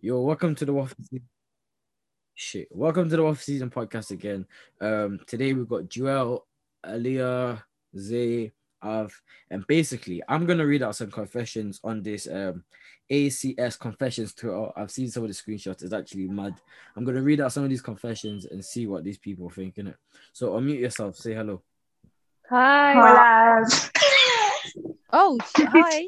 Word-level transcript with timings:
Yo, 0.00 0.20
welcome 0.20 0.54
to 0.54 0.64
the 0.64 0.72
Waffle 0.72 0.96
Season. 1.02 1.28
Shit, 2.36 2.68
welcome 2.70 3.10
to 3.10 3.16
the 3.16 3.22
Waffle 3.24 3.42
Season 3.42 3.68
podcast 3.68 4.12
again. 4.12 4.46
Um, 4.80 5.18
today 5.26 5.52
we've 5.52 5.68
got 5.68 5.88
Joel, 5.88 6.46
Aliyah, 6.86 7.60
Zay, 7.98 8.52
Av, 8.80 9.12
and 9.50 9.66
basically 9.66 10.22
I'm 10.28 10.46
gonna 10.46 10.64
read 10.64 10.84
out 10.84 10.94
some 10.94 11.10
confessions 11.10 11.80
on 11.82 12.04
this 12.04 12.28
um 12.28 12.62
ACS 13.10 13.76
confessions 13.76 14.34
Twitter. 14.34 14.68
I've 14.78 14.92
seen 14.92 15.10
some 15.10 15.24
of 15.24 15.30
the 15.30 15.34
screenshots. 15.34 15.82
It's 15.82 15.92
actually 15.92 16.28
mad. 16.28 16.54
I'm 16.94 17.04
gonna 17.04 17.20
read 17.20 17.40
out 17.40 17.52
some 17.52 17.64
of 17.64 17.70
these 17.70 17.82
confessions 17.82 18.44
and 18.44 18.64
see 18.64 18.86
what 18.86 19.02
these 19.02 19.18
people 19.18 19.50
think 19.50 19.78
in 19.78 19.88
it. 19.88 19.96
So 20.32 20.50
unmute 20.50 20.78
yourself. 20.78 21.16
Say 21.16 21.34
hello. 21.34 21.60
Hi. 22.50 22.92
Hola. 22.94 23.66
Oh, 25.12 25.38
hi. 25.56 26.06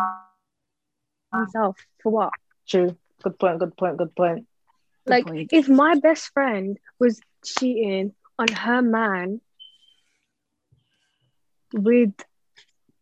himself 1.33 1.77
for 2.03 2.11
what? 2.12 2.33
True. 2.69 2.97
Good 3.23 3.39
point. 3.39 3.59
Good 3.59 3.77
point. 3.77 3.97
Good 3.97 4.15
point. 4.15 4.47
Good 5.07 5.11
Like, 5.11 5.27
point. 5.27 5.48
if 5.53 5.69
my 5.69 5.95
best 5.97 6.31
friend 6.33 6.79
was 6.98 7.21
cheating 7.45 8.15
on 8.39 8.48
her 8.48 8.83
man 8.83 9.41
with 11.73 12.12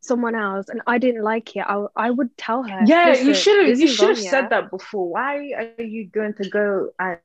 someone 0.00 0.34
else 0.34 0.69
and 0.69 0.80
I 0.86 0.98
didn't 0.98 1.22
like 1.22 1.56
it, 1.56 1.64
I, 1.66 1.86
I 1.94 2.10
would 2.10 2.36
tell 2.36 2.62
her. 2.62 2.80
Yeah, 2.86 3.16
you 3.16 3.34
should 3.34 3.66
have. 3.66 3.78
You 3.78 3.88
should 3.88 4.08
have 4.08 4.16
wrong, 4.16 4.24
yeah." 4.24 4.30
said 4.30 4.50
that 4.50 4.70
before. 4.70 5.08
Why 5.10 5.52
are 5.78 5.82
you 5.82 6.06
going 6.06 6.34
to 6.34 6.48
go 6.48 6.91
and 6.98 7.19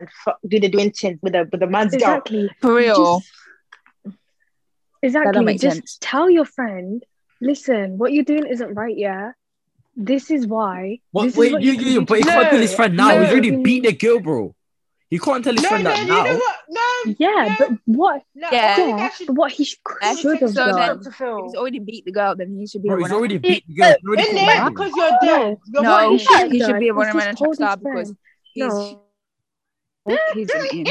and 0.00 0.08
fuck, 0.24 0.38
do 0.46 0.58
the 0.58 0.68
doing 0.68 0.90
things 0.90 1.18
with 1.22 1.34
a 1.34 1.48
with 1.50 1.62
a 1.62 1.66
man's 1.66 1.92
girl? 1.92 2.00
Exactly. 2.00 2.50
For 2.60 2.74
real. 2.74 3.20
Just- 3.20 4.16
exactly. 5.02 5.44
make 5.44 5.60
Just 5.60 5.76
sense. 5.76 5.98
tell 6.00 6.28
your 6.28 6.44
friend, 6.44 7.04
listen, 7.40 7.98
what 7.98 8.12
you're 8.12 8.24
doing 8.24 8.46
isn't 8.46 8.74
right, 8.74 8.96
yeah. 8.96 9.32
This 9.94 10.30
is 10.30 10.46
why. 10.46 11.00
What, 11.10 11.24
This 11.24 11.34
is 11.34 11.38
wait, 11.38 11.52
what 11.52 11.62
you, 11.62 11.74
can 11.76 11.86
you, 11.86 11.92
do 12.00 12.06
but 12.06 12.18
he 12.18 12.24
to- 12.24 12.30
can't 12.30 12.50
tell 12.50 12.60
his 12.60 12.74
friend 12.74 12.96
now. 12.96 13.10
He's 13.18 13.28
no. 13.28 13.32
already 13.32 13.56
beat 13.56 13.84
the 13.84 13.92
girl, 13.92 14.20
bro. 14.20 14.54
He 15.10 15.18
can't 15.18 15.44
tell 15.44 15.52
his 15.52 15.62
No, 15.62 15.68
friend 15.68 15.84
no, 15.84 15.90
that 15.90 16.00
you 16.00 16.08
now. 16.08 16.22
know 16.24 16.36
what? 16.36 16.56
No, 16.70 17.14
Yeah, 17.18 17.28
no, 17.28 17.54
but 17.58 17.78
what? 17.84 18.22
no. 18.34 18.48
Yeah. 18.50 18.72
I 18.72 18.74
think 18.76 18.94
I 18.94 18.98
Yeah, 18.98 19.08
should- 19.10 19.26
but 19.26 19.36
what 19.36 19.52
he 19.52 19.64
sh- 19.64 19.76
I 20.00 20.14
should 20.14 20.30
have 20.30 20.38
think 20.40 20.52
so 20.54 20.66
done. 20.66 20.76
then. 20.76 21.00
to 21.02 21.08
If 21.10 21.14
feel. 21.16 21.42
he's 21.44 21.54
already 21.54 21.78
beat 21.80 22.04
the 22.06 22.12
girl, 22.12 22.34
then 22.34 22.56
he 22.58 22.66
should 22.66 22.82
be 22.82 22.88
Bro, 22.88 22.96
a 22.96 23.00
he's 23.00 23.02
runner. 23.10 23.14
already 23.18 23.36
beat 23.38 23.64
the 23.68 23.74
girl. 23.74 23.88
He's 24.00 24.08
already 24.08 24.22
In 24.22 24.28
caught 24.36 24.46
there 24.46 24.62
him. 24.66 24.72
because 24.72 24.92
you're 24.96 25.10
dead. 25.20 25.56
You're 25.74 25.82
No, 25.82 26.10
he 26.12 26.18
should, 26.18 26.52
he 26.52 26.58
should 26.60 26.78
be 26.78 26.88
a 26.88 26.92
is 26.92 26.96
runner 26.96 27.12
just 27.12 27.16
man 27.18 27.28
and 27.28 27.36
track 27.38 27.48
his 27.50 27.56
star 27.58 27.76
because 27.76 27.92
friend. 28.08 28.16
he's 28.54 28.64
No. 28.64 29.02
Oh, 30.06 30.18
he's 30.34 30.50
in. 30.72 30.86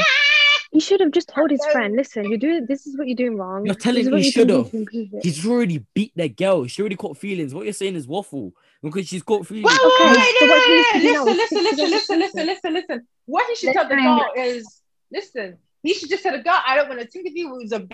He 0.70 0.80
should 0.80 1.00
have 1.00 1.10
just 1.10 1.28
told 1.28 1.50
his 1.50 1.60
friend, 1.70 1.94
listen, 1.96 2.24
you're 2.30 2.38
doing 2.38 2.64
this 2.66 2.86
is 2.86 2.96
what 2.96 3.06
you're 3.06 3.16
doing 3.16 3.36
wrong. 3.36 3.66
You're 3.66 3.74
telling 3.74 4.08
me 4.08 4.20
he 4.20 4.26
you 4.26 4.32
should've. 4.32 4.70
to 4.70 4.76
improve 4.78 5.08
it." 5.12 5.22
He's 5.24 5.44
already 5.46 5.84
beat 5.92 6.12
the 6.16 6.28
girl. 6.30 6.66
She 6.66 6.80
already 6.80 6.96
caught 6.96 7.18
feelings. 7.18 7.52
What 7.52 7.64
you're 7.64 7.74
saying 7.74 7.94
is 7.96 8.06
waffle 8.08 8.52
because 8.82 9.06
she's 9.08 9.22
caught 9.22 9.46
feelings. 9.46 9.84
Wait, 9.84 9.84
Okay, 9.84 10.04
wait, 10.10 10.18
wait, 10.18 10.34
so 10.38 10.46
no, 10.46 10.46
what 10.46 10.62
he 10.64 10.72
no, 10.72 10.74
needs 10.74 10.90
to 10.90 11.00
do 11.00 11.12
no, 11.12 11.12
now 11.12 11.24
listen, 11.32 11.64
listen, 11.64 11.90
listen, 11.90 11.90
listen, 11.90 12.18
listen, 12.18 12.46
listen, 12.46 12.72
listen. 12.74 13.06
What 13.26 13.46
he 13.48 13.56
should 13.56 13.72
tell 13.72 13.88
the 13.88 13.96
girl 13.96 14.26
is, 14.36 14.82
listen, 15.12 15.58
he 15.82 15.94
should 15.94 16.10
just 16.10 16.22
tell 16.22 16.36
the 16.36 16.42
girl, 16.42 16.58
I 16.66 16.76
don't 16.76 16.88
want 16.88 17.00
to 17.00 17.06
think 17.08 17.26
of 17.28 17.36
you 17.36 17.54
it 17.54 17.62
was 17.62 17.72
a 17.72 17.86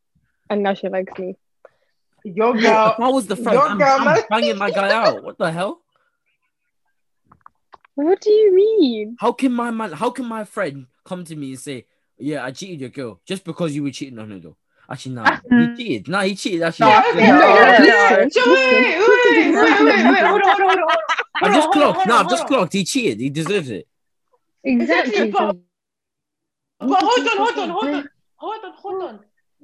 And 0.51 0.63
now 0.63 0.75
she 0.75 0.89
likes 0.89 1.17
me. 1.19 1.37
Your 2.25 2.57
If 2.57 2.63
girl. 2.63 2.97
I 2.99 3.09
was 3.11 3.27
the 3.27 3.37
friend, 3.37 3.55
Your 3.55 3.69
I'm, 3.69 3.79
girl, 3.79 3.97
I'm 3.99 4.05
man. 4.07 4.23
banging 4.31 4.59
my 4.59 4.71
guy 4.71 4.93
out. 4.93 5.23
What 5.23 5.39
the 5.39 5.53
hell? 5.53 5.83
What 7.95 8.21
do 8.21 8.31
you 8.31 8.55
mean? 8.55 9.17
How 9.21 9.33
can 9.33 9.53
my 9.53 9.71
man? 9.71 9.93
How 9.93 10.11
can 10.11 10.27
my 10.27 10.45
friend 10.45 10.87
come 11.05 11.23
to 11.25 11.37
me 11.37 11.51
and 11.51 11.61
say, 11.61 11.87
"Yeah, 12.19 12.45
I 12.45 12.51
cheated 12.51 12.81
your 12.81 12.89
girl," 12.91 13.21
just 13.25 13.45
because 13.45 13.75
you 13.77 13.85
were 13.85 13.93
cheating 13.93 14.19
on 14.19 14.31
her 14.33 14.39
though? 14.41 14.57
Actually, 14.91 15.15
nah, 15.15 15.39
he 15.51 15.75
cheated. 15.77 16.09
Nah, 16.09 16.23
he 16.23 16.35
cheated. 16.35 16.63
Actually, 16.63 16.87
No, 16.87 16.93
nah. 16.93 17.01
okay, 17.11 17.27
No, 17.27 17.37
okay, 17.37 17.79
no, 17.79 18.23
listen, 18.25 18.43
no. 18.43 18.55
wait, 18.55 18.75
wait, 18.75 18.99
wait, 18.99 19.55
wait, 19.55 19.55
wait, 19.55 19.85
wait, 19.85 20.11
wait, 20.13 20.23
hold 20.23 20.43
on, 20.43 20.51
hold 20.51 20.61
on, 20.61 20.79
hold 20.79 20.81
on. 20.81 20.97
I 21.43 21.55
just 21.55 21.71
clocked. 21.71 22.07
No, 22.07 22.17
I've 22.17 22.29
just 22.29 22.47
clocked. 22.47 22.73
He 22.75 22.85
cheated. 22.85 23.21
He 23.21 23.31
deserves 23.31 23.71
it. 23.71 23.87
Exactly. 24.63 25.31
but- 25.31 25.57
But 26.81 26.99
hold 27.03 27.29
on, 27.29 27.37
hold 27.39 27.59
on, 27.59 27.69
hold 27.71 27.95
on, 27.95 28.09
hold 28.37 28.65
on, 28.65 28.73
hold 28.77 29.03
on. 29.05 29.21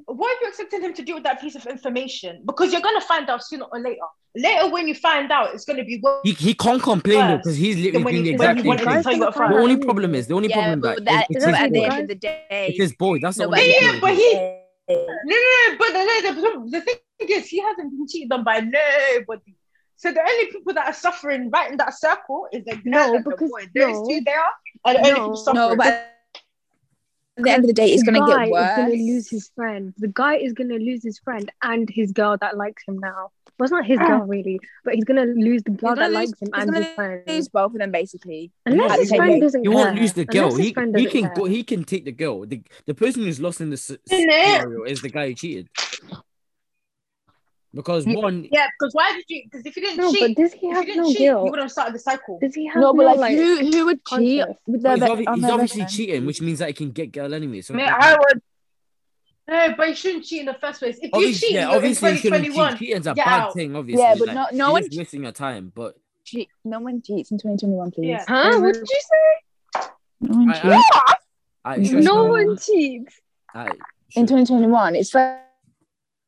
What 0.07 0.37
are 0.37 0.41
you 0.43 0.49
expecting 0.49 0.81
him 0.81 0.95
to 0.95 1.03
do 1.03 1.15
with 1.15 1.25
that 1.25 1.41
piece 1.41 1.55
of 1.55 1.67
information? 1.67 2.43
Because 2.47 2.73
you're 2.73 2.81
gonna 2.81 3.01
find 3.03 3.29
out 3.29 3.43
sooner 3.45 3.65
or 3.71 3.79
later. 3.81 4.01
Later, 4.35 4.71
when 4.71 4.89
you 4.89 4.95
find 4.95 5.31
out, 5.31 5.53
it's 5.55 5.65
gonna 5.67 5.85
be 5.85 6.01
worse. 6.03 6.21
He, 6.25 6.33
he 6.33 6.55
can't 6.55 6.83
complain 6.83 7.27
though 7.29 7.37
because 7.37 7.57
he's 7.57 7.77
literally 7.77 8.05
doing 8.13 8.23
the 8.23 8.29
he- 8.29 8.31
exact 8.31 8.61
same 8.63 8.77
thing. 8.79 9.03
tell 9.03 9.13
you 9.17 9.25
up 9.25 9.35
The 9.35 9.43
only 9.43 9.77
problem 9.77 10.15
is 10.15 10.27
the 10.29 10.35
only 10.35 10.49
Yeah, 10.49 10.55
problem 10.57 10.81
that 10.83 11.05
that, 11.05 11.27
it's, 11.29 11.45
at 11.45 11.73
the 11.73 11.85
end 11.85 11.99
of 12.03 12.09
the 12.09 12.15
day, 12.15 12.67
It's 12.71 12.79
his 12.79 12.95
boy. 12.95 13.19
That's 13.19 13.37
the 13.37 13.45
only 13.47 13.77
Yeah, 13.79 13.99
but 14.01 14.15
he- 14.15 14.60
No, 14.91 15.37
no, 15.37 15.69
no, 15.69 15.77
but 15.79 15.89
the, 15.93 16.33
the, 16.41 16.71
the 16.71 16.81
thing 16.81 16.97
is, 17.29 17.49
he 17.49 17.61
hasn't 17.61 17.91
been 17.91 18.07
cheated 18.09 18.33
on 18.33 18.45
by 18.45 18.61
nobody. 18.61 19.55
So 19.97 20.11
the 20.13 20.21
only 20.21 20.47
people 20.47 20.73
that 20.75 20.87
are 20.87 20.93
suffering 20.95 21.51
right 21.51 21.71
in 21.71 21.77
that 21.77 21.95
circle 21.95 22.49
is 22.53 22.65
the 22.65 22.77
girl 22.77 22.83
No, 22.87 23.15
and 23.17 23.25
the 23.25 23.31
because- 23.31 23.51
boy. 23.51 23.67
Those 23.75 24.09
two 24.09 24.21
there 24.25 24.41
are 24.85 24.95
the 24.95 24.99
only 25.01 25.11
No. 25.11 25.17
people 25.17 25.37
suffering. 25.37 25.69
no, 25.71 25.77
but 25.77 25.87
at 27.37 27.45
the 27.45 27.51
end 27.51 27.65
of 27.65 27.69
the 27.69 27.75
day, 27.75 27.89
it's 27.93 28.03
gonna 28.03 28.27
get 28.27 28.51
worse. 28.51 28.71
is 28.71 28.77
gonna 28.77 28.95
lose 28.95 29.31
his 29.31 29.51
friend. 29.55 29.95
The 29.99 30.09
guy 30.09 30.37
is 30.37 30.53
gonna 30.53 30.75
lose 30.75 31.03
his 31.03 31.19
friend 31.19 31.51
and 31.63 31.89
his 31.89 32.13
girl 32.13 32.37
that 32.41 32.57
likes 32.57 32.83
him 32.87 32.99
now. 32.99 33.31
Well, 33.61 33.67
it's 33.67 33.73
not 33.73 33.85
his 33.85 33.99
girl 33.99 34.21
really, 34.21 34.59
but 34.85 34.95
he's 34.95 35.05
gonna 35.05 35.27
lose 35.27 35.63
the 35.65 35.73
girl 35.73 35.95
that 35.95 36.07
lose- 36.11 36.15
likes 36.15 36.41
him 36.41 36.49
and 36.55 36.75
his 36.75 36.87
friend. 36.95 37.23
Lose 37.27 37.49
both 37.51 37.73
of 37.75 37.79
them 37.79 37.91
basically. 37.91 38.51
Unless 38.65 38.99
his 39.01 39.09
friend 39.11 39.35
rate. 39.35 39.41
doesn't 39.41 39.61
He 39.63 39.69
care. 39.69 39.77
won't 39.77 39.97
lose 40.01 40.13
the 40.15 40.25
girl. 40.25 40.45
Unless 40.47 40.59
He, 40.65 40.73
friend 40.73 40.97
he 40.97 41.05
doesn't 41.05 41.21
can 41.21 41.35
go. 41.35 41.43
care. 41.43 41.51
He 41.53 41.63
can 41.63 41.85
take 41.85 42.05
the 42.07 42.13
girl. 42.13 42.47
The, 42.47 42.63
the 42.87 42.95
person 42.95 43.23
who's 43.25 43.39
lost 43.39 43.61
in 43.61 43.69
the 43.69 43.77
scenario 43.77 44.85
is 44.85 45.03
the 45.03 45.11
guy 45.11 45.29
who 45.29 45.35
cheated. 45.35 45.69
Because 47.75 48.07
one, 48.07 48.49
yeah, 48.51 48.67
because 48.79 48.95
why 48.95 49.13
did 49.13 49.25
you? 49.29 49.43
Because 49.45 49.65
if 49.67 49.77
you 49.77 49.83
didn't 49.83 49.99
No, 49.99 50.11
cheat, 50.11 50.35
but 50.37 50.43
does 50.43 50.53
he 50.55 50.69
if 50.71 50.75
have 50.75 50.87
you 50.89 50.95
didn't 50.95 51.03
no 51.03 51.13
cheat, 51.13 51.21
you 51.21 51.51
would 51.51 51.59
have 51.61 51.71
started 51.71 51.95
the 51.95 51.99
cycle. 52.01 52.39
Does 52.41 52.55
he 52.55 52.67
have 52.67 52.81
No, 52.81 52.93
but 52.95 53.03
no, 53.05 53.13
like, 53.15 53.37
who 53.37 53.57
who 53.59 53.85
would 53.85 53.99
cheat 54.07 54.41
conscience? 54.41 54.59
with 54.67 54.75
he's, 54.77 54.83
their 54.83 54.97
obvi- 54.97 55.19
be- 55.19 55.27
on 55.29 55.35
he's 55.37 55.45
obviously 55.51 55.81
friend? 55.83 55.91
cheating, 55.93 56.27
which 56.27 56.41
means 56.41 56.59
that 56.61 56.69
he 56.69 56.73
can 56.73 56.91
get 56.91 57.13
girl 57.13 57.33
anyway. 57.33 57.61
So 57.61 57.75
Man, 57.75 57.93
I 57.93 58.17
would. 58.19 58.43
No, 59.51 59.75
but 59.77 59.89
you 59.89 59.95
shouldn't 59.97 60.25
cheat 60.25 60.41
in 60.41 60.47
the 60.47 60.55
first 60.55 60.79
place. 60.79 60.97
If 61.03 61.11
you 61.13 61.35
cheat 61.35 61.51
yeah, 61.51 61.61
you're 61.63 61.71
in 61.71 61.77
obviously 61.77 62.11
you 62.13 62.17
shouldn't 62.19 62.45
2021, 62.45 62.71
cheat. 62.71 62.79
Cheating's 62.89 63.07
a 63.09 63.15
bad 63.15 63.27
out. 63.41 63.55
thing, 63.55 63.75
obviously. 63.75 64.03
Yeah, 64.05 64.15
but 64.17 64.27
like, 64.29 64.35
no- 64.37 64.47
no 64.53 64.65
you're 64.67 64.73
one 64.75 64.83
just 64.85 64.99
wasting 64.99 65.23
your 65.25 65.33
time. 65.33 65.73
But 65.75 65.97
Cheat. 66.25 66.49
No 66.65 66.79
one 66.79 67.03
cheats 67.03 67.33
in 67.33 67.39
2021, 67.39 67.91
please. 67.91 68.07
Yeah. 68.07 68.25
Huh? 68.29 68.61
What 68.61 68.75
did 68.75 68.87
you 68.89 69.01
say? 69.01 69.89
No 70.21 70.37
one 70.37 70.53
cheats. 70.55 70.87
I, 71.65 71.73
I, 71.73 71.77
No 71.79 71.91
trust 71.91 72.05
No 72.05 72.25
me, 72.25 72.31
one 72.31 72.57
cheats. 72.59 73.21
I, 73.55 73.67
in 74.15 74.27
2021. 74.27 74.95
It's 74.97 75.15
like, 75.15 75.39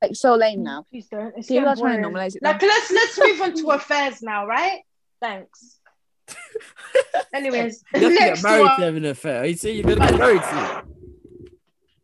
like 0.02 0.16
so 0.16 0.34
lame 0.34 0.64
now. 0.64 0.84
Please 0.90 1.06
don't. 1.08 1.32
It's 1.36 1.46
People 1.46 1.68
are 1.68 1.76
trying 1.76 2.02
to 2.02 2.08
normalize 2.08 2.34
it. 2.34 2.42
now. 2.42 2.52
Like 2.52 2.62
let's 2.62 2.90
let's 2.90 3.18
move 3.20 3.40
on 3.40 3.54
to 3.54 3.66
affairs 3.76 4.20
now, 4.22 4.46
right? 4.46 4.80
Thanks. 5.20 5.78
Anyways, 7.34 7.84
You 7.94 8.00
have 8.00 8.12
to 8.12 8.18
get 8.18 8.42
married 8.42 8.62
one. 8.62 8.78
to 8.80 8.84
having 8.84 9.04
an 9.04 9.10
affair. 9.12 9.42
Are 9.42 9.46
you 9.46 9.54
saying 9.54 9.76
you're 9.86 9.94
gonna 9.96 10.10
get 10.10 10.18
married 10.18 10.42
to? 10.42 10.84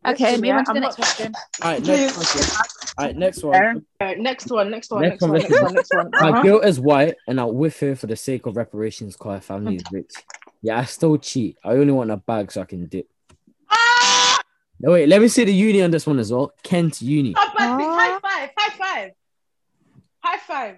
Okay, 0.07 0.23
Listen, 0.23 0.41
move 0.41 0.45
yeah, 0.47 0.57
on 0.59 0.65
to 0.65 0.73
the 0.73 0.79
next 0.79 0.97
not- 0.97 1.05
question. 1.05 1.33
All 1.61 1.71
right, 1.71 1.83
next 1.85 2.15
question. 2.15 2.65
All 2.97 3.05
right, 3.05 3.15
next 3.17 3.43
one. 3.43 3.53
Fair. 3.99 4.15
Next 4.17 4.49
one, 4.49 4.71
next 4.71 4.91
one, 4.91 5.01
Next 5.01 5.11
next 5.11 5.21
one, 5.21 5.31
one, 5.31 5.39
next 5.41 5.61
one, 5.61 5.73
next 5.73 5.93
one. 5.93 6.09
My 6.13 6.29
Uh-huh. 6.29 6.41
guilt 6.41 6.65
is 6.65 6.79
white, 6.79 7.15
and 7.27 7.39
I'll 7.39 7.51
with 7.53 7.77
her 7.81 7.95
for 7.95 8.07
the 8.07 8.15
sake 8.15 8.45
of 8.45 8.55
reparations 8.55 9.15
because 9.17 9.35
her 9.35 9.41
family 9.41 9.75
is 9.75 9.83
rich. 9.91 10.11
Yeah, 10.61 10.79
I 10.79 10.85
still 10.85 11.17
cheat. 11.17 11.57
I 11.65 11.71
only 11.73 11.91
want 11.91 12.11
a 12.11 12.17
bag 12.17 12.51
so 12.51 12.61
I 12.61 12.65
can 12.65 12.85
dip. 12.87 13.07
Ah! 13.69 14.41
No, 14.79 14.91
wait, 14.93 15.07
let 15.09 15.21
me 15.21 15.27
see 15.27 15.43
the 15.43 15.53
uni 15.53 15.81
on 15.81 15.91
this 15.91 16.07
one 16.07 16.19
as 16.19 16.31
well. 16.31 16.53
Kent 16.63 17.01
Uni. 17.01 17.31
Not 17.31 17.57
bad. 17.57 17.81
Ah. 17.81 17.95
High 17.99 18.19
five, 18.19 18.49
high 18.57 18.77
five, 18.77 19.11
high 20.21 20.37
five, 20.47 20.75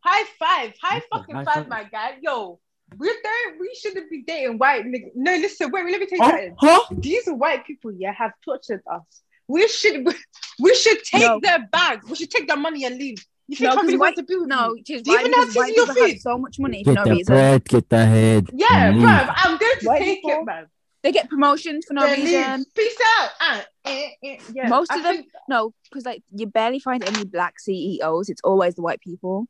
high 0.00 0.24
five, 0.38 0.72
high 0.80 0.96
Okay, 0.98 1.06
fucking 1.12 1.34
high 1.36 1.44
five, 1.44 1.54
five. 1.54 1.68
my 1.68 1.84
guy. 1.84 2.16
Yo, 2.22 2.58
we 2.98 3.08
don't, 3.22 3.60
we 3.60 3.74
shouldn't 3.80 4.10
be 4.10 4.22
dating 4.26 4.58
white 4.58 4.84
niggas. 4.84 5.10
No, 5.14 5.32
listen, 5.36 5.70
wait, 5.70 5.84
let 5.90 6.00
me 6.00 6.06
tell 6.06 6.18
you 6.18 6.24
Huh? 6.24 6.30
something. 6.30 6.56
Huh? 6.58 6.80
These 6.98 7.26
white 7.28 7.66
people, 7.66 7.92
yeah, 7.92 8.12
have 8.12 8.32
tortured 8.44 8.82
us. 8.90 9.02
We 9.48 9.68
should, 9.68 10.06
we 10.60 10.74
should 10.74 11.02
take 11.04 11.22
No. 11.22 11.38
their 11.42 11.66
bags, 11.70 12.08
We 12.08 12.16
should 12.16 12.30
take 12.30 12.46
their 12.48 12.56
money 12.56 12.84
and 12.84 12.96
leave. 12.96 13.18
You 13.46 13.56
think 13.56 13.74
No, 13.74 13.80
I 13.80 13.82
because 13.84 14.00
white 14.00 14.16
want 14.16 14.16
to 14.16 14.22
be 14.24 14.36
with 14.36 14.48
no, 14.48 14.74
you? 14.74 14.82
just 14.84 15.04
Do 15.04 15.10
you 15.12 15.18
even 15.20 15.30
know 15.30 15.36
how 15.38 15.44
to 15.52 15.58
white 15.58 15.74
your 15.76 15.86
people 15.86 16.02
have 16.02 16.10
food? 16.12 16.20
so 16.22 16.38
much 16.38 16.58
money 16.58 16.82
for 16.82 16.94
Get 16.94 17.00
no 17.00 17.04
the 17.04 17.10
reason. 17.10 17.32
bread, 17.34 17.64
get 17.66 17.88
the 17.90 18.06
head. 18.06 18.50
Yeah, 18.54 18.88
and 18.88 19.00
bro. 19.00 19.08
I'm 19.10 19.58
going 19.58 19.78
to 19.80 19.86
White 19.86 19.98
take 19.98 20.22
people- 20.22 20.40
it, 20.40 20.44
man. 20.46 20.66
They 21.02 21.12
get 21.12 21.28
promotions 21.28 21.84
for 21.86 21.92
no 21.92 22.00
Then 22.06 22.20
reason. 22.24 22.56
leave. 22.60 22.74
Peace 22.74 22.98
out. 23.18 23.28
Ah, 23.38 23.64
eh, 23.84 24.08
eh, 24.24 24.36
yeah. 24.54 24.68
Most 24.70 24.90
I 24.90 24.96
of 24.96 25.02
them, 25.02 25.24
no, 25.50 25.74
because 25.84 26.06
like 26.06 26.22
you 26.34 26.46
barely 26.46 26.78
find 26.78 27.04
any 27.04 27.26
black 27.26 27.60
CEOs. 27.60 28.30
It's 28.30 28.40
always 28.42 28.76
the 28.76 28.80
white 28.80 29.00
people. 29.02 29.46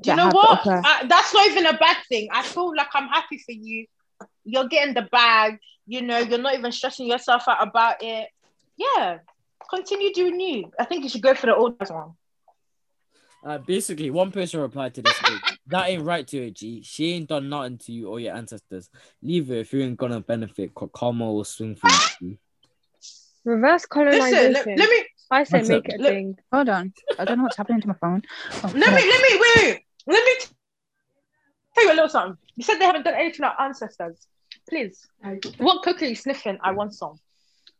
Do 0.00 0.10
you 0.10 0.16
know 0.16 0.24
have 0.24 0.34
what? 0.34 0.60
upper- 0.60 0.82
I, 0.84 1.06
that's 1.06 1.34
not 1.34 1.46
even 1.46 1.66
a 1.66 1.76
bad 1.76 1.96
thing. 2.08 2.28
I 2.32 2.42
feel 2.42 2.74
like 2.74 2.88
I'm 2.94 3.08
happy 3.08 3.38
for 3.38 3.52
you. 3.52 3.86
You're 4.44 4.68
getting 4.68 4.94
the 4.94 5.02
bag. 5.02 5.58
You 5.86 6.02
know, 6.02 6.18
you're 6.18 6.38
not 6.38 6.54
even 6.54 6.72
stressing 6.72 7.06
yourself 7.06 7.44
out 7.48 7.66
about 7.66 7.96
it. 8.00 8.28
Yeah, 8.76 9.18
continue 9.68 10.12
doing 10.12 10.40
you. 10.40 10.70
I 10.78 10.84
think 10.84 11.02
you 11.02 11.10
should 11.10 11.22
go 11.22 11.34
for 11.34 11.46
the 11.46 11.54
old 11.54 11.76
one. 11.88 12.12
Uh, 13.42 13.58
basically, 13.58 14.10
one 14.10 14.30
person 14.30 14.60
replied 14.60 14.94
to 14.94 15.02
this. 15.02 15.18
that 15.66 15.88
ain't 15.88 16.04
right 16.04 16.26
to 16.26 16.44
her, 16.44 16.50
G. 16.50 16.82
She 16.82 17.12
ain't 17.14 17.28
done 17.28 17.48
nothing 17.48 17.78
to 17.78 17.92
you 17.92 18.08
or 18.08 18.20
your 18.20 18.36
ancestors. 18.36 18.88
Leave 19.22 19.48
her 19.48 19.54
if 19.54 19.72
you 19.72 19.82
ain't 19.82 19.96
gonna 19.96 20.20
benefit. 20.20 20.72
Karma 20.74 21.32
will 21.32 21.44
swing 21.44 21.74
for 21.74 21.88
you. 22.20 22.32
G. 22.32 22.38
Reverse 23.44 23.82
Listen, 23.82 23.88
colonization. 23.88 24.52
let, 24.52 24.66
let 24.66 24.90
me 24.90 25.04
I 25.30 25.44
say 25.44 25.58
What's 25.58 25.68
make 25.68 25.88
up? 25.88 25.94
it 25.94 26.00
a 26.00 26.02
Let- 26.02 26.12
thing. 26.12 26.38
Hold 26.52 26.68
on, 26.68 26.92
I 27.18 27.24
don't 27.24 27.38
know 27.38 27.44
what's 27.44 27.56
happening 27.56 27.80
to 27.82 27.88
my 27.88 27.94
phone. 27.94 28.22
Oh, 28.64 28.68
let 28.74 28.74
me 28.74 29.10
let 29.12 29.22
me 29.22 29.40
wait, 29.40 29.64
wait. 29.64 29.80
Let 30.06 30.24
me 30.24 30.34
t- 30.40 30.46
tell 31.74 31.84
you 31.84 31.92
a 31.92 31.94
little 31.94 32.08
something. 32.08 32.36
You 32.56 32.64
said 32.64 32.78
they 32.78 32.84
haven't 32.84 33.04
done 33.04 33.14
anything 33.14 33.42
to 33.42 33.46
our 33.46 33.60
ancestors. 33.60 34.26
Please, 34.68 35.06
what 35.58 35.82
cookie 35.82 36.08
you 36.08 36.14
sniffing? 36.14 36.58
I 36.62 36.72
want 36.72 36.94
some. 36.94 37.18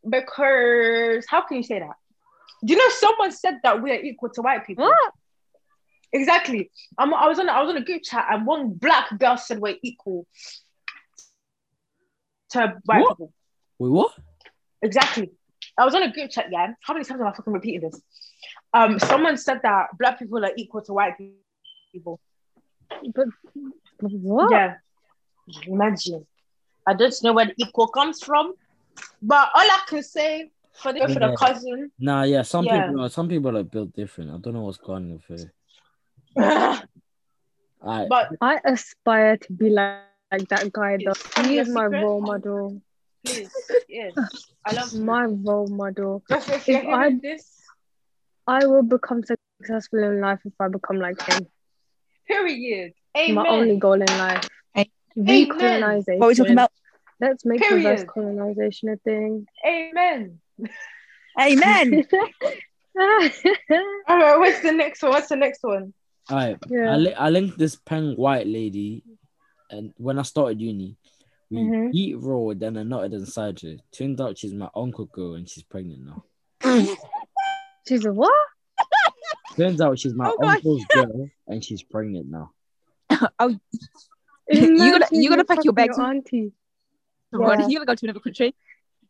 Because 0.09 1.25
how 1.29 1.43
can 1.43 1.57
you 1.59 1.63
say 1.63 1.81
that? 1.81 1.97
Do 2.65 2.73
you 2.73 2.79
know 2.79 2.89
someone 2.91 3.33
said 3.33 3.59
that 3.63 3.83
we 3.83 3.91
are 3.91 4.01
equal 4.01 4.31
to 4.31 4.43
white 4.43 4.67
people? 4.67 4.85
What? 4.85 5.13
Exactly. 6.13 6.71
I'm, 6.99 7.13
I 7.15 7.27
was 7.27 7.39
on 7.39 7.49
I 7.49 7.61
was 7.63 7.71
on 7.71 7.77
a 7.77 7.85
group 7.85 8.03
chat 8.05 8.27
and 8.31 8.47
one 8.47 8.71
black 8.75 9.17
girl 9.19 9.37
said 9.37 9.59
we're 9.61 9.77
equal 9.83 10.27
to 12.51 12.75
white 12.85 13.01
What? 13.01 13.11
people. 13.11 13.33
Wait, 13.79 13.89
what? 13.91 14.13
Exactly. 14.83 15.31
I 15.81 15.85
was 15.87 15.95
on 15.95 16.03
a 16.03 16.13
group 16.13 16.31
chat, 16.31 16.49
yeah. 16.53 16.75
How 16.83 16.93
many 16.93 17.07
times 17.07 17.23
am 17.23 17.27
I 17.27 17.33
fucking 17.33 17.55
repeating 17.55 17.81
this? 17.81 18.03
Um, 18.75 18.99
someone 18.99 19.39
said 19.39 19.61
that 19.63 19.97
black 19.99 20.19
people 20.19 20.45
are 20.45 20.53
equal 20.55 20.83
to 20.83 20.93
white 20.93 21.15
people. 21.91 22.21
But, 23.15 23.29
but 23.99 24.11
what? 24.11 24.53
Yeah. 24.53 24.75
Imagine. 25.67 26.27
I 26.87 26.93
don't 26.93 27.15
know 27.23 27.33
where 27.33 27.47
the 27.47 27.55
equal 27.57 27.89
comes 27.89 28.23
from, 28.23 28.53
but 29.23 29.49
all 29.55 29.63
I 29.63 29.81
can 29.89 30.03
say 30.03 30.51
for 30.75 30.93
the, 30.93 31.01
for 31.09 31.19
the 31.19 31.35
cousin, 31.39 31.91
Nah, 31.99 32.25
yeah. 32.25 32.43
Some 32.43 32.67
Yeah. 32.67 32.87
people, 32.87 33.01
are, 33.01 33.09
some 33.09 33.29
people 33.29 33.57
are 33.57 33.63
built 33.63 33.95
different. 33.95 34.33
I 34.33 34.37
don't 34.37 34.53
know 34.53 34.63
what's 34.63 34.77
going 34.77 35.05
on 35.05 35.13
with 35.13 35.25
her. 36.37 36.85
Alright, 37.83 38.09
but 38.11 38.29
I 38.43 38.61
aspire 38.67 39.39
to 39.39 39.53
be 39.55 39.71
like, 39.71 40.01
like 40.31 40.47
that 40.49 40.71
guy 40.73 40.99
though. 41.03 41.15
He 41.43 41.57
is 41.57 41.71
my 41.71 41.87
secret? 41.87 42.03
role 42.03 42.21
model. 42.21 42.83
Please, 43.25 43.51
yes, 43.89 44.13
I 44.65 44.73
love 44.73 44.93
you. 44.93 45.01
My 45.01 45.25
role 45.25 45.69
model. 45.69 46.23
Just 46.31 46.69
if 46.69 46.87
I- 46.87 47.17
this, 47.21 47.57
I 48.47 48.67
will 48.67 48.83
become 48.83 49.23
successful 49.23 50.03
in 50.03 50.21
life 50.21 50.41
if 50.45 50.53
I 50.61 50.69
become 50.69 50.99
like 50.99 51.21
him. 51.27 51.47
period. 52.27 52.93
Amen. 53.17 53.35
My 53.35 53.49
only 53.49 53.77
goal 53.77 54.01
in 54.01 54.07
life. 54.19 54.49
Hey. 54.75 54.91
Recolonization. 55.19 56.19
What 56.19 56.27
are 56.27 56.29
we 56.29 56.35
talking 56.37 56.53
about? 56.53 56.71
Let's 57.21 57.45
make 57.45 57.61
reverse 57.61 57.83
Period. 57.83 58.07
colonization 58.09 58.89
a 58.91 58.97
thing. 58.97 59.47
Amen. 59.67 60.41
Amen. 61.39 62.05
All 62.99 64.19
right, 64.19 64.39
what's 64.39 64.61
the 64.61 64.73
next 64.73 65.03
one? 65.03 65.13
What's 65.13 65.29
the 65.29 65.37
next 65.37 65.61
one? 65.63 65.93
alright. 66.31 66.59
Yeah. 66.69 66.93
I, 66.93 66.97
li- 66.97 67.15
I 67.15 67.31
linked 67.31 67.59
this 67.59 67.77
peng 67.77 68.15
white 68.15 68.47
lady, 68.47 69.03
and 69.71 69.93
when 69.97 70.19
I 70.19 70.23
started 70.23 70.61
uni, 70.61 70.97
we 71.51 71.59
Mhm. 71.59 71.91
eat 71.93 72.17
raw, 72.19 72.53
then 72.55 72.77
I 72.77 72.83
nutted 72.83 73.13
inside 73.13 73.61
her. 73.61 73.77
Turned 73.93 74.21
out 74.21 74.39
she's 74.39 74.55
my 74.55 74.69
uncle 74.75 75.07
girl, 75.07 75.35
and 75.35 75.49
she's 75.49 75.65
pregnant 75.65 76.05
now. 76.07 76.25
She's 77.89 78.05
a 78.05 78.13
what? 78.13 78.33
Turns 79.57 79.81
out 79.81 79.99
she's 79.99 80.15
my 80.15 80.29
Oh, 80.31 80.37
gosh. 80.41 80.57
uncle's 80.57 80.85
girl, 80.95 81.29
and 81.49 81.65
she's 81.65 81.83
pregnant 81.83 82.29
now. 82.31 82.53
oh, 83.41 83.59
you 84.49 84.79
gotta, 84.79 85.09
you 85.11 85.29
gotta 85.29 85.45
pack 85.45 85.65
your 85.65 85.73
fucking 85.75 85.89
bags. 85.89 85.99
auntie. 85.99 86.53
what? 87.31 87.59
Yeah. 87.59 87.67
You 87.67 87.75
gotta 87.79 87.87
go 87.87 87.95
to 87.97 88.07
another 88.07 88.21
country. 88.21 88.55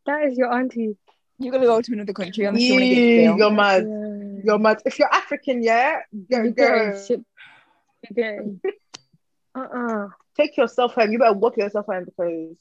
That 0.06 0.24
is 0.24 0.38
your 0.38 0.50
auntie. 0.52 0.96
You 1.38 1.50
gotta 1.52 1.66
go 1.66 1.80
to 1.82 1.92
another 1.92 2.12
country 2.14 2.44
unless 2.46 2.62
you 2.62 2.72
want 2.72 2.82
to 2.84 2.88
get 2.88 2.96
You, 2.98 3.20
jail. 3.24 3.36
you're 3.38 3.50
mad. 3.50 3.86
Yeah. 3.86 4.40
You're 4.44 4.58
mad. 4.58 4.82
If 4.86 4.98
you're 4.98 5.12
African, 5.12 5.62
yeah, 5.62 6.00
go, 6.30 6.42
You're 6.42 6.50
go. 6.52 6.52
getting 6.52 7.04
shit. 7.06 7.24
You're. 8.16 8.44
Uh-uh. 9.54 10.08
Take 10.36 10.56
yourself 10.56 10.94
home. 10.94 11.12
You 11.12 11.18
better 11.18 11.34
walk 11.34 11.56
yourself 11.56 11.86
home 11.86 12.04
because 12.04 12.56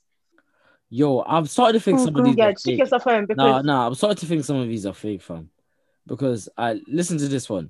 Yo, 0.92 1.21
I'm 1.21 1.45
starting 1.45 1.80
to 1.80 1.83
think 1.83 2.00
some 2.00 2.16
of 2.16 2.25
these 2.25 2.36
yeah, 2.36 2.45
are 2.45 2.54
take 2.54 2.63
fake. 2.63 2.80
yourself 2.80 3.04
home 3.04 3.25
because 3.27 3.38
Nah, 3.38 3.62
nah, 3.62 3.88
I'm 3.88 3.94
starting 3.94 4.18
to 4.18 4.25
think 4.25 4.44
some 4.44 4.57
of 4.57 4.68
these 4.68 4.86
are 4.88 4.94
fake, 4.94 5.21
fam. 5.21 5.50
Because 6.07 6.50
I 6.57 6.81
listen 6.88 7.19
to 7.19 7.27
this 7.27 7.48
one. 7.48 7.69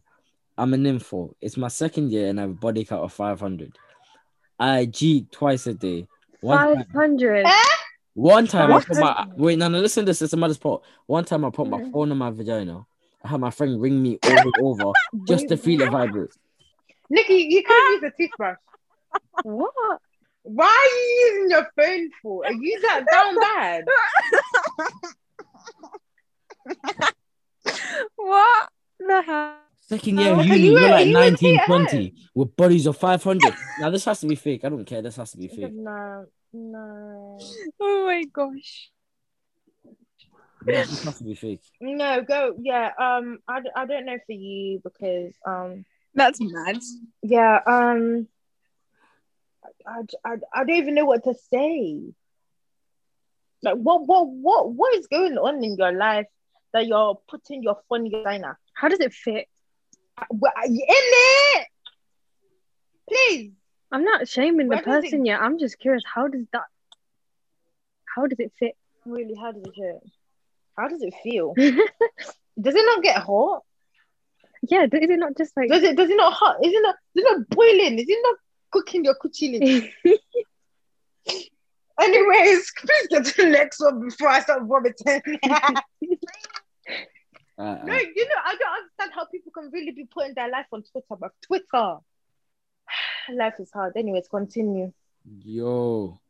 I'm 0.57 0.73
an 0.73 0.85
info. 0.85 1.35
It's 1.41 1.57
my 1.57 1.67
second 1.67 2.11
year 2.11 2.29
and 2.29 2.39
I 2.39 2.43
have 2.43 2.51
a 2.51 2.53
body 2.53 2.85
count 2.85 3.03
of 3.03 3.11
500. 3.11 3.77
I 4.57 4.85
G 4.85 5.25
twice 5.31 5.67
a 5.67 5.73
day. 5.73 6.07
One 6.41 6.75
time, 6.75 6.85
500. 6.93 7.45
Eh? 7.45 7.51
one 8.13 8.47
time 8.47 8.71
I 8.71 8.81
put 8.81 8.97
my 8.97 9.27
wait, 9.35 9.57
no, 9.57 9.67
no, 9.67 9.79
listen 9.79 10.05
to 10.05 10.09
this. 10.09 10.21
It's 10.21 10.33
a 10.33 10.37
mother's 10.37 10.57
pot. 10.57 10.83
One 11.05 11.25
time 11.25 11.43
I 11.43 11.49
put 11.49 11.67
my 11.67 11.89
phone 11.91 12.11
in 12.11 12.17
my 12.17 12.29
vagina. 12.29 12.85
I 13.23 13.27
had 13.27 13.41
my 13.41 13.51
friend 13.51 13.81
ring 13.81 14.01
me 14.01 14.17
over 14.23 14.37
and 14.37 14.53
over 14.61 14.91
just 15.27 15.49
to 15.49 15.57
feel 15.57 15.81
it 15.81 15.91
vibrate. 15.91 16.31
Nikki, 17.09 17.47
you 17.49 17.63
can't 17.63 18.01
use 18.01 18.11
a 18.11 18.21
toothbrush. 18.21 18.57
What? 19.43 19.73
Why 20.43 20.65
are 20.65 20.97
you 20.97 21.31
using 21.33 21.49
your 21.51 21.67
phone 21.77 22.09
for? 22.21 22.45
Are 22.45 22.53
you 22.53 22.81
that 22.81 23.05
down 23.11 23.35
bad? 23.39 23.85
What 28.15 28.69
the 28.99 29.21
hell? 29.21 29.55
Second 29.81 30.19
year 30.19 30.29
Oh, 30.33 30.39
are 30.39 30.43
uni, 30.43 30.65
you 30.67 30.73
we're 30.73 30.81
like 30.81 30.91
are 30.91 31.01
you 31.07 31.13
19, 31.13 31.65
20 31.65 32.13
with 32.35 32.55
bodies 32.55 32.85
of 32.85 32.95
500. 32.97 33.53
now 33.79 33.89
this 33.89 34.05
has 34.05 34.19
to 34.21 34.27
be 34.27 34.35
fake. 34.35 34.63
I 34.63 34.69
don't 34.69 34.85
care. 34.85 35.01
This 35.01 35.15
has 35.15 35.31
to 35.31 35.37
be 35.37 35.47
fake. 35.47 35.73
No, 35.73 36.25
no, 36.53 37.39
Oh 37.79 38.05
my 38.05 38.23
gosh. 38.31 38.91
Yeah, 40.67 40.83
this 40.83 41.03
has 41.03 41.17
to 41.17 41.23
be 41.23 41.33
fake. 41.35 41.61
no. 41.81 42.21
Go, 42.21 42.55
yeah. 42.61 42.91
Um, 42.99 43.39
I, 43.47 43.61
I 43.75 43.85
don't 43.85 44.05
know 44.05 44.17
for 44.27 44.33
you 44.33 44.79
because 44.83 45.33
um, 45.45 45.85
That's 46.13 46.39
mad. 46.41 46.77
yeah. 47.23 47.59
Um, 47.65 48.27
I, 49.85 50.01
I, 50.25 50.35
I 50.53 50.59
don't 50.63 50.75
even 50.75 50.95
know 50.95 51.05
what 51.05 51.23
to 51.25 51.33
say. 51.51 52.01
Like, 53.61 53.75
what, 53.75 54.05
what, 54.07 54.27
what, 54.27 54.71
what 54.71 54.95
is 54.95 55.07
going 55.07 55.37
on 55.37 55.63
in 55.63 55.75
your 55.77 55.91
life 55.91 56.27
that 56.73 56.87
you're 56.87 57.19
putting 57.27 57.63
your 57.63 57.77
phone 57.89 58.05
in 58.05 58.11
your 58.11 58.23
vagina? 58.23 58.57
How 58.73 58.87
does 58.87 58.99
it 58.99 59.13
fit? 59.13 59.47
Well, 60.29 60.51
in 60.65 60.79
it, 60.79 61.67
please. 63.09 63.51
I'm 63.91 64.03
not 64.03 64.27
shaming 64.27 64.67
the 64.67 64.75
Where 64.75 64.79
it- 64.79 64.85
person 64.85 65.25
yet. 65.25 65.41
I'm 65.41 65.57
just 65.59 65.79
curious. 65.79 66.03
How 66.05 66.27
does 66.27 66.45
that? 66.53 66.63
How 68.15 68.27
does 68.27 68.39
it 68.39 68.51
fit? 68.59 68.75
Really, 69.05 69.35
how 69.35 69.51
does 69.51 69.63
it 69.63 69.73
feel? 69.75 70.01
How 70.77 70.87
does 70.87 71.01
it 71.01 71.13
feel? 71.23 71.53
Does 72.61 72.75
it 72.75 72.85
not 72.85 73.01
get 73.01 73.17
hot? 73.17 73.63
yeah, 74.63 74.83
is 74.83 74.89
it 74.91 75.19
not 75.19 75.37
just 75.37 75.55
like? 75.55 75.69
Does 75.69 75.83
it? 75.83 75.95
Does 75.95 76.09
it 76.09 76.17
not 76.17 76.33
hot? 76.33 76.57
Is 76.61 76.73
it 76.73 76.81
not? 76.81 76.95
Is 77.15 77.23
it 77.23 77.37
not 77.37 77.49
boiling? 77.49 77.99
Is 77.99 78.05
it 78.09 78.19
not 78.21 78.35
cooking 78.71 79.05
your 79.05 79.15
cuchilli? 79.15 79.91
Anyways, 82.01 82.71
please 82.77 83.07
get 83.09 83.25
to 83.25 83.41
the 83.43 83.49
next 83.49 83.79
one 83.81 83.99
before 84.01 84.29
I 84.29 84.41
start 84.41 84.63
vomiting. 84.63 85.21
Uh, 87.59 87.77
no, 87.83 87.93
you 87.93 88.25
know, 88.25 88.35
I 88.45 88.55
don't 88.55 88.77
understand 88.77 89.11
how 89.13 89.25
people 89.25 89.51
can 89.51 89.69
really 89.73 89.91
be 89.91 90.05
putting 90.05 90.33
their 90.33 90.49
life 90.49 90.67
on 90.71 90.81
Twitter, 90.81 91.15
but 91.19 91.31
Twitter. 91.45 91.97
life 93.33 93.55
is 93.59 93.69
hard. 93.69 93.97
Anyways, 93.97 94.29
continue. 94.29 94.93
Yo. 95.43 96.21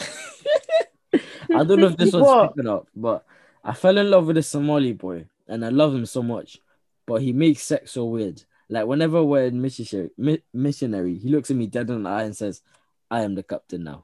I 0.00 1.64
don't 1.64 1.80
know 1.80 1.88
if 1.88 1.96
this 1.96 2.12
was 2.12 2.22
What? 2.22 2.54
picking 2.54 2.68
up, 2.68 2.86
but 2.94 3.24
I 3.64 3.72
fell 3.74 3.98
in 3.98 4.08
love 4.08 4.26
with 4.28 4.36
a 4.36 4.44
Somali 4.44 4.92
boy 4.92 5.26
and 5.48 5.64
I 5.64 5.70
love 5.70 5.92
him 5.92 6.06
so 6.06 6.22
much. 6.22 6.60
But 7.04 7.22
he 7.22 7.32
makes 7.32 7.62
sex 7.62 7.92
so 7.92 8.04
weird. 8.04 8.42
Like 8.68 8.86
whenever 8.86 9.22
we're 9.22 9.44
in 9.46 9.60
missionary, 9.62 10.10
mi- 10.18 10.42
missionary, 10.52 11.16
he 11.18 11.28
looks 11.28 11.50
at 11.50 11.56
me 11.56 11.66
dead 11.66 11.88
in 11.90 12.02
the 12.02 12.10
eye 12.10 12.24
and 12.24 12.36
says, 12.36 12.62
"I 13.10 13.20
am 13.22 13.34
the 13.34 13.42
captain 13.42 13.84
now." 13.84 14.02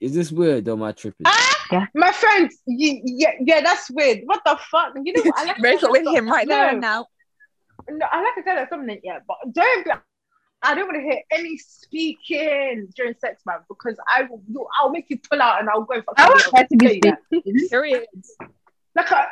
Is 0.00 0.14
this 0.14 0.30
weird 0.30 0.68
or 0.68 0.76
my 0.76 0.92
tripping? 0.92 1.24
Ah, 1.26 1.88
my 1.94 2.12
friend, 2.12 2.50
you, 2.66 3.00
yeah, 3.04 3.32
yeah, 3.40 3.60
that's 3.62 3.90
weird. 3.90 4.20
What 4.26 4.42
the 4.44 4.58
fuck? 4.70 4.92
You 5.02 5.12
know 5.14 5.22
what? 5.22 5.38
I 5.38 5.44
like 5.44 5.58
a 5.58 5.60
Break 5.60 5.80
with 5.82 6.04
that's 6.04 6.16
him 6.16 6.26
got- 6.26 6.32
right 6.34 6.48
there 6.48 6.68
and 6.70 6.80
now. 6.80 7.06
No, 7.88 8.06
I 8.10 8.22
like 8.22 8.36
a 8.38 8.42
guy 8.42 8.54
that's 8.56 8.70
dominant, 8.70 9.00
yeah, 9.04 9.20
but 9.26 9.36
don't 9.52 9.84
be. 9.84 9.90
I 10.62 10.74
don't 10.74 10.86
want 10.86 10.96
to 10.96 11.02
hear 11.02 11.20
any 11.30 11.58
speaking 11.58 12.88
during 12.96 13.14
sex, 13.18 13.42
man, 13.46 13.58
because 13.68 13.96
I 14.08 14.24
will. 14.30 14.68
I'll 14.78 14.90
make 14.90 15.06
you 15.10 15.18
pull 15.18 15.40
out 15.42 15.60
and 15.60 15.68
I'll 15.70 15.82
go 15.84 16.00
for. 16.02 16.14
I 16.16 16.28
want 16.28 16.40
somebody 16.42 16.62
her 16.62 16.68
to 16.68 16.76
be 16.76 16.86
else. 16.86 16.94
You 16.94 17.00
that. 17.10 17.18
speaking. 17.26 17.68
Period. 17.68 18.04
Like, 18.96 19.10
I, 19.10 19.26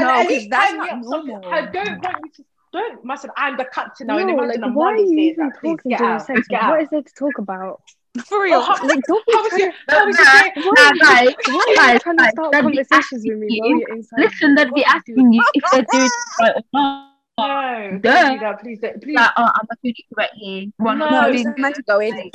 No, 0.00 0.08
at 0.10 0.16
'cause 0.22 0.28
least 0.28 0.50
that's 0.50 0.72
not 0.74 1.00
normal. 1.00 1.44
I 1.46 1.66
don't 1.66 2.00
want 2.02 2.16
you 2.24 2.30
to. 2.36 2.44
Don't, 2.74 3.04
Mason, 3.04 3.30
I'm 3.36 3.56
the 3.56 3.64
captain 3.66 4.08
now. 4.08 4.18
and 4.18 4.26
No, 4.26 4.34
imagine 4.34 4.60
like, 4.60 4.68
I'm 4.68 4.74
why 4.74 4.92
are 4.94 4.96
you 4.96 5.18
even 5.20 5.44
like, 5.46 5.54
talking 5.54 5.90
get 5.90 5.98
during 5.98 6.14
out, 6.14 6.26
sex? 6.26 6.48
Get 6.48 6.60
what 6.62 6.72
out. 6.72 6.82
is 6.82 6.88
there 6.90 7.02
to 7.02 7.14
talk 7.14 7.38
about? 7.38 7.80
For 8.26 8.42
real. 8.42 8.54
Oh, 8.56 8.62
how, 8.62 8.84
Like, 8.86 8.98
don't 9.06 9.24
be 9.26 9.32
how 9.32 9.42
was 9.42 9.50
trying 9.50 9.60
your, 9.62 9.72
to. 9.72 9.76
how 9.90 10.06
was 10.06 10.16
Nah, 10.18 10.42
your 10.42 10.42
day? 10.42 10.60
nah, 10.64 10.92
guys, 11.06 11.34
Why 11.46 11.72
guys, 11.76 12.02
trying 12.02 12.16
to 12.18 12.30
start 12.30 12.52
conversations 12.52 13.24
with 13.26 13.38
me 13.38 13.60
while 13.60 13.68
you. 13.70 13.78
you're 13.78 13.96
inside? 13.96 14.20
Listen, 14.20 14.54
they'll 14.56 14.66
What 14.66 14.74
be 14.74 14.84
asking 14.84 15.32
you 15.32 15.42
if 15.54 15.64
they're 15.70 15.82
doing 15.82 16.04
it 16.06 16.12
right 16.40 16.54
or 16.56 16.62
not. 16.72 17.10
No, 17.36 17.98
don't 17.98 18.34
do 18.34 18.40
that, 18.40 18.60
please, 18.60 18.78
don't, 18.80 19.02
please. 19.02 19.14
Like, 19.16 19.30
oh, 19.36 19.50
I'm 19.54 19.66
a 19.70 19.76
food 19.82 19.94
right 20.16 20.30
here. 20.34 20.66
One, 20.76 20.98
No, 20.98 21.10
No, 21.10 21.26
two, 21.30 21.38
he's 21.38 21.46
meant 21.58 21.74
to 21.76 21.82
go 21.82 22.00
in. 22.00 22.30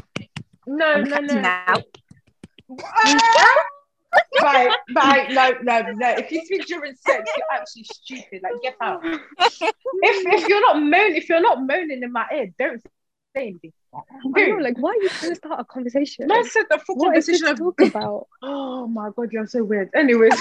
No, 0.68 0.86
I'm 0.86 1.04
no, 1.04 1.10
captain 1.10 1.36
no. 1.36 1.42
now. 1.42 1.66
right, 1.68 1.84
right, 2.70 3.16
no, 3.16 3.16
no, 3.16 3.42
no. 3.44 3.79
If 6.18 6.32
you 6.32 6.46
speak 6.46 6.66
during 6.68 6.96
sex, 6.96 7.32
you're 7.38 7.46
actually 7.52 7.84
stupid. 7.84 8.42
Like, 8.44 8.54
get 8.62 8.76
out. 8.82 9.02
If 9.04 9.22
if 10.02 10.48
you're 10.48 10.62
not 10.62 10.82
moaning, 10.82 11.16
if 11.16 11.30
you're 11.30 11.42
not 11.42 11.66
moaning 11.66 12.02
in 12.04 12.12
my 12.12 12.26
ear, 12.34 12.48
don't 12.58 12.82
say 12.82 12.90
anything. 13.50 13.74
I 13.94 14.48
know, 14.48 14.58
like, 14.58 14.78
why 14.78 14.92
are 14.92 14.96
you 15.02 15.10
trying 15.10 15.32
to 15.32 15.36
start 15.36 15.60
a 15.60 15.64
conversation? 15.66 16.28
Man 16.28 16.44
said 16.46 16.66
the 16.70 16.78
full 16.80 16.96
What 16.96 17.18
is 17.18 17.26
this 17.26 17.42
conversation 17.42 17.58
to 17.58 17.70
of. 17.70 17.76
talk 17.78 17.96
about? 17.96 18.28
Oh 18.44 18.88
my 18.88 19.10
god, 19.16 19.32
you're 19.32 19.48
so 19.48 19.64
weird. 19.64 19.90
Anyways, 19.96 20.34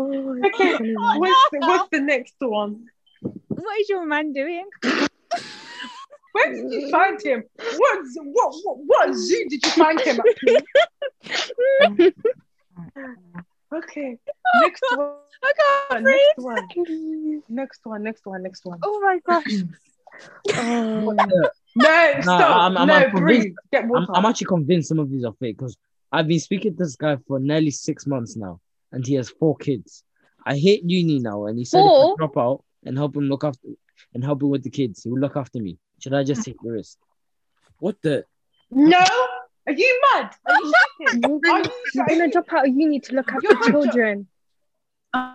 Oh, 0.00 0.36
okay. 0.44 0.76
What's 0.94 1.50
the, 1.50 1.58
what's 1.58 1.88
the 1.90 2.00
next 2.00 2.34
one? 2.38 2.86
What 3.48 3.80
is 3.80 3.88
your 3.88 4.06
man 4.06 4.32
doing? 4.32 4.68
Where 6.38 6.52
did 6.54 6.72
you 6.72 6.90
find 6.90 7.20
him? 7.22 7.42
What 7.56 7.98
what 8.16 8.54
what, 8.62 8.76
what 8.86 9.14
zoo 9.14 9.44
did 9.48 9.64
you 9.64 9.70
find 9.72 10.00
him 10.00 10.20
at? 10.20 10.26
please? 10.38 12.12
Okay. 13.70 14.16
Oh, 14.26 14.60
next 14.62 14.82
one. 14.94 15.12
I 15.44 15.52
can't. 15.90 16.04
Next 16.04 16.38
one. 16.38 16.68
Next 17.48 17.80
one. 17.84 18.02
Next 18.02 18.24
one. 18.26 18.42
Next 18.42 18.64
one. 18.64 18.78
Oh 18.82 19.00
my 19.00 19.18
gosh. 19.26 19.44
Oh, 20.56 21.12
No, 21.76 22.20
stop. 22.22 22.26
I'm- 22.26 22.76
I'm- 22.78 22.88
no, 22.88 22.94
I'm 22.94 23.10
breathe. 23.10 23.54
Get 23.70 23.82
I'm, 23.84 23.88
water. 23.90 24.06
I'm 24.14 24.24
actually 24.24 24.46
convinced 24.46 24.88
some 24.88 24.98
of 24.98 25.10
these 25.10 25.22
are 25.24 25.34
fake 25.38 25.58
because 25.58 25.76
I've 26.10 26.26
been 26.26 26.40
speaking 26.40 26.72
to 26.72 26.78
this 26.84 26.96
guy 26.96 27.18
for 27.28 27.38
nearly 27.38 27.70
six 27.70 28.06
months 28.06 28.34
now, 28.34 28.58
and 28.90 29.06
he 29.06 29.14
has 29.14 29.28
four 29.28 29.54
kids. 29.56 30.02
I 30.44 30.56
hate 30.56 30.82
uni 30.82 31.20
now, 31.20 31.46
and 31.46 31.56
he 31.58 31.64
said 31.66 31.80
if 31.80 31.84
I 31.84 31.88
Four? 31.88 32.16
drop 32.16 32.36
out 32.38 32.64
and 32.84 32.96
help 32.96 33.14
him 33.14 33.24
look 33.28 33.44
after 33.44 33.68
and 34.14 34.24
help 34.24 34.42
him 34.42 34.48
with 34.48 34.64
the 34.64 34.70
kids, 34.70 35.02
he 35.04 35.10
will 35.10 35.20
look 35.20 35.36
after 35.36 35.60
me. 35.60 35.76
Should 36.00 36.14
I 36.14 36.24
just 36.24 36.44
take 36.44 36.56
the 36.62 36.70
risk? 36.70 36.98
What 37.78 37.96
the? 38.02 38.24
No. 38.70 39.04
Are 39.66 39.72
you 39.72 40.00
mad? 40.14 40.34
Are 40.46 40.60
you 40.60 40.72
shocking? 41.00 41.22
you're 41.22 41.40
gonna, 41.40 41.64
you 41.64 41.70
you're 41.94 42.06
gonna 42.06 42.30
drop 42.30 42.52
out 42.52 42.68
of 42.68 42.74
uni 42.74 43.00
to 43.00 43.14
look 43.14 43.30
after 43.30 43.40
You're 43.42 43.70
children. 43.70 44.26
Oh, 45.14 45.34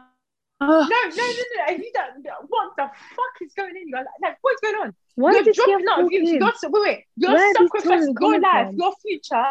No, 0.61 0.67
uh. 0.67 0.87
no, 0.87 0.87
no, 0.89 1.05
no. 1.09 1.63
Are 1.67 1.71
you 1.73 1.91
that? 1.93 2.09
What 2.47 2.71
the 2.77 2.83
fuck 2.83 3.41
is 3.41 3.53
going 3.53 3.71
on? 3.71 3.87
You're 3.87 3.99
like, 3.99 4.07
like, 4.21 4.37
what's 4.41 4.61
going 4.61 4.75
on? 4.75 4.95
Why 5.15 5.33
you're 5.33 5.43
does 5.43 5.55
he 5.55 5.61
have 5.71 5.81
dropping 5.81 5.87
out 5.89 5.95
four 5.97 6.05
of 6.05 6.11
uni. 6.11 6.37
You're, 6.39 6.53
so- 6.57 6.69
wait, 6.69 6.81
wait. 6.83 7.03
You're 7.17 7.33
Where 7.33 7.43
are 7.49 7.53
these 7.59 7.69
sacrificing 7.73 8.15
your 8.19 8.39
life, 8.39 8.67
from? 8.67 8.77
your 8.77 8.93
future. 9.01 9.43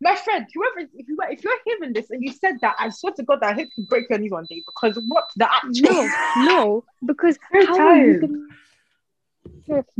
My 0.00 0.16
friend, 0.16 0.46
whoever, 0.54 0.80
if 0.80 1.08
you 1.08 1.16
if 1.30 1.42
you're 1.42 1.58
hearing 1.64 1.92
this 1.94 2.10
and 2.10 2.22
you 2.22 2.32
said 2.32 2.56
that, 2.60 2.76
I 2.78 2.90
swear 2.90 3.14
to 3.14 3.22
God, 3.22 3.38
that 3.40 3.50
I 3.50 3.54
hope 3.54 3.68
you 3.76 3.86
break 3.86 4.10
your 4.10 4.18
knees 4.18 4.32
one 4.32 4.44
day 4.48 4.62
because 4.66 5.02
what 5.08 5.30
the 5.36 5.50
actual 5.52 5.72
No, 5.94 6.10
no, 6.44 6.84
because 7.06 7.38
how 7.52 7.78
are 7.80 7.96
you 7.96 8.20
gonna 8.20 8.46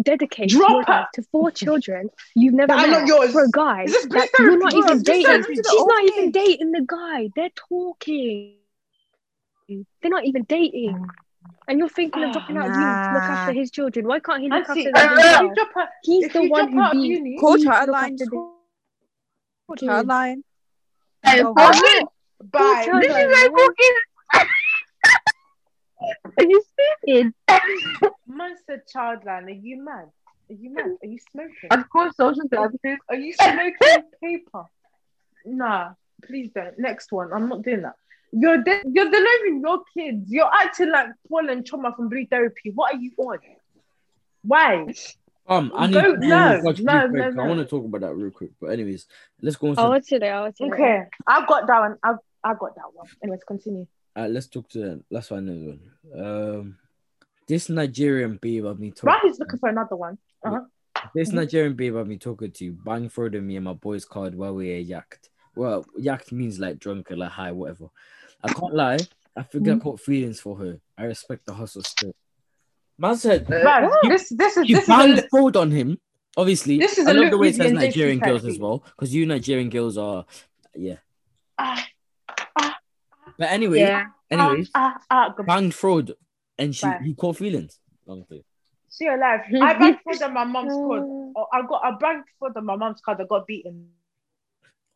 dedicate 0.03 0.51
Drop 0.51 0.71
your 0.71 0.85
her. 0.85 0.93
life 0.93 1.07
to 1.15 1.23
four 1.33 1.51
children 1.51 2.11
you've 2.35 2.55
never 2.55 2.75
That 2.75 2.85
are 2.87 2.91
met 2.91 3.01
not 3.01 3.09
yours. 3.09 3.33
for 3.33 3.45
a 3.45 3.51
guy 3.51 3.87
that 3.87 4.29
you're 4.39 4.59
not 4.59 4.75
even 4.75 5.03
dating? 5.03 5.45
She's 5.45 5.61
not 5.65 5.91
Okay. 6.05 6.07
even 6.17 6.31
dating 6.31 6.73
the 6.73 6.83
guy. 6.87 7.31
They're 7.35 7.51
talking. 7.55 8.55
They're 9.69 10.11
not 10.11 10.25
even 10.25 10.45
dating. 10.45 11.07
And 11.69 11.79
you're 11.79 11.89
thinking 11.89 12.23
of 12.25 12.33
dropping 12.33 12.57
out 12.59 12.67
of 12.69 12.75
uni 12.75 12.85
to 12.85 13.11
look 13.15 13.23
after 13.23 13.53
his 13.53 13.71
children. 13.71 14.07
Why 14.07 14.19
can't 14.21 14.43
he 14.43 14.49
look 14.51 14.67
Nancy, 14.69 14.87
after 14.89 14.93
them 14.93 15.19
if 15.19 15.49
himself? 15.49 15.69
her, 15.75 15.89
He's 16.03 16.33
the 16.33 16.49
one 16.49 16.73
who 16.73 16.83
of 16.83 16.93
be 16.93 17.37
Call 17.41 17.53
he 17.57 17.65
needs 17.65 17.65
to 17.65 17.71
child 17.71 17.89
line. 17.89 18.17
Call 18.19 18.55
kids. 19.77 19.83
child 19.83 20.07
line. 20.07 20.45
Oh, 21.27 21.53
what? 21.53 21.57
wow. 21.57 22.09
bye. 22.53 22.87
This 23.01 23.11
is 23.11 23.13
line, 23.15 23.33
like 23.33 23.53
what? 23.53 23.75
fucking. 23.79 24.47
Are 26.01 26.45
you 26.45 26.63
stupid? 27.05 27.35
Man 28.27 28.55
said 28.67 28.83
childline. 28.95 29.45
Are 29.45 29.51
you 29.51 29.83
mad? 29.83 30.07
Are 30.51 30.55
you 30.55 30.75
mad? 30.75 30.97
Are 31.03 31.07
you 31.07 31.19
smoking? 31.33 31.71
Of 31.71 31.89
course, 31.89 32.15
social 32.17 32.43
services. 32.53 32.99
Are 33.09 33.17
you 33.17 33.33
smoking 33.35 34.03
paper? 34.23 34.65
Nah, 35.45 35.91
please 36.25 36.51
don't. 36.55 36.79
Next 36.79 37.13
one. 37.13 37.33
I'm 37.33 37.49
not 37.49 37.63
doing 37.63 37.83
that. 37.83 37.95
You're 38.33 38.63
de- 38.63 38.83
you're 38.87 39.11
delivering 39.11 39.61
your 39.61 39.83
kids. 39.97 40.31
You're 40.31 40.51
acting 40.53 40.91
like 40.91 41.09
Paul 41.29 41.49
and 41.51 41.65
Choma 41.65 41.95
from 41.95 42.09
Blue 42.09 42.27
Therapy. 42.27 42.71
What 42.75 42.95
are 42.95 42.99
you 42.99 43.13
on? 43.19 43.39
Why? 44.43 44.87
Um, 45.47 45.73
I 45.77 45.87
need 45.87 45.93
Go- 45.95 46.17
to 46.17 46.27
no, 46.27 46.61
watch 46.63 46.81
no, 46.81 47.07
no, 47.07 47.31
no. 47.31 47.43
I 47.43 47.47
want 47.47 47.61
to 47.61 47.67
talk 47.67 47.85
about 47.85 48.01
that 48.01 48.15
real 48.15 48.31
quick. 48.31 48.51
But 48.61 48.69
anyways, 48.69 49.07
let's 49.41 49.57
go 49.57 49.69
on. 49.69 49.79
I 49.79 49.83
To, 49.83 49.89
want 49.89 50.07
to 50.07 50.19
know. 50.19 50.27
I 50.27 50.41
want 50.41 50.57
to 50.57 50.67
know. 50.67 50.75
Okay, 50.75 51.05
I 51.27 51.47
got 51.47 51.67
that 51.67 51.81
one. 51.81 51.97
I 52.03 52.15
I 52.43 52.55
got 52.55 52.75
that 52.75 52.83
one. 52.93 53.07
Anyways, 53.23 53.45
continue. 53.47 53.87
Uh, 54.17 54.27
let's 54.29 54.47
talk 54.49 54.69
to 54.71 54.79
the 54.79 55.01
let's 55.11 55.29
find 55.29 55.49
another 55.49 55.79
one. 56.13 56.25
Um, 56.61 56.79
this 57.47 57.69
Nigerian 57.69 58.39
babe 58.41 58.67
I've 58.67 58.81
been 58.81 58.93
talking. 58.93 59.09
Right, 59.09 59.21
he's 59.25 59.39
looking 59.39 59.59
for 59.59 59.69
another 59.69 59.97
one. 59.97 60.19
Uh-huh. 60.45 60.61
This 61.15 61.31
Mhm. 61.31 61.35
Nigerian 61.35 61.75
babe 61.75 61.97
I've 61.97 62.09
been 62.09 62.19
talking 62.19 62.51
to 62.53 62.73
bang 62.73 63.09
frauded 63.11 63.43
me 63.43 63.57
and 63.57 63.65
my 63.65 63.73
boys 63.75 64.05
card 64.05 64.35
while 64.35 64.55
we 64.55 64.69
were 64.69 64.81
yacked. 64.85 65.29
Well, 65.57 65.85
yacked 65.99 66.33
means 66.33 66.59
like 66.59 66.79
drunk 66.79 67.11
or 67.11 67.17
like 67.17 67.31
high, 67.31 67.53
whatever. 67.53 67.89
I 68.43 68.53
can't 68.53 68.75
lie. 68.75 68.99
I 69.37 69.43
forget 69.43 69.75
Mm-hmm. 69.77 69.83
caught 69.83 70.01
feelings 70.01 70.41
for 70.41 70.57
her. 70.57 70.79
I 70.97 71.05
respect 71.05 71.45
the 71.47 71.55
hustle 71.55 71.83
still. 71.83 72.15
Man 72.97 73.17
said 73.17 73.51
Right, 73.51 73.91
this 74.05 74.29
this 74.31 74.57
is 74.57 74.69
you 74.69 74.77
this 74.77 74.85
is 74.85 74.89
a, 74.89 75.29
banged 75.33 75.57
on 75.57 75.71
him. 75.73 75.99
Obviously, 76.37 76.79
This 76.79 76.99
is 76.99 77.07
I 77.07 77.13
love 77.13 77.31
the 77.31 77.39
way 77.39 77.49
it 77.49 77.57
says 77.57 77.73
Nigerian 77.73 78.19
girls 78.21 78.45
as 78.45 78.59
well, 78.59 78.79
because 78.97 79.15
you 79.15 79.25
Nigerian 79.27 79.69
girls 79.71 79.97
are, 79.99 80.25
yeah. 80.75 80.97
ah, 81.59 81.87
But 83.39 83.51
anyway, 83.51 83.81
Yeah. 83.81 84.07
anyways, 84.31 84.71
ah, 84.75 84.99
ah, 85.11 85.35
ah, 85.39 85.43
banged 85.43 85.75
fraud, 85.75 86.13
and 86.59 86.75
she 86.75 86.87
Right. 86.87 87.03
he 87.03 87.15
caught 87.15 87.37
feelings. 87.37 87.79
Long 88.07 88.25
thing. 88.25 88.45
See 88.89 89.05
your 89.07 89.19
life. 89.19 89.43
I 89.53 89.75
banked 89.75 90.03
for 90.05 90.17
the 90.17 90.29
my 90.29 90.45
mom's 90.45 90.73
card. 90.73 91.03
Oh, 91.37 91.49
I 91.53 91.63
got 91.67 91.83
I 91.85 91.91
banked 91.99 92.31
fraud 92.39 92.57
on 92.57 92.65
my 92.65 92.77
mom's 92.77 93.01
card. 93.01 93.21
I 93.21 93.25
got 93.25 93.47
beaten. 93.47 93.91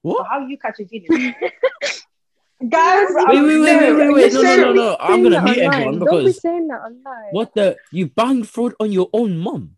So 0.04 0.12
What? 0.14 0.26
how 0.28 0.46
you 0.46 0.56
catch 0.56 0.78
a 0.78 0.86
feeling? 0.86 1.34
Guys, 2.68 3.06
Wait, 3.14 3.26
wait, 3.42 3.60
wait, 3.60 3.76
wait, 3.78 3.96
wait, 3.96 4.14
wait. 4.14 4.32
No, 4.32 4.42
no, 4.42 4.56
no, 4.56 4.72
no. 4.72 4.96
I'm 4.98 5.22
gonna 5.22 5.36
that 5.36 5.44
mute 5.44 5.58
everyone 5.58 5.98
Don't 6.00 6.10
be 6.10 6.26
because 6.26 6.40
saying 6.40 6.66
that 6.68 6.80
online. 6.80 7.30
what 7.32 7.54
the 7.54 7.76
you 7.92 8.06
banged 8.08 8.48
fraud 8.48 8.74
on 8.80 8.90
your 8.92 9.08
own 9.12 9.38
mom. 9.38 9.76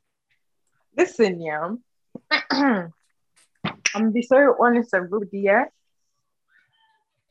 Listen, 0.96 1.40
yeah. 1.40 1.74
I'm 3.94 4.12
be 4.12 4.22
so 4.22 4.56
honest 4.60 4.92
and 4.94 5.10
rude, 5.12 5.28
yeah. 5.32 5.64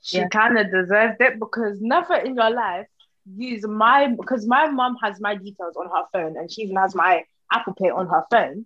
She 0.02 0.20
Yeah. 0.20 0.28
kind 0.28 0.58
of 0.58 0.72
deserved 0.72 1.22
it 1.22 1.40
because 1.40 1.80
never 1.82 2.16
in 2.16 2.36
your 2.36 2.50
life 2.52 2.88
use 3.26 3.66
my 3.68 4.08
because 4.08 4.46
my 4.48 4.68
mom 4.70 4.96
has 5.04 5.20
my 5.20 5.36
details 5.36 5.76
on 5.78 5.88
her 5.90 6.06
phone 6.12 6.38
and 6.38 6.52
she 6.52 6.62
even 6.64 6.76
has 6.78 6.96
my 6.96 7.24
Apple 7.52 7.74
Pay 7.74 7.90
on 7.90 8.08
her 8.08 8.24
phone, 8.32 8.66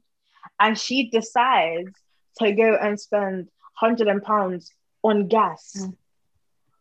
and 0.60 0.78
she 0.78 1.10
decides 1.10 1.94
to 2.40 2.52
go 2.54 2.76
and 2.76 3.00
spend 3.00 3.50
hundred 3.76 4.08
and 4.08 4.22
pounds 4.24 4.72
on 5.04 5.28
gas 5.28 5.74
Mm. 5.78 5.98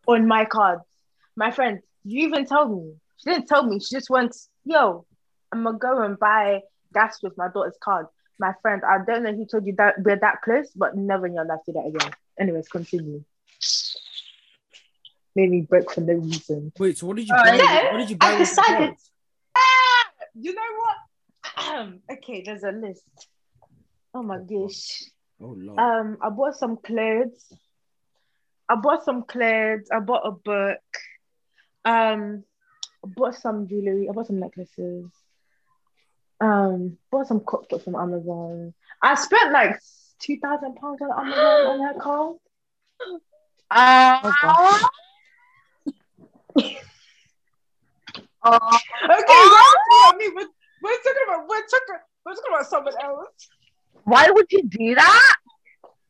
on 0.06 0.26
my 0.26 0.44
card. 0.44 0.80
My 1.36 1.50
friend, 1.50 1.80
you 2.04 2.26
even 2.26 2.44
told 2.46 2.70
me. 2.76 2.94
She 3.18 3.30
didn't 3.30 3.48
tell 3.48 3.64
me. 3.64 3.78
She 3.80 3.94
just 3.96 4.10
went, 4.10 4.34
"Yo, 4.64 5.06
I'm 5.52 5.62
gonna 5.64 5.78
go 5.78 6.02
and 6.02 6.18
buy 6.18 6.62
gas 6.92 7.22
with 7.22 7.36
my 7.36 7.48
daughter's 7.48 7.78
card." 7.82 8.06
My 8.38 8.52
friend, 8.62 8.82
I 8.84 8.98
don't 9.04 9.22
know 9.22 9.32
who 9.34 9.46
told 9.46 9.66
you 9.66 9.74
that 9.76 9.96
we're 10.02 10.16
that 10.18 10.42
close, 10.42 10.70
but 10.74 10.96
never 10.96 11.26
in 11.26 11.34
your 11.34 11.44
life 11.44 11.60
do 11.66 11.72
that 11.72 11.86
again. 11.86 12.12
Anyways, 12.38 12.68
continue. 12.68 13.24
Made 15.34 15.50
me 15.50 15.60
break 15.62 15.90
for 15.90 16.00
no 16.02 16.14
reason. 16.14 16.72
Wait, 16.78 16.98
so 16.98 17.06
what 17.06 17.16
did 17.16 17.26
you 17.28 17.34
Uh, 17.34 17.42
buy? 17.44 17.54
yeah, 17.56 17.92
what 17.92 17.98
did 17.98 18.10
you 18.10 18.16
buy? 18.16 18.26
I 18.26 18.38
with 18.38 18.38
the 18.40 18.44
decided- 18.62 18.88
card? 18.88 18.96
You 20.34 20.54
know 20.54 20.62
what? 20.78 21.88
okay, 22.12 22.42
there's 22.44 22.62
a 22.64 22.70
list. 22.72 23.04
Oh 24.14 24.22
my 24.22 24.38
gosh. 24.38 25.02
Oh 25.40 25.54
lord. 25.58 25.78
Um, 25.78 26.18
I 26.22 26.28
bought 26.30 26.54
some 26.56 26.76
clothes. 26.76 27.52
I 28.68 28.76
bought 28.76 29.04
some 29.04 29.24
clothes. 29.24 29.88
I 29.90 30.00
bought 30.00 30.22
a 30.26 30.30
book. 30.32 30.78
Um, 31.84 32.44
I 33.04 33.08
bought 33.08 33.34
some 33.34 33.66
jewelry. 33.68 34.08
I 34.08 34.12
bought 34.12 34.26
some 34.28 34.38
necklaces. 34.40 35.10
Um, 36.40 36.98
bought 37.10 37.26
some 37.26 37.40
cookbooks 37.40 37.84
from 37.84 37.94
Amazon. 37.96 38.74
I 39.02 39.14
spent 39.14 39.52
like 39.52 39.78
two 40.20 40.38
thousand 40.38 40.76
pounds 40.76 41.00
on 41.02 41.10
Amazon 41.10 41.66
on 41.66 41.78
that 41.80 41.98
card. 42.00 42.36
Oh, 43.74 44.88
oh, 48.44 48.78
Okay, 49.04 49.10
well, 49.10 50.12
I 50.12 50.12
mean, 50.18 50.30
we're, 50.34 50.48
we're 50.82 50.96
talking 50.96 51.22
about 51.26 51.48
we're 51.48 51.60
talking 51.66 51.96
we're 52.24 52.34
talking 52.34 52.52
about 52.52 52.66
someone 52.66 52.94
else. 53.02 53.48
why 54.04 54.30
would 54.30 54.46
you 54.50 54.62
do 54.68 54.94
that? 54.94 55.34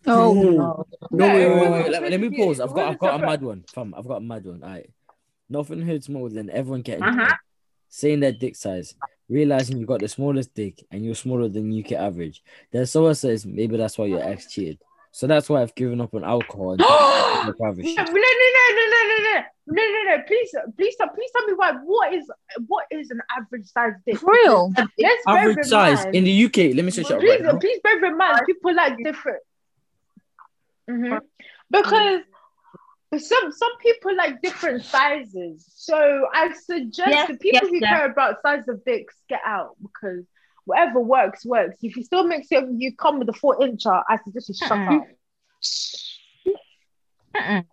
Oh, 0.07 0.35
No. 0.35 0.51
no. 0.51 0.87
No, 1.13 1.27
wait, 1.35 1.49
wait, 1.49 1.71
wait, 1.71 1.91
Let, 1.91 2.11
let 2.11 2.21
me 2.21 2.31
pause. 2.31 2.59
I've 2.61 2.75
got, 2.75 2.89
I've 2.93 2.99
got 2.99 3.21
a 3.23 3.25
mad 3.27 3.43
one, 3.43 3.65
fam. 3.73 3.95
I've 3.97 4.07
got 4.09 4.17
a 4.17 4.21
mad 4.21 4.45
one. 4.45 4.63
All 4.63 4.69
right. 4.71 4.91
Nothing 5.49 5.83
hurts 5.83 6.09
more 6.09 6.29
than 6.29 6.51
everyone 6.51 6.83
getting 6.83 7.05
Uh-huh. 7.05 7.35
saying 7.89 8.21
their 8.21 8.33
dick 8.33 8.57
size, 8.57 8.95
realizing 9.29 9.79
you 9.79 9.87
got 9.87 10.01
the 10.01 10.09
smallest 10.09 10.55
dick 10.55 10.83
and 10.91 11.05
you're 11.05 11.15
smaller 11.15 11.49
than 11.49 11.79
UK 11.79 11.93
average. 11.93 12.43
Then 12.73 12.87
someone 12.87 13.15
says 13.15 13.47
maybe 13.47 13.77
that's 13.77 13.97
why 13.99 14.07
your 14.07 14.23
ex 14.23 14.51
cheated. 14.53 14.79
So 15.15 15.27
that's 15.27 15.49
why 15.51 15.61
I've 15.61 15.75
given 15.75 16.01
up 16.01 16.15
on 16.15 16.25
alcohol 16.25 16.73
and 16.73 16.81
taken 16.81 16.87
No, 17.59 18.03
no, 18.05 18.13
no, 18.13 18.13
no, 18.15 18.65
no, 18.75 18.85
no, 18.89 19.09
no, 19.09 19.19
no, 19.19 19.45
no, 19.67 19.83
no, 19.83 20.17
no. 20.17 20.23
Please, 20.27 20.51
please, 20.77 20.97
tell- 20.97 21.09
please 21.11 21.31
tell 21.37 21.47
me 21.47 21.53
why. 21.55 21.73
What 21.85 22.15
is 22.15 22.31
what 22.67 22.87
is 22.91 23.11
an 23.11 23.21
average 23.37 23.67
size 23.67 23.93
dick? 24.07 24.19
For 24.19 24.33
real? 24.33 24.73
Let's 24.99 25.23
Average 25.27 25.67
size 25.67 26.05
mind- 26.05 26.15
in 26.17 26.25
the 26.25 26.45
UK. 26.47 26.75
Let 26.75 26.85
me 26.87 26.91
search 26.91 27.11
it 27.11 27.13
up 27.13 27.21
please, 27.21 27.41
right 27.43 27.61
please 27.61 27.81
bear 27.85 28.03
in 28.05 28.17
mind 28.17 28.41
people 28.47 28.75
like 28.75 28.97
different. 29.05 29.43
Mhm. 30.91 31.21
Because 31.71 32.23
some 33.19 33.53
some 33.53 33.77
people 33.83 34.17
like 34.17 34.41
different 34.41 34.83
sizes. 34.85 35.71
So 35.77 36.27
I 36.33 36.53
suggest 36.55 37.11
Yes, 37.11 37.29
the 37.29 37.37
people 37.37 37.61
yes, 37.65 37.69
who 37.71 37.79
yes. 37.81 37.91
care 37.99 38.07
about 38.11 38.41
size 38.41 38.67
of 38.69 38.83
dicks 38.87 39.15
get 39.29 39.41
out 39.45 39.77
because 39.83 40.25
whatever 40.65 41.01
works 41.01 41.45
works. 41.45 41.79
If 41.83 41.97
you 41.97 42.03
still 42.03 42.25
make 42.25 42.47
it, 42.51 42.65
you 42.77 42.95
come 42.97 43.19
with 43.19 43.29
a 43.29 43.33
four 43.33 43.59
incher. 43.59 44.03
I 44.09 44.19
suggest 44.25 44.49
you 44.49 44.55
shut 44.55 44.73
up. 44.73 45.07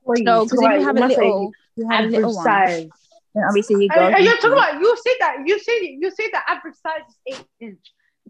No, 0.07 0.45
because 0.45 0.59
if 0.61 0.79
you 0.79 0.85
have 0.85 0.97
a 0.97 1.07
little, 1.07 1.51
you 1.75 1.89
have 1.89 2.05
a 2.05 2.07
little 2.07 2.33
one. 2.35 2.43
size. 2.43 2.89
Then 3.35 3.43
obviously 3.43 3.83
you 3.83 3.89
go. 3.89 3.99
And, 3.99 4.15
and 4.15 4.25
you're 4.25 4.35
talking 4.37 4.53
about 4.53 4.79
you 4.79 4.97
say 4.97 5.11
that 5.19 5.37
you 5.45 5.59
say 5.59 5.97
you 5.99 6.11
say 6.11 6.29
the 6.31 6.39
average 6.49 6.75
size 6.75 7.01
is 7.07 7.15
eight 7.27 7.45
inch. 7.59 7.79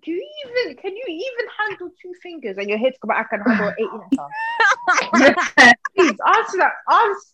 Can 0.04 0.14
you 0.14 0.28
even 0.46 0.76
can 0.78 0.96
you 0.96 1.04
even 1.08 1.46
handle 1.60 1.90
two 2.02 2.14
fingers 2.22 2.58
and 2.58 2.70
your 2.70 2.78
head's 2.78 2.98
come 3.02 3.12
I 3.12 3.24
can 3.24 3.42
handle 3.42 3.74
eight 3.78 3.90
inch? 3.94 5.36
Please 5.96 6.18
answer 6.36 6.58
that 6.58 6.74
answer, 6.92 7.34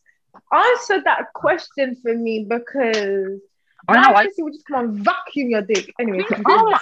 answer 0.54 1.02
that 1.04 1.34
question 1.34 1.96
for 2.02 2.16
me 2.16 2.46
because 2.48 3.40
I 3.88 3.94
know. 3.96 4.14
my 4.14 4.22
I, 4.22 4.28
would 4.38 4.54
just 4.54 4.66
come 4.66 4.86
and 4.86 5.04
vacuum 5.04 5.50
your 5.50 5.62
dick. 5.62 5.94
Anyway, 6.00 6.24
oh, 6.48 6.74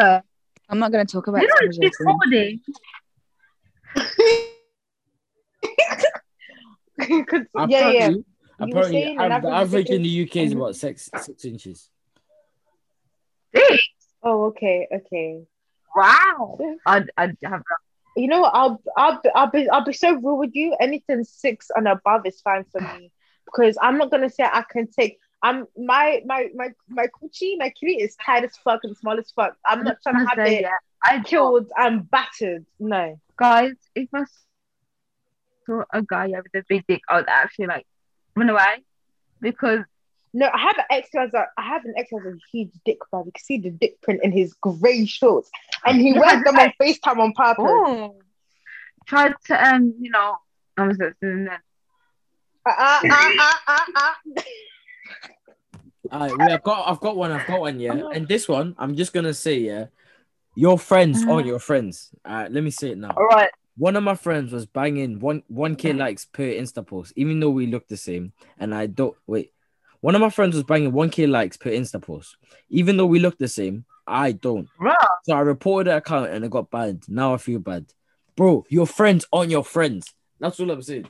uh, 0.00 0.20
I'm 0.68 0.78
not 0.78 0.92
going 0.92 1.06
to 1.06 1.12
talk 1.12 1.26
about 1.26 1.42
you 1.42 1.48
know 1.48 1.54
exposure 1.60 1.82
she's 1.82 1.98
soon. 1.98 2.60
yeah, 7.08 7.40
Apparently, 7.56 7.70
yeah. 7.70 8.12
Apparently 8.60 9.18
av- 9.18 9.42
the 9.42 9.48
average 9.48 9.52
average 9.52 9.90
in 9.90 10.02
the 10.02 10.22
UK 10.22 10.36
is 10.36 10.52
about 10.52 10.76
six 10.76 11.10
six 11.16 11.44
inches. 11.44 11.90
Six. 13.54 13.84
Oh, 14.22 14.44
okay, 14.46 14.88
okay. 14.92 15.42
Wow. 15.94 16.58
I'd, 16.86 17.10
I'd 17.16 17.36
have 17.44 17.62
You 18.16 18.28
know? 18.28 18.44
I'll 18.44 18.82
I'll 18.96 19.20
be, 19.22 19.28
I'll 19.34 19.50
be 19.50 19.68
I'll 19.68 19.84
be 19.84 19.92
so 19.92 20.14
real 20.14 20.38
with 20.38 20.50
you. 20.54 20.76
Anything 20.80 21.24
six 21.24 21.68
and 21.74 21.86
above 21.86 22.26
is 22.26 22.40
fine 22.40 22.64
for 22.72 22.80
me 22.80 23.12
because 23.44 23.76
I'm 23.80 23.98
not 23.98 24.10
gonna 24.10 24.30
say 24.30 24.44
I 24.44 24.64
can 24.68 24.88
take. 24.90 25.18
I'm 25.44 25.66
my 25.76 26.22
my 26.24 26.48
my 26.54 26.70
my 26.88 27.06
coochie 27.08 27.58
my 27.58 27.68
kitty 27.68 27.96
is 28.00 28.16
tight 28.16 28.44
as 28.44 28.56
fuck 28.56 28.80
and 28.82 28.96
small 28.96 29.18
as 29.18 29.30
fuck. 29.30 29.54
I'm 29.66 29.84
not 29.84 29.98
trying 30.02 30.24
to 30.24 30.26
have 30.30 30.38
it. 30.38 30.64
I 31.04 31.20
killed 31.20 31.70
I'm 31.76 32.00
battered. 32.04 32.64
No. 32.80 33.20
guys, 33.36 33.74
if 33.94 34.08
I 34.14 34.24
saw 35.66 35.82
a 35.92 36.00
guy 36.00 36.28
with 36.28 36.54
a 36.54 36.64
big 36.66 36.86
dick, 36.88 37.02
I 37.10 37.16
would 37.16 37.28
actually 37.28 37.66
like 37.66 37.86
run 38.34 38.48
away 38.48 38.84
because 39.42 39.84
No, 40.32 40.48
I 40.52 40.58
have 40.58 40.78
an 40.78 40.84
ex 40.90 41.10
who 41.12 41.20
has 41.20 41.34
a 41.34 41.44
I 41.58 41.62
have 41.62 41.84
an 41.84 41.92
ex 41.98 42.08
who 42.10 42.20
has 42.20 42.32
a 42.32 42.38
huge 42.50 42.72
dick, 42.86 43.00
but 43.12 43.26
You 43.26 43.32
can 43.32 43.44
see 43.44 43.58
the 43.58 43.70
dick 43.70 44.00
print 44.00 44.20
in 44.24 44.32
his 44.32 44.54
grey 44.54 45.04
shorts, 45.04 45.50
and 45.84 46.00
he 46.00 46.12
wears 46.18 46.42
them 46.42 46.58
on. 46.58 46.72
FaceTime 46.80 47.18
on 47.18 47.34
purpose. 47.34 47.66
oh, 47.68 48.16
tried 49.06 49.34
to 49.48 49.54
um, 49.68 49.94
you 50.00 50.10
know, 50.10 50.38
I 50.78 50.86
was 50.88 50.96
listening 50.96 51.44
then. 51.44 51.58
Ah, 52.66 53.00
ah, 53.04 53.32
ah, 53.38 53.62
ah, 53.66 53.86
ah. 53.94 54.42
We 56.12 56.50
have 56.50 56.62
got. 56.62 56.88
I've 56.88 57.00
got 57.00 57.16
one. 57.16 57.32
I've 57.32 57.46
got 57.46 57.60
one. 57.60 57.80
Yeah, 57.80 58.08
and 58.12 58.28
this 58.28 58.48
one, 58.48 58.74
I'm 58.78 58.94
just 58.94 59.12
gonna 59.12 59.34
say, 59.34 59.58
yeah, 59.58 59.86
your 60.54 60.78
friends 60.78 61.22
Uh-huh. 61.22 61.34
aren't 61.34 61.46
your 61.46 61.58
friends. 61.58 62.10
All 62.24 62.34
right, 62.34 62.52
let 62.52 62.62
me 62.62 62.70
say 62.70 62.90
it 62.90 62.98
now. 62.98 63.12
All 63.16 63.26
right. 63.26 63.50
One 63.76 63.96
of 63.96 64.04
my 64.04 64.14
friends 64.14 64.52
was 64.52 64.66
banging 64.66 65.18
one 65.18 65.42
one 65.48 65.74
k 65.74 65.92
likes 65.92 66.26
per 66.26 66.44
Insta 66.44 66.86
post, 66.86 67.12
even 67.16 67.40
though 67.40 67.50
we 67.50 67.66
look 67.66 67.88
the 67.88 67.96
same. 67.96 68.32
And 68.58 68.74
I 68.74 68.86
don't 68.86 69.16
wait. 69.26 69.52
One 70.00 70.14
of 70.14 70.20
my 70.20 70.30
friends 70.30 70.54
was 70.54 70.64
banging 70.64 70.92
one 70.92 71.10
k 71.10 71.26
likes 71.26 71.56
per 71.56 71.70
Insta 71.70 72.00
post, 72.00 72.36
even 72.68 72.96
though 72.96 73.06
we 73.06 73.18
look 73.18 73.36
the 73.38 73.48
same. 73.48 73.84
I 74.06 74.32
don't. 74.32 74.68
Right. 74.78 74.96
So 75.24 75.34
I 75.34 75.40
reported 75.40 75.90
the 75.90 75.96
account 75.96 76.30
and 76.30 76.44
it 76.44 76.50
got 76.50 76.70
banned. 76.70 77.08
Now 77.08 77.34
I 77.34 77.38
feel 77.38 77.58
bad, 77.58 77.86
bro. 78.36 78.64
Your 78.68 78.86
friends 78.86 79.26
aren't 79.32 79.50
your 79.50 79.64
friends. 79.64 80.14
That's 80.38 80.60
all 80.60 80.70
I'm 80.70 80.82
saying. 80.82 81.08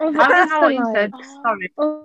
Oh, 0.00 0.08
I 0.20 0.28
don't 0.28 0.48
know 0.48 0.60
what 0.60 0.74
you 0.74 0.84
like. 0.84 0.94
said. 0.94 1.12
Sorry. 1.42 1.72
Oh, 1.78 2.04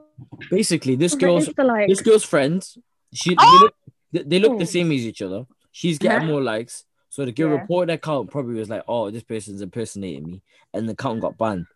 Basically, 0.49 0.95
this 0.95 1.15
girl's 1.15 1.49
like. 1.57 1.87
this 1.87 2.01
girl's 2.01 2.23
friends. 2.23 2.77
She 3.13 3.35
Oh! 3.37 3.45
they 3.51 3.59
look, 3.65 3.75
they, 4.11 4.23
they 4.23 4.39
look 4.39 4.57
the 4.57 4.63
Oh. 4.63 4.67
same 4.67 4.91
as 4.91 5.01
each 5.05 5.21
other. 5.21 5.45
She's 5.71 5.97
getting 5.99 6.17
Uh-huh. 6.23 6.27
more 6.27 6.41
likes. 6.41 6.85
So 7.09 7.25
the 7.25 7.31
girl 7.31 7.49
Yeah. 7.49 7.61
reported 7.61 7.89
the 7.89 7.93
account 7.93 8.31
probably 8.31 8.55
was 8.55 8.69
like, 8.69 8.83
"Oh, 8.87 9.11
this 9.11 9.23
person's 9.23 9.61
impersonating 9.61 10.25
me," 10.25 10.41
and 10.73 10.87
the 10.87 10.93
account 10.93 11.21
got 11.21 11.37
banned. 11.37 11.67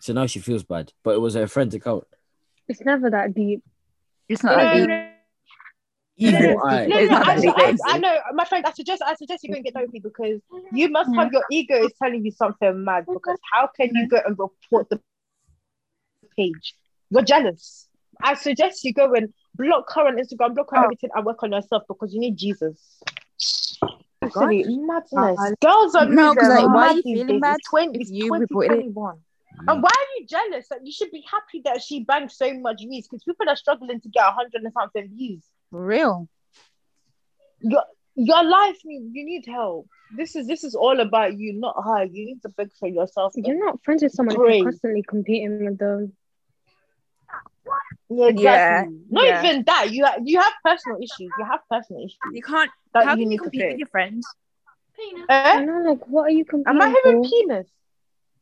So 0.00 0.12
now 0.12 0.26
she 0.26 0.38
feels 0.40 0.62
bad, 0.64 0.92
but 1.02 1.14
it 1.14 1.20
was 1.20 1.34
her 1.34 1.46
friend's 1.48 1.74
account. 1.74 2.04
It's 2.68 2.80
never 2.80 3.10
that 3.10 3.34
deep. 3.34 3.62
It's 4.28 4.42
not 4.44 4.56
No, 4.58 4.64
that 4.64 4.74
deep. 4.76 4.88
no, 4.88 5.08
Evil 6.38 6.54
no, 6.54 6.64
eye. 6.64 6.86
no, 6.86 6.96
It's 6.98 7.10
no, 7.10 7.18
not 7.18 7.28
I, 7.28 7.40
deep, 7.40 7.54
I, 7.56 7.76
I 7.86 7.98
know, 7.98 8.18
my 8.34 8.44
friend. 8.44 8.64
I 8.66 8.72
suggest, 8.72 9.02
I 9.04 9.14
suggest 9.14 9.42
you 9.42 9.50
go 9.50 9.56
and 9.56 9.64
get 9.64 9.74
therapy 9.74 9.98
because 9.98 10.40
you 10.72 10.88
must 10.88 11.12
have 11.16 11.32
your 11.32 11.42
ego 11.50 11.84
is 11.84 11.92
telling 12.00 12.24
you 12.24 12.30
something 12.30 12.84
mad. 12.84 13.06
Because 13.06 13.38
how 13.52 13.66
can 13.68 13.90
you 13.94 14.08
go 14.08 14.20
and 14.24 14.38
report 14.38 14.88
the 14.90 15.00
page? 16.36 16.74
You're 17.10 17.22
jealous. 17.22 17.88
I 18.22 18.34
suggest 18.34 18.84
you 18.84 18.92
go 18.92 19.12
and 19.14 19.32
block 19.56 19.92
her 19.94 20.06
on 20.06 20.16
Instagram, 20.16 20.54
block 20.54 20.70
her 20.70 20.78
Oh. 20.78 20.84
everything, 20.84 21.10
and 21.14 21.24
work 21.26 21.42
on 21.42 21.52
yourself 21.52 21.82
because 21.88 22.12
you 22.14 22.20
need 22.20 22.36
Jesus. 22.36 23.00
Absolute 24.22 24.66
madness. 24.68 25.38
Uh, 25.38 25.50
Girls 25.60 25.94
are 25.96 26.06
No, 26.06 26.34
'cause, 26.34 26.44
moving 26.44 26.48
like, 26.48 26.66
why 26.74 26.86
are 26.88 26.92
you 26.94 27.02
these 27.02 27.18
feeling 27.22 27.40
bad 27.40 27.56
It's 27.58 27.68
20, 27.68 28.00
it's 28.00 28.10
you 28.10 28.24
2021. 28.28 29.18
And 29.68 29.82
why 29.82 29.90
are 29.90 30.20
you 30.20 30.26
jealous? 30.26 30.70
Like 30.70 30.80
you 30.84 30.92
should 30.92 31.10
be 31.10 31.24
happy 31.30 31.60
that 31.64 31.82
she 31.82 32.04
banged 32.04 32.30
so 32.32 32.52
much 32.54 32.78
views 32.80 33.06
because 33.08 33.22
people 33.24 33.48
are 33.48 33.56
struggling 33.56 34.00
to 34.00 34.08
get 34.08 34.26
a 34.26 34.30
hundred 34.30 34.62
and 34.62 34.72
something 34.72 35.08
views. 35.08 35.42
For 35.70 35.84
real. 35.84 36.28
Your 37.60 37.82
your 38.14 38.42
life 38.44 38.78
need 38.84 39.10
you 39.12 39.24
need 39.24 39.44
help. 39.46 39.86
This 40.16 40.36
is 40.36 40.46
this 40.46 40.64
is 40.64 40.74
all 40.74 41.00
about 41.00 41.36
you, 41.38 41.52
not 41.54 41.76
her. 41.84 42.04
You 42.04 42.24
need 42.26 42.42
to 42.42 42.48
beg 42.50 42.72
for 42.78 42.88
yourself. 42.88 43.34
You're 43.36 43.58
not 43.58 43.82
friends 43.84 44.02
with 44.02 44.12
someone 44.12 44.34
if 44.36 44.40
Great. 44.40 44.62
constantly 44.64 45.02
competing 45.02 45.64
with 45.64 45.78
them. 45.78 46.16
Yeah, 48.18 48.26
exactly. 48.28 48.76
Yeah, 49.10 49.10
Not 49.10 49.24
yeah. 49.26 49.42
even 49.44 49.64
that. 49.64 49.90
You 49.90 50.04
have 50.04 50.20
you 50.24 50.40
have 50.40 50.52
personal 50.64 50.98
issues. 51.02 51.32
You 51.38 51.44
have 51.50 51.60
personal 51.70 52.02
issues 52.04 52.18
You 52.34 52.42
can't. 52.42 52.70
that 52.94 53.04
how 53.04 53.10
you 53.12 53.16
can 53.16 53.22
you 53.22 53.28
need 53.30 53.36
to 53.38 53.42
compete 53.44 53.66
with 53.70 53.78
your 53.78 53.88
friends? 53.88 54.34
I 55.28 55.58
Eh? 55.58 55.60
know, 55.64 55.90
like, 55.90 56.06
what 56.08 56.22
are 56.24 56.30
you 56.30 56.44
competing 56.44 56.76
Am 56.76 56.82
I 56.82 56.86
having 56.88 57.22
for? 57.22 57.30
penis? 57.30 57.68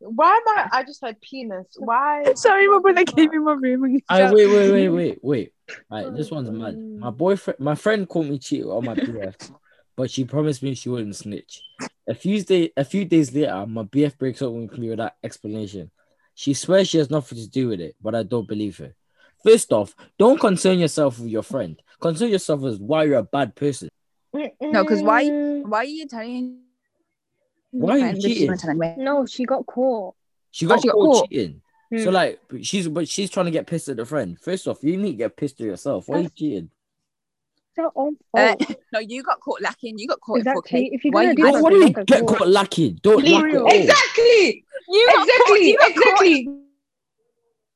Why 0.00 0.34
am 0.36 0.42
I? 0.58 0.68
I 0.78 0.82
just 0.84 1.00
said 1.00 1.20
penis. 1.20 1.66
Why? 1.78 2.24
Sorry, 2.34 2.66
my 2.68 2.78
brother 2.80 3.04
came 3.04 3.32
in 3.32 3.44
my 3.44 3.52
room. 3.52 3.84
And 3.84 4.02
I 4.08 4.32
wait, 4.32 4.46
wait, 4.46 4.70
wait, 4.72 4.88
wait, 4.88 5.18
wait. 5.22 5.52
All 5.90 6.04
right, 6.04 6.16
this 6.16 6.30
one's 6.30 6.50
mad. 6.50 6.78
My 6.98 7.10
boyfriend, 7.10 7.60
my 7.60 7.74
friend 7.74 8.08
caught 8.08 8.26
me 8.26 8.38
cheating 8.38 8.66
on 8.68 8.84
my 8.84 8.94
BF, 8.94 9.50
but 9.96 10.10
she 10.10 10.24
promised 10.24 10.62
me 10.62 10.74
she 10.74 10.88
wouldn't 10.88 11.16
snitch. 11.16 11.62
A 12.08 12.14
few 12.14 12.42
days, 12.42 12.70
a 12.76 12.84
few 12.84 13.04
days 13.04 13.32
later, 13.34 13.64
my 13.66 13.82
BF 13.84 14.18
breaks 14.18 14.42
up 14.42 14.52
with 14.52 14.76
me 14.78 14.90
without 14.90 15.12
explanation. 15.22 15.90
She 16.34 16.52
swears 16.54 16.88
she 16.88 16.98
has 16.98 17.10
nothing 17.10 17.38
to 17.38 17.48
do 17.48 17.68
with 17.68 17.80
it, 17.80 17.94
but 18.02 18.14
I 18.14 18.22
don't 18.24 18.48
believe 18.48 18.78
her. 18.78 18.94
First 19.44 19.72
off, 19.72 19.94
don't 20.18 20.40
concern 20.40 20.78
yourself 20.78 21.18
with 21.20 21.28
your 21.30 21.42
friend. 21.42 21.80
Concern 22.00 22.30
yourself 22.30 22.60
with 22.60 22.80
why 22.80 23.04
you're 23.04 23.18
a 23.18 23.22
bad 23.22 23.54
person. 23.54 23.88
No, 24.32 24.82
because 24.82 25.02
why? 25.02 25.28
Why 25.28 25.78
are 25.78 25.84
you 25.84 26.06
telling? 26.06 26.60
Why 27.70 27.94
are 27.94 27.98
you 27.98 28.04
your 28.04 28.08
friend 28.12 28.16
if 28.18 28.22
she's 28.24 28.34
cheating? 28.34 28.46
gonna 28.48 28.58
tell 28.58 28.70
anyway? 28.70 28.94
No, 28.98 29.26
she 29.26 29.44
got 29.44 29.66
caught. 29.66 30.14
She 30.50 30.66
got, 30.66 30.80
she 30.80 30.88
got 30.88 30.94
caught, 30.94 31.12
caught. 31.12 31.30
cheating. 31.30 31.60
So 31.96 32.10
Hmm. 32.10 32.14
like 32.14 32.40
she's 32.62 32.88
but 32.88 33.08
she's 33.08 33.30
trying 33.30 33.46
to 33.46 33.52
get 33.52 33.66
pissed 33.66 33.88
at 33.88 33.96
the 33.98 34.04
friend. 34.04 34.38
First 34.40 34.66
off, 34.66 34.82
you 34.82 34.96
need 34.96 35.12
to 35.12 35.16
get 35.18 35.36
pissed 35.36 35.60
at 35.60 35.66
yourself. 35.66 36.08
Why 36.08 36.18
are 36.18 36.22
you 36.22 36.28
cheating? 36.30 36.70
Their 37.76 37.90
own 37.96 38.16
Uh, 38.36 38.54
no, 38.92 39.00
you 39.00 39.22
got 39.22 39.40
caught 39.40 39.60
lacking. 39.60 39.98
You 39.98 40.06
got 40.08 40.20
caught 40.20 40.38
Exactly. 40.38 40.86
in 40.86 40.92
4K. 40.92 40.94
If 40.94 41.04
you're 41.04 41.12
Why 41.12 41.22
gonna 41.26 41.34
you 41.38 41.52
do 41.58 41.62
What, 41.62 41.70
do 41.70 41.76
you 41.76 41.90
get 41.90 42.06
get 42.06 42.26
caught 42.26 42.48
lacking? 42.48 42.98
Don't 43.02 43.20
Please- 43.20 43.32
lack 43.32 43.44
at. 43.44 43.74
Exactly. 43.76 44.64
You 44.88 45.06
got 45.06 45.14
caught- 45.16 45.28
Exactly. 45.28 45.68
you 45.70 45.78
got 45.78 45.94
caught- 45.94 45.96
Exactly. 45.96 46.48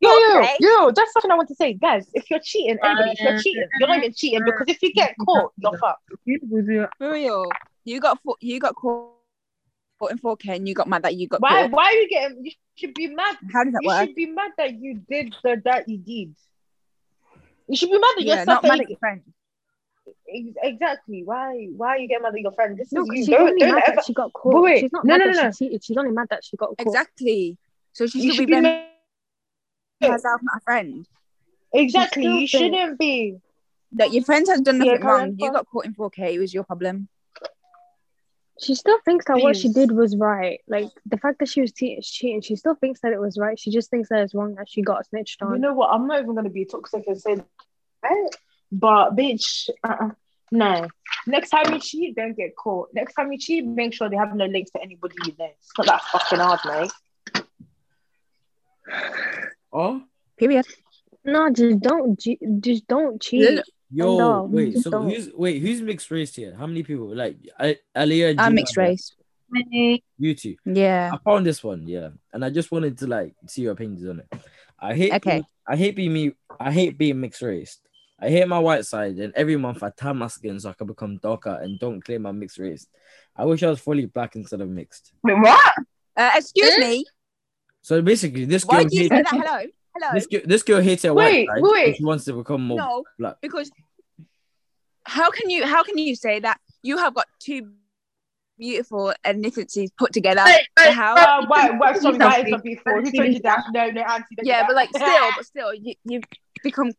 Yo, 0.01 0.11
yo, 0.11 0.39
Okay. 0.39 0.57
yo, 0.61 0.91
that's 0.93 1.13
something 1.13 1.31
I 1.31 1.35
want 1.35 1.49
to 1.49 1.57
say. 1.57 1.73
Guys, 1.73 2.09
if 2.15 2.31
you're 2.31 2.39
cheating, 2.39 2.79
anybody, 2.85 3.11
if 3.11 3.21
you're 3.21 3.35
uh, 3.35 3.43
cheating, 3.43 3.69
you're 3.81 3.89
not 3.89 3.99
even 3.99 4.15
cheating 4.15 4.45
because 4.45 4.67
if 4.69 4.81
you 4.81 4.93
get 4.93 5.11
uh, 5.21 5.25
caught, 5.25 5.53
you're 5.57 5.75
uh, 5.75 5.79
fucked. 5.79 6.95
For 6.99 7.11
real. 7.11 7.45
You 7.85 8.01
got 8.01 8.19
fo- 8.25 8.37
you 8.41 8.61
got 8.61 8.77
caught 8.77 9.11
caught 9.99 10.13
in 10.13 10.19
4K 10.19 10.55
and 10.55 10.69
you 10.69 10.75
got 10.75 10.87
mad 10.87 11.03
that 11.03 11.17
you 11.17 11.27
got 11.27 11.41
Why 11.41 11.63
caught. 11.63 11.71
why 11.73 11.85
are 11.87 11.93
you 11.95 12.09
getting 12.09 12.45
you 12.45 12.53
should 12.77 12.95
be 12.95 13.09
mad. 13.09 13.37
How 13.53 13.65
does 13.65 13.73
that 13.73 13.81
You 13.83 13.89
work? 13.89 14.07
should 14.07 14.15
be 14.15 14.27
mad 14.27 14.53
that 14.57 14.79
you 14.79 15.01
did 15.11 15.35
the 15.43 15.57
dirty 15.57 15.97
deed. 15.97 16.35
You 17.67 17.77
should 17.77 17.91
be 17.91 17.99
mad 17.99 18.15
that 18.19 18.23
Yeah, 18.25 18.37
you're 18.37 18.45
not 18.47 18.63
mad 18.63 18.81
at 18.81 18.89
your 18.89 18.99
friend. 19.01 19.23
Ex- 20.33 20.57
Exactly. 20.63 21.23
Why 21.25 21.69
why 21.77 21.89
are 21.89 21.99
you 21.99 22.09
getting 22.09 22.23
mad 22.23 22.35
at 22.35 22.41
your 22.41 22.53
friend? 22.53 22.77
This 22.77 22.93
No, 22.93 23.03
is 23.03 23.09
'cause 23.09 23.17
you. 23.17 23.25
she's 23.25 23.29
Don't, 23.35 23.49
only 23.49 23.61
don't 23.61 23.75
mad 23.75 23.83
ever 23.87 23.97
that 23.97 24.05
she 24.05 24.13
got 24.13 24.33
caught. 24.33 24.53
But 24.53 24.63
wait, 24.63 24.81
she's 24.81 24.93
not 24.93 25.05
no, 25.05 25.17
mad 25.17 25.25
no, 25.27 25.33
that 25.33 25.43
no, 25.45 25.51
she 25.51 25.65
cheated. 25.67 25.85
She's 25.85 25.97
only 25.97 26.11
mad 26.13 26.29
that 26.31 26.45
she 26.45 26.57
got 26.57 26.67
caught. 26.69 26.87
Exactly. 26.87 27.57
So 27.93 28.07
she 28.07 28.21
should 28.21 28.35
should 28.35 28.41
be 28.43 28.47
be 28.47 28.53
blaming 28.53 28.85
mad. 30.01 30.13
herself, 30.13 30.41
not 30.43 30.59
a 30.59 30.61
friend. 30.61 31.07
Exactly. 31.73 32.25
You 32.27 32.47
shouldn't 32.47 32.99
be. 32.99 33.39
That 33.93 34.13
your 34.13 34.23
friend 34.23 34.47
has 34.49 34.61
done 34.61 34.79
nothing 34.79 35.01
carry 35.01 35.05
wrong. 35.05 35.35
You 35.39 35.51
got 35.51 35.67
caught 35.67 35.87
in 35.87 35.95
4K. 35.95 36.35
It 36.35 36.39
was 36.39 36.53
your 36.53 36.65
problem. 36.65 37.09
She 38.61 38.75
still 38.75 38.99
thinks 39.05 39.25
that 39.27 39.39
what 39.39 39.57
she 39.57 39.69
did 39.69 39.93
was 39.93 40.17
right. 40.17 40.61
Like 40.67 40.89
the 41.07 41.17
fact 41.17 41.39
that 41.39 41.49
she 41.49 41.61
was 41.61 41.73
te- 41.73 42.01
cheating, 42.03 42.41
she 42.41 42.57
still 42.57 42.75
thinks 42.75 43.01
that 43.01 43.13
it 43.13 43.21
was 43.21 43.39
right. 43.39 43.59
She 43.59 43.71
just 43.71 43.89
thinks 43.89 44.09
that 44.09 44.21
it's 44.21 44.35
wrong 44.35 44.57
that 44.57 44.69
she 44.69 44.83
got 44.83 45.07
snitched 45.07 45.41
on. 45.43 45.55
You 45.55 45.61
know 45.61 45.75
what? 45.75 45.91
I'm 45.93 46.07
not 46.09 46.21
even 46.21 46.35
gonna 46.35 46.51
be 46.51 46.65
toxic 46.65 47.05
and 47.07 47.19
say 47.21 47.37
that. 47.37 48.31
But 48.71 49.17
bitch, 49.17 49.71
uh-uh. 49.83 50.11
no. 50.53 50.87
Next 51.27 51.51
time 51.51 51.73
you 51.73 51.81
cheat, 51.81 52.17
don't 52.17 52.37
get 52.37 52.55
caught. 52.57 52.89
Next 52.95 53.15
time 53.15 53.33
you 53.33 53.39
cheat, 53.39 53.67
make 53.67 53.93
sure 53.95 54.09
they 54.09 54.17
have 54.17 54.35
no 54.35 54.47
links 54.47 54.71
to 54.73 54.83
anybody 54.83 55.15
you 55.27 55.35
know. 55.39 55.47
It's 55.47 55.71
not 55.79 55.87
that 55.87 56.03
fucking 56.03 56.39
hard, 56.39 56.61
mate. 56.65 56.91
Oh, 59.73 60.03
Period. 60.39 60.67
No, 61.25 61.51
just 61.51 61.81
don't, 61.81 62.19
che- 62.19 62.39
just 62.61 62.87
don't 62.87 63.21
cheat. 63.21 63.55
Look, 63.57 63.65
yo, 63.91 64.17
No, 64.19 64.43
wait. 64.45 64.79
So 64.79 64.91
don't. 64.91 65.11
who's 65.11 65.31
wait? 65.35 65.61
Who's 65.61 65.83
mixed 65.83 66.11
race 66.11 66.35
here? 66.35 66.55
How 66.57 66.67
many 66.67 66.83
people? 66.83 67.15
Like 67.15 67.37
I- 67.59 67.77
Aliyah 67.97 68.31
and 68.31 68.41
I'm 68.41 68.53
Gina, 68.53 68.55
mixed 68.55 68.77
race. 68.77 69.15
You 70.19 70.35
two. 70.35 70.57
Yeah. 70.65 71.11
I 71.13 71.19
found 71.25 71.45
this 71.47 71.63
one, 71.65 71.87
yeah, 71.87 72.11
and 72.33 72.45
I 72.45 72.51
just 72.51 72.71
wanted 72.71 72.99
to 72.99 73.07
like 73.07 73.35
see 73.47 73.63
your 73.63 73.73
opinions 73.73 74.07
on 74.09 74.21
it. 74.21 74.41
I 74.79 74.95
hate, 74.95 75.13
Okay. 75.15 75.31
being- 75.33 75.45
I 75.69 75.77
hate 75.77 75.97
being 75.97 76.13
me. 76.13 76.33
I 76.61 76.71
hate 76.73 76.97
being 76.97 77.21
mixed 77.21 77.43
race. 77.43 77.79
I 78.21 78.31
hate 78.31 78.49
my 78.49 78.59
white 78.59 78.85
side, 78.85 79.17
and 79.19 79.33
every 79.35 79.57
month 79.57 79.83
I 79.83 79.91
tan 79.91 80.17
my 80.17 80.27
skin 80.27 80.59
so 80.59 80.71
I 80.71 80.73
can 80.73 80.87
become 80.89 81.19
darker 81.19 81.59
and 81.63 81.79
don't 81.79 82.01
claim 82.05 82.27
I'm 82.27 82.39
mixed 82.41 82.59
race. 82.59 82.87
I 83.37 83.45
wish 83.45 83.63
I 83.63 83.71
was 83.71 83.79
fully 83.81 84.07
black 84.07 84.35
instead 84.35 84.61
of 84.61 84.69
mixed. 84.69 85.13
Wait, 85.23 85.39
what? 85.39 85.73
Uh, 86.17 86.31
excuse 86.35 86.77
me. 86.79 87.05
So 87.81 88.03
basically, 88.03 88.45
this 88.45 88.65
girl 88.65 88.79
Why 88.79 88.85
do 88.85 88.97
you 88.97 89.03
hates, 89.03 89.15
say 89.15 89.23
that? 89.23 89.47
Hello. 89.47 89.67
Hello. 89.97 90.15
this 90.15 90.27
girl, 90.27 90.41
this 90.45 90.63
girl 90.65 90.81
hates 90.81 91.03
her 91.05 91.15
Wait, 91.15 91.47
white 91.49 91.57
side. 91.57 91.63
wait. 91.73 91.97
She 91.97 92.05
wants 92.05 92.25
to 92.25 92.33
become 92.33 92.63
more 92.63 92.79
No, 92.79 93.05
black. 93.19 93.37
because 93.41 93.71
how 95.05 95.31
can 95.31 95.49
you 95.49 95.65
how 95.65 95.83
can 95.83 95.97
you 95.97 96.15
say 96.15 96.41
that 96.41 96.59
you 96.83 96.99
have 96.99 97.15
got 97.15 97.27
two 97.41 97.71
beautiful 98.59 99.15
ethnicities 99.25 99.91
put 99.97 100.13
together? 100.13 100.43
Wait, 100.45 100.67
wait, 100.79 100.93
How? 100.93 101.15
Uh, 101.17 101.47
why, 101.47 101.71
why, 101.71 101.93
sorry, 101.93 102.01
Something. 102.19 102.21
why 102.21 102.41
is 102.41 102.53
it 102.53 102.63
before? 102.65 103.01
Who 103.01 103.13
told 103.13 103.33
you 103.33 103.41
that? 103.41 103.65
No, 103.73 103.91
no, 103.91 104.03
auntie. 104.03 104.27
Yeah, 104.43 104.65
but 104.67 104.75
like 104.77 104.89
still, 104.95 105.31
but 105.37 105.47
still, 105.47 105.73
you 105.75 105.95
you've 106.05 106.25
become 106.63 106.91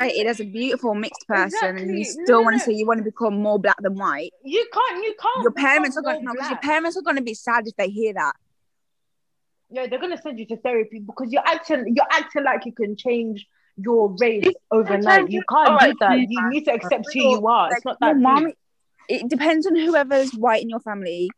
created 0.00 0.26
as 0.26 0.40
a 0.40 0.44
beautiful 0.44 0.94
mixed 0.94 1.26
person, 1.28 1.76
and 1.78 1.98
you 1.98 2.04
still 2.04 2.38
No, 2.38 2.42
want 2.42 2.54
to 2.58 2.60
say 2.60 2.72
you 2.72 2.86
want 2.86 2.98
to 2.98 3.04
become 3.04 3.34
more 3.34 3.58
black 3.58 3.76
than 3.80 3.94
white. 3.96 4.32
you 4.42 4.66
can't, 4.72 5.04
you 5.04 5.14
can't. 5.20 5.42
Your 5.42 5.52
parents 5.52 5.96
are 5.96 6.02
going 6.02 6.24
no, 6.24 6.32
your 6.48 6.58
parents 6.58 6.96
are 6.96 7.02
going 7.02 7.16
to 7.16 7.22
be 7.22 7.34
sad 7.34 7.66
if 7.66 7.76
they 7.76 7.88
hear 7.88 8.14
that. 8.14 8.32
Yeah, 9.72 9.86
they're 9.86 10.00
gonna 10.00 10.20
send 10.20 10.38
you 10.38 10.46
to 10.46 10.56
therapy 10.56 10.98
because 10.98 11.30
you're 11.32 11.46
acting, 11.46 11.92
you're 11.94 12.06
acting 12.10 12.42
like 12.44 12.64
you 12.66 12.72
can 12.72 12.96
change 12.96 13.46
your 13.76 14.14
race 14.18 14.44
overnight. 14.70 15.30
You 15.30 15.42
can't 15.48 15.80
do 15.80 15.94
that. 16.00 16.18
You 16.18 16.48
need 16.50 16.64
to 16.64 16.72
accept 16.72 17.06
who 17.12 17.20
you 17.20 17.46
are. 17.46 17.68
Like 17.68 17.76
It's 17.76 17.84
not 17.84 17.98
that 18.00 18.16
mom, 18.16 18.46
deep. 18.46 18.56
it 19.08 19.28
depends 19.28 19.66
on 19.66 19.76
whoever's 19.76 20.32
white 20.32 20.62
in 20.62 20.68
your 20.70 20.80
family. 20.80 21.30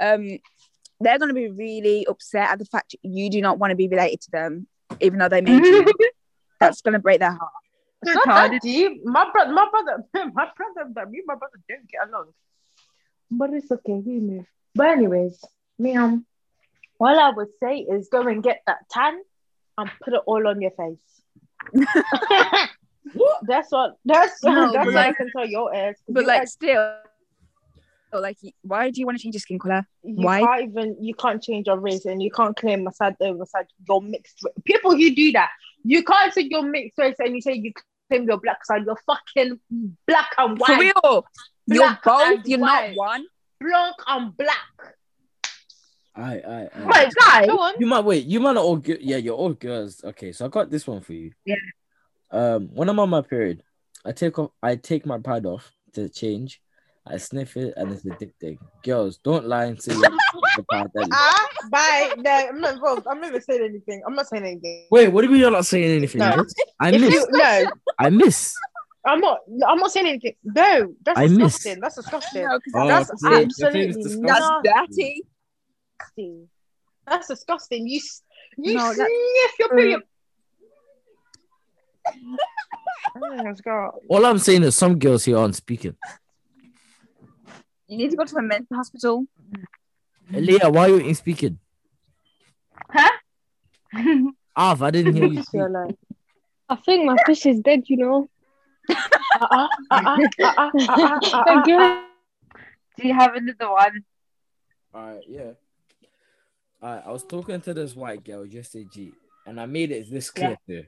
Um, 0.00 0.38
they're 1.00 1.18
going 1.18 1.28
to 1.28 1.34
be 1.34 1.48
really 1.50 2.06
upset 2.06 2.50
at 2.50 2.58
the 2.60 2.64
fact 2.64 2.94
you 3.02 3.28
do 3.28 3.40
not 3.40 3.58
want 3.58 3.72
to 3.72 3.76
be 3.76 3.88
related 3.88 4.20
to 4.22 4.30
them, 4.30 4.66
even 5.00 5.18
though 5.18 5.28
they 5.28 5.40
made 5.40 5.64
you. 5.64 5.84
That's 6.60 6.80
going 6.80 6.92
to 6.92 7.00
break 7.00 7.18
their 7.18 7.32
heart. 7.32 7.52
It's 8.06 8.26
not 8.26 8.50
that 8.50 8.60
deep. 8.62 9.04
My 9.04 9.30
brother, 9.30 9.52
my 9.52 9.68
brother, 9.70 10.04
my 10.34 10.48
brother, 10.56 11.10
me, 11.10 11.22
my 11.26 11.34
brother 11.34 11.60
don't 11.68 11.88
get 11.88 12.08
along. 12.08 12.26
But 13.30 13.52
it's 13.52 13.70
okay, 13.70 13.94
we 13.94 14.20
move. 14.20 14.46
But 14.74 14.88
anyways, 14.88 15.42
me 15.78 15.96
um, 15.96 16.26
all 16.98 17.18
I 17.18 17.30
would 17.30 17.48
say 17.62 17.78
is 17.78 18.08
go 18.10 18.26
and 18.26 18.42
get 18.42 18.62
that 18.66 18.88
tan 18.90 19.20
and 19.78 19.90
put 20.02 20.14
it 20.14 20.20
all 20.26 20.46
on 20.46 20.60
your 20.60 20.72
face. 20.72 20.98
that's 23.42 23.70
what. 23.70 23.96
That's 24.04 24.42
No, 24.42 24.72
that's 24.72 24.86
what 24.86 24.96
I 24.96 25.12
can 25.12 25.30
tell 25.30 25.46
your 25.46 25.74
ears. 25.74 25.96
But 26.08 26.26
like, 26.26 26.48
still, 26.48 26.96
like, 28.12 28.38
why 28.62 28.90
do 28.90 29.00
you 29.00 29.06
want 29.06 29.18
to 29.18 29.22
change 29.22 29.34
your 29.34 29.40
skin 29.40 29.58
color? 29.58 29.86
you 30.02 30.14
why? 30.14 30.40
can't 30.40 30.70
even 30.70 30.96
you 31.00 31.14
can't 31.14 31.42
change 31.42 31.66
your 31.66 31.78
race 31.78 32.04
and 32.04 32.22
you 32.22 32.30
can't 32.30 32.56
claim 32.56 32.88
side 32.92 33.16
over 33.20 33.44
side. 33.46 33.66
You're 33.88 34.00
mixed. 34.00 34.46
People 34.64 34.92
who 34.92 35.14
do 35.14 35.32
that, 35.32 35.50
you 35.82 36.04
can't 36.04 36.32
say 36.32 36.42
you're 36.50 36.62
mixed 36.62 36.98
race 36.98 37.16
and 37.18 37.34
you 37.34 37.40
say 37.40 37.54
you 37.54 37.72
claim 38.14 38.28
your 38.28 38.38
black 38.38 38.64
side. 38.64 38.82
You're 38.86 38.98
fucking 39.06 39.60
black 40.06 40.30
and 40.38 40.58
white. 40.58 40.66
For 40.66 40.72
white. 40.76 40.94
real, 41.04 41.26
you're 41.66 41.78
Black 41.78 42.02
both. 42.04 42.46
You're 42.46 42.58
white. 42.60 42.88
not 42.90 42.96
one. 42.96 43.26
Blanc 43.60 43.96
and 44.06 44.36
black. 44.36 44.96
I, 46.16 46.34
I, 46.38 46.68
I. 46.74 46.84
Wait, 46.84 47.14
guys. 47.14 47.46
Go 47.46 47.58
on. 47.58 47.74
You 47.78 47.86
might 47.86 48.04
wait. 48.04 48.24
You 48.26 48.40
might 48.40 48.52
not 48.52 48.64
all 48.64 48.76
good. 48.76 48.98
Yeah, 49.00 49.16
you're 49.16 49.34
all 49.34 49.52
girls. 49.52 50.02
Okay, 50.04 50.32
so 50.32 50.46
I 50.46 50.48
got 50.48 50.70
this 50.70 50.86
one 50.86 51.00
for 51.00 51.12
you. 51.12 51.32
Yeah. 51.44 51.56
Um, 52.30 52.68
when 52.72 52.88
I'm 52.88 53.00
on 53.00 53.10
my 53.10 53.22
period, 53.22 53.62
I 54.04 54.12
take 54.12 54.38
off. 54.38 54.50
I 54.62 54.76
take 54.76 55.06
my 55.06 55.18
pad 55.18 55.46
off 55.46 55.72
to 55.94 56.08
change. 56.08 56.60
I 57.06 57.18
sniff 57.18 57.56
it, 57.58 57.74
and 57.76 57.92
it's 57.92 58.04
a 58.06 58.10
dick 58.18 58.32
thing. 58.40 58.58
Girls, 58.82 59.18
don't 59.18 59.46
lie 59.46 59.64
and 59.66 59.80
say 59.80 59.92
you 59.94 60.00
the 60.00 60.64
pad. 60.70 60.90
that 60.94 61.02
is- 61.02 61.08
Ah, 61.12 61.48
bye. 61.70 62.14
No, 62.16 62.30
I'm 62.30 62.60
not 62.60 62.74
involved. 62.74 63.06
I'm 63.10 63.20
not 63.20 63.28
even 63.28 63.42
saying 63.42 63.62
anything. 63.62 64.02
I'm 64.06 64.14
not 64.14 64.26
saying 64.26 64.44
anything. 64.44 64.86
Wait, 64.90 65.08
what 65.08 65.20
do 65.20 65.26
you 65.26 65.32
mean 65.32 65.40
you're 65.42 65.50
not 65.50 65.66
saying 65.66 65.84
anything? 65.98 66.20
No. 66.20 66.44
I 66.80 66.90
If 66.92 67.00
miss. 67.02 67.12
you, 67.12 67.26
no, 67.30 67.66
I 67.98 68.08
miss. 68.10 68.54
I'm 69.06 69.20
not. 69.20 69.40
I'm 69.68 69.78
not 69.78 69.90
saying 69.90 70.06
anything. 70.06 70.34
No, 70.44 70.94
that's 71.04 71.18
I 71.18 71.26
miss. 71.26 71.36
disgusting. 71.58 71.80
That's 71.80 71.94
disgusting. 71.96 72.42
No, 72.44 72.48
'cause 72.58 72.72
Oh, 72.74 72.88
That's 72.88 73.10
okay. 73.24 73.40
Your 73.40 73.40
thing 73.42 73.48
is 73.50 73.62
absolutely 73.62 74.02
disgusting. 74.02 74.22
that's 74.24 74.64
nasty. 74.64 75.22
dirty. 76.16 76.48
That's 77.06 77.28
disgusting. 77.28 77.86
You 77.86 78.00
you 78.56 78.74
No, 78.76 78.94
that- 78.94 78.94
sniff 78.96 79.58
your 79.58 79.68
period. 79.68 80.02
Oh, 83.16 83.42
let's 83.44 83.60
go. 83.60 83.90
All 84.08 84.26
I'm 84.26 84.38
saying 84.38 84.62
is 84.64 84.74
some 84.74 84.98
girls 84.98 85.24
here 85.24 85.36
aren't 85.38 85.54
speaking. 85.54 85.96
You 87.86 87.98
need 87.98 88.10
to 88.10 88.16
go 88.16 88.24
to 88.24 88.36
a 88.36 88.42
mental 88.42 88.76
hospital. 88.76 89.26
Leah, 90.30 90.70
why 90.70 90.90
aren't 90.90 91.04
you 91.06 91.14
speaking? 91.14 91.58
Huh? 92.90 93.10
Av, 94.56 94.82
I 94.82 94.90
didn't 94.90 95.14
hear 95.14 95.26
you. 95.26 95.42
Speak. 95.42 95.60
I 96.68 96.76
think 96.76 97.04
my 97.04 97.16
fish 97.26 97.46
is 97.46 97.60
dead. 97.60 97.82
You 97.86 97.96
know. 97.98 98.28
Uh-uh, 98.88 99.68
uh-uh, 99.90 100.18
uh-uh, 100.40 100.70
The 100.72 101.62
girl- 101.64 102.00
Do 102.96 103.08
you 103.08 103.14
have 103.14 103.34
another 103.34 103.70
one? 103.70 104.04
All 104.94 105.02
right, 105.02 105.22
yeah. 105.28 105.52
All 106.80 106.94
right, 106.94 107.02
I 107.06 107.10
was 107.10 107.24
talking 107.24 107.60
to 107.62 107.74
this 107.74 107.96
white 107.96 108.22
girl 108.24 108.46
yesterday, 108.46 108.86
G, 108.92 109.12
and 109.46 109.60
I 109.60 109.66
made 109.66 109.90
it 109.90 110.10
this 110.10 110.30
clear 110.30 110.56
to 110.68 110.76
her. 110.76 110.82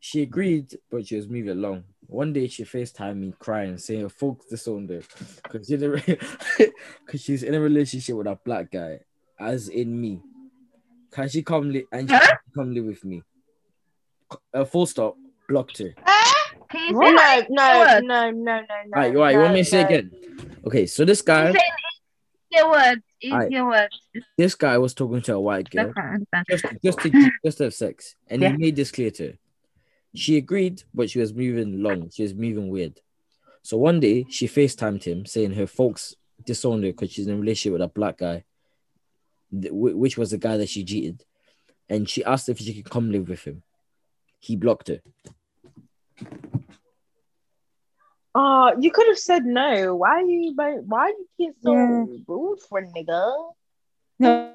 She 0.00 0.22
agreed, 0.22 0.76
but 0.90 1.06
she 1.06 1.16
was 1.16 1.28
moving 1.28 1.50
along. 1.50 1.84
One 2.10 2.32
day 2.32 2.48
she 2.48 2.64
FaceTimed 2.64 3.16
me 3.16 3.32
crying, 3.38 3.78
saying 3.78 4.00
her 4.02 4.08
folks 4.08 4.46
disowned 4.46 4.90
her 4.90 5.02
because 5.44 5.68
because 5.68 7.20
she's 7.22 7.42
in 7.44 7.54
a 7.54 7.60
relationship 7.60 8.16
with 8.16 8.26
a 8.26 8.38
black 8.44 8.70
guy, 8.72 9.00
as 9.38 9.68
in 9.68 10.00
me. 10.00 10.20
Can 11.12 11.28
she 11.28 11.42
come 11.42 11.70
li- 11.70 11.86
and 11.92 12.08
she 12.08 12.14
Huh? 12.14 12.20
can 12.26 12.38
come 12.54 12.74
live 12.74 12.84
with 12.84 13.04
me? 13.04 13.22
Uh, 14.52 14.64
full 14.64 14.86
stop. 14.86 15.16
Blocked 15.48 15.78
her. 15.78 15.94
Can 16.68 16.88
you 16.88 17.00
No, 17.00 17.16
say 17.16 17.46
no, 17.50 18.00
no, 18.00 18.00
no, 18.00 18.30
no, 18.30 18.30
no, 18.30 18.60
no. 18.60 18.60
All 18.94 19.00
right, 19.02 19.12
you, 19.12 19.18
all 19.18 19.24
right, 19.24 19.32
you 19.34 19.38
want 19.40 19.54
me 19.54 19.60
to 19.64 19.70
say 19.70 19.82
no. 19.82 19.88
again? 19.88 20.10
Okay, 20.66 20.86
so 20.86 21.04
this 21.04 21.20
guy, 21.22 21.52
Say 21.52 21.58
easier 22.52 22.68
words. 22.68 23.02
Alright. 23.24 23.46
Easier 23.50 23.66
words. 23.66 24.00
this 24.38 24.54
guy 24.54 24.78
was 24.78 24.94
talking 24.94 25.20
to 25.22 25.34
a 25.34 25.40
white 25.40 25.68
I 25.76 25.84
girl. 25.84 25.92
just 26.48 26.64
just 26.84 26.98
to 27.00 27.30
just 27.44 27.58
to 27.58 27.64
have 27.64 27.74
sex, 27.74 28.14
and 28.28 28.40
Yeah. 28.42 28.50
he 28.52 28.56
made 28.56 28.76
this 28.76 28.90
clear 28.92 29.10
to 29.12 29.26
her. 29.28 29.34
She 30.14 30.36
agreed, 30.36 30.82
but 30.92 31.08
she 31.10 31.18
was 31.20 31.32
moving 31.32 31.82
long. 31.82 32.10
She 32.10 32.22
was 32.22 32.34
moving 32.34 32.68
weird. 32.68 33.00
So 33.62 33.76
one 33.76 34.00
day 34.00 34.26
she 34.28 34.48
FaceTimed 34.48 35.04
him, 35.04 35.26
saying 35.26 35.52
her 35.52 35.66
folks 35.66 36.14
disowned 36.44 36.82
her 36.84 36.90
because 36.90 37.12
she's 37.12 37.26
in 37.26 37.34
a 37.34 37.38
relationship 37.38 37.74
with 37.74 37.82
a 37.82 37.88
black 37.88 38.18
guy, 38.18 38.44
which 39.52 40.16
was 40.18 40.30
the 40.30 40.38
guy 40.38 40.56
that 40.56 40.68
she 40.68 40.84
cheated. 40.84 41.24
and 41.88 42.08
she 42.08 42.24
asked 42.24 42.48
if 42.48 42.58
she 42.58 42.72
could 42.72 42.88
come 42.90 43.10
live 43.10 43.28
with 43.28 43.42
him. 43.44 43.64
He 44.38 44.54
blocked 44.54 44.88
her. 44.88 45.00
Oh, 48.34 48.72
you 48.78 48.90
could 48.92 49.08
have 49.08 49.18
said 49.18 49.44
no. 49.44 49.96
Why 49.96 50.20
you 50.20 50.54
but 50.56 50.84
why 50.84 51.08
you 51.08 51.26
get 51.38 51.54
so 51.60 51.72
Yeah. 51.72 52.04
rude 52.28 52.60
for 52.68 52.78
a 52.78 52.86
nigga? 52.86 53.52
No. 54.20 54.54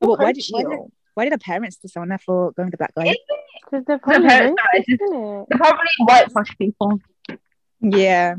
But 0.00 0.18
why 0.20 0.32
did, 0.32 0.44
why, 0.50 0.62
did, 0.62 0.70
you. 0.70 0.92
Why 1.18 1.24
did 1.24 1.32
her 1.32 1.38
parents 1.38 1.76
disown 1.78 2.10
her 2.10 2.18
for 2.18 2.52
going 2.52 2.66
with 2.66 2.72
the 2.72 2.76
black 2.78 2.94
guy? 2.94 3.12
Because 3.64 3.84
they're 3.86 3.96
The 3.96 4.02
probably 4.02 4.28
parents, 4.28 4.62
racist, 4.72 4.76
no, 4.76 4.78
just- 4.78 4.88
isn't 5.02 5.14
it? 5.16 5.46
They're 5.48 5.58
probably 5.58 5.88
white 5.98 6.30
trash 6.30 6.56
people. 6.58 7.00
Yeah. 7.80 8.34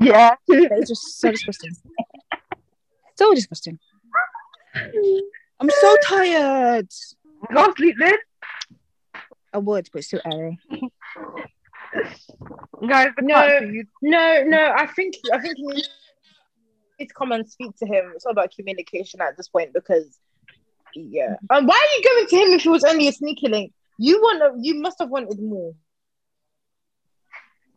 Yeah. 0.00 0.34
It's 0.46 0.88
just 0.88 1.20
so 1.20 1.30
disgusting. 1.32 1.72
So 3.18 3.34
disgusting. 3.34 3.78
I'm 5.60 5.70
so 5.70 5.96
tired. 6.04 6.88
Go 7.52 7.74
sleep 7.76 7.96
then. 7.98 8.14
I 9.52 9.58
would, 9.58 9.88
but 9.92 9.98
it's 9.98 10.08
too 10.10 10.20
early. 10.24 10.58
Guys, 12.88 13.10
No. 13.20 13.34
parts 13.34 13.64
of 13.64 13.74
you- 13.74 13.84
No, 14.00 14.44
no, 14.44 14.72
I 14.76 14.86
think 14.86 15.14
I 15.32 15.38
think 15.40 15.58
you 15.58 15.72
need 16.98 17.08
to 17.08 17.14
come 17.14 17.32
and 17.32 17.48
speak 17.50 17.76
to 17.78 17.86
him. 17.86 18.12
It's 18.14 18.24
all 18.26 18.32
about 18.32 18.52
communication 18.54 19.20
at 19.20 19.36
this 19.36 19.48
point 19.48 19.72
because 19.74 20.18
yeah. 20.94 21.36
Um, 21.50 21.66
why 21.66 21.74
are 21.74 21.98
you 21.98 22.04
going 22.04 22.26
to 22.26 22.36
him 22.36 22.58
if 22.58 22.66
it 22.66 22.70
was 22.70 22.84
only 22.84 23.08
a 23.08 23.12
sneaky 23.12 23.48
link? 23.48 23.72
You 23.98 24.20
want 24.20 24.40
to, 24.40 24.60
you 24.60 24.80
must 24.80 24.98
have 25.00 25.10
wanted 25.10 25.40
more. 25.40 25.72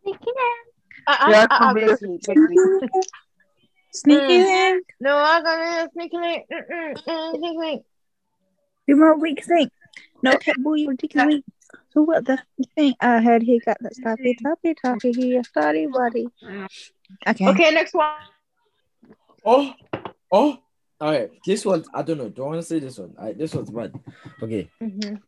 Sneaky 0.02 0.18
I, 1.06 1.12
I, 1.12 1.30
Yeah, 1.30 1.46
I, 1.50 1.56
I'll 1.56 1.58
probably. 1.58 1.86
go 1.86 1.96
sleep, 1.96 2.22
go 2.26 2.34
sleep. 2.34 2.90
Sneaky 3.92 4.38
Mm. 4.38 4.44
link. 4.44 4.86
No, 5.00 5.16
I'm 5.16 5.42
gonna 5.42 5.88
sneaky 5.92 6.16
link. 6.18 6.44
Mm-mm, 6.52 6.94
mm, 7.06 7.30
sneaky 7.38 7.58
link. 7.58 7.82
You 8.86 8.96
more 8.96 9.18
weak 9.18 9.44
thing. 9.44 9.70
No 10.22 10.36
pet 10.38 10.56
boy, 10.58 10.74
you 10.74 10.88
ridiculous 10.88 11.26
weak. 11.26 11.44
So 11.92 12.02
what 12.02 12.24
the 12.24 12.38
thing? 12.76 12.94
I 13.00 13.20
heard 13.20 13.42
he 13.42 13.58
got 13.58 13.78
that 13.80 13.92
toppy 14.02 14.36
toppy 14.42 14.74
toppy 14.74 15.12
here, 15.12 15.42
study 15.44 15.86
buddy. 15.86 16.28
Okay. 17.26 17.46
Okay, 17.48 17.70
next 17.72 17.94
one. 17.94 18.10
Oh, 19.44 19.72
oh. 20.30 20.58
All 21.00 21.10
right, 21.12 21.30
this 21.44 21.64
one 21.64 21.84
I 21.92 22.02
don't 22.02 22.18
know. 22.18 22.28
Do 22.30 22.42
I 22.44 22.46
want 22.46 22.60
to 22.60 22.66
say 22.66 22.78
this 22.78 22.98
one? 22.98 23.14
All 23.18 23.26
right, 23.26 23.36
this 23.36 23.54
one's 23.54 23.70
bad. 23.70 23.92
Okay, 24.42 24.70
Mhm. 24.82 25.20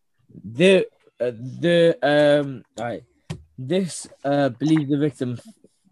the 0.45 0.87
uh, 1.21 1.33
the 1.61 1.99
um. 2.03 2.65
All 2.79 2.87
right, 2.87 3.05
this 3.59 4.07
uh 4.25 4.49
believe 4.51 4.89
the 4.89 4.97
victim 4.97 5.39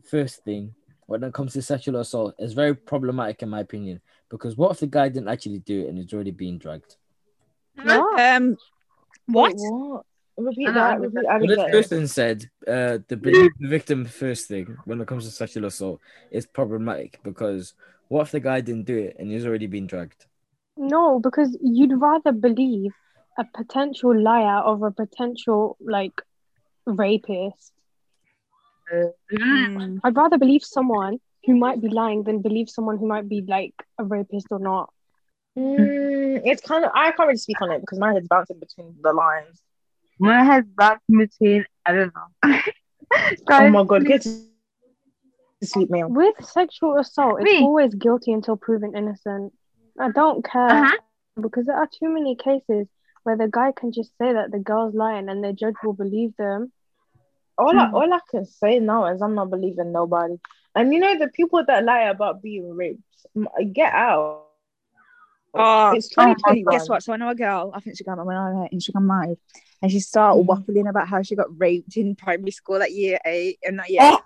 first 0.05 0.45
thing 0.45 0.75
when 1.07 1.23
it 1.25 1.35
comes 1.35 1.53
to 1.53 1.63
sexual 1.63 1.97
assault 1.97 2.35
is 2.39 2.53
very 2.53 2.75
problematic 2.75 3.43
in 3.43 3.49
my 3.49 3.61
opinion 3.61 4.01
because 4.31 4.57
what 4.57 4.71
if 4.73 4.81
the 4.81 4.87
guy 4.87 5.09
didn't 5.09 5.29
actually 5.29 5.59
do 5.59 5.83
it 5.83 5.89
and 5.89 5.99
is 5.99 6.13
already 6.13 6.31
being 6.31 6.59
dragged? 6.59 6.97
What? 7.83 8.21
Um, 8.21 8.57
what? 9.27 9.53
Wait, 9.53 9.57
what? 9.59 10.07
Repeat 10.39 10.69
I 10.69 10.73
that. 10.73 10.93
don't 11.01 11.15
Repeat. 11.15 11.27
I 11.29 11.39
Well, 11.39 11.47
this 11.49 11.57
get 11.57 11.69
it. 11.69 11.73
person 11.73 12.07
said 12.09 12.51
uh, 12.67 12.99
the 13.09 13.17
believe 13.17 13.51
the 13.59 13.69
victim 13.69 14.05
first 14.07 14.49
thing 14.49 14.77
when 14.85 15.01
it 15.01 15.07
comes 15.09 15.25
to 15.25 15.31
sexual 15.31 15.65
assault 15.67 16.01
is 16.31 16.47
problematic 16.47 17.21
because 17.23 17.75
what 18.09 18.23
if 18.23 18.31
the 18.33 18.41
guy 18.41 18.61
didn't 18.61 18.87
do 18.87 18.97
it 18.97 19.17
and 19.19 19.31
he's 19.31 19.47
already 19.47 19.67
been 19.67 19.87
drugged? 19.87 20.27
No, 20.77 21.21
because 21.21 21.57
you'd 21.63 21.99
rather 21.99 22.33
believe 22.33 22.93
a 23.39 23.45
potential 23.55 24.19
liar 24.19 24.63
over 24.65 24.89
a 24.89 24.93
potential 24.93 25.77
like 25.81 26.23
rapist. 26.87 27.73
Mm. 28.93 30.01
I'd 30.05 30.17
rather 30.17 30.39
believe 30.39 30.63
someone 30.63 31.19
who 31.45 31.57
might 31.57 31.81
be 31.81 31.89
lying 31.89 32.23
than 32.23 32.43
believe 32.43 32.69
someone 32.69 32.99
who 32.99 33.07
might 33.07 33.29
be 33.29 33.43
like 33.47 33.75
a 33.99 34.05
rapist 34.05 34.47
or 34.51 34.59
not. 34.59 34.93
Mm, 35.59 36.43
it's 36.45 36.61
kind 36.61 36.85
of 36.85 36.91
I 36.95 37.13
can't 37.13 37.29
really 37.29 37.39
speak 37.39 37.61
on 37.63 37.71
it 37.73 37.81
because 37.81 37.99
my 37.99 38.13
head's 38.13 38.29
bouncing 38.29 38.61
between 38.61 38.95
the 39.01 39.13
lines. 39.13 39.63
My 40.19 40.45
head's 40.45 40.69
bouncing 40.77 41.19
between, 41.19 41.65
I 41.85 41.93
don't 41.93 42.13
know. 42.15 42.61
Oh 43.49 43.69
my 43.71 43.85
god, 43.85 44.05
get 44.05 44.27
to 45.61 45.67
sleep, 45.67 45.91
man. 45.91 46.13
With 46.15 46.35
sexual 46.45 46.99
assault, 46.99 47.41
it's 47.41 47.45
Me. 47.51 47.63
always 47.63 47.95
guilty 47.95 48.33
until 48.33 48.57
proven 48.57 48.97
innocent. 48.97 49.53
I 49.99 50.11
don't 50.11 50.45
care 50.45 50.69
Uh-huh. 50.85 50.97
because 51.41 51.67
there 51.67 51.77
are 51.77 51.87
too 51.89 52.09
many 52.09 52.37
cases 52.37 52.87
where 53.23 53.37
the 53.37 53.49
guy 53.49 53.73
can 53.73 53.93
just 53.93 54.17
say 54.19 54.33
that 54.33 54.51
the 54.53 54.59
girl's 54.59 54.95
lying 54.95 55.29
and 55.29 55.43
the 55.43 55.53
judge 55.53 55.75
will 55.83 55.95
believe 55.95 56.37
them. 56.37 56.73
All 57.59 57.79
I 57.79 57.91
all 57.91 58.13
I 58.13 58.21
can 58.31 58.45
say 58.45 58.79
now 58.81 59.07
is 59.07 59.23
I'm 59.23 59.35
not 59.35 59.49
believing 59.49 59.91
nobody. 59.91 60.37
And 60.75 60.93
you 60.93 61.01
know 61.01 61.19
the 61.19 61.29
people 61.29 61.65
that 61.67 61.85
lie 61.85 62.03
about 62.03 62.43
being 62.43 62.75
raped, 62.75 63.01
get 63.73 63.95
out. 63.95 64.43
Oh, 65.55 65.93
it's 65.93 66.11
oh, 66.19 66.35
Guess 66.71 66.87
what? 66.91 67.03
So 67.03 67.15
I 67.15 67.17
know 67.17 67.31
a 67.31 67.35
girl. 67.35 67.71
I 67.75 67.81
think 67.81 67.97
she 67.97 68.05
got 68.05 68.23
when 68.25 68.37
on 68.37 68.57
her 68.57 68.69
Instagram 68.75 69.09
live, 69.09 69.39
and 69.81 69.91
she 69.91 70.01
started 70.01 70.45
Mhm. 70.45 70.49
waffling 70.49 70.87
about 70.91 71.09
how 71.09 71.23
she 71.23 71.35
got 71.35 71.47
raped 71.59 71.97
in 71.97 72.15
primary 72.15 72.51
school 72.51 72.83
at 72.83 72.93
year 72.93 73.19
eight, 73.25 73.59
and 73.65 73.79
not 73.79 73.89
yet. 73.89 74.21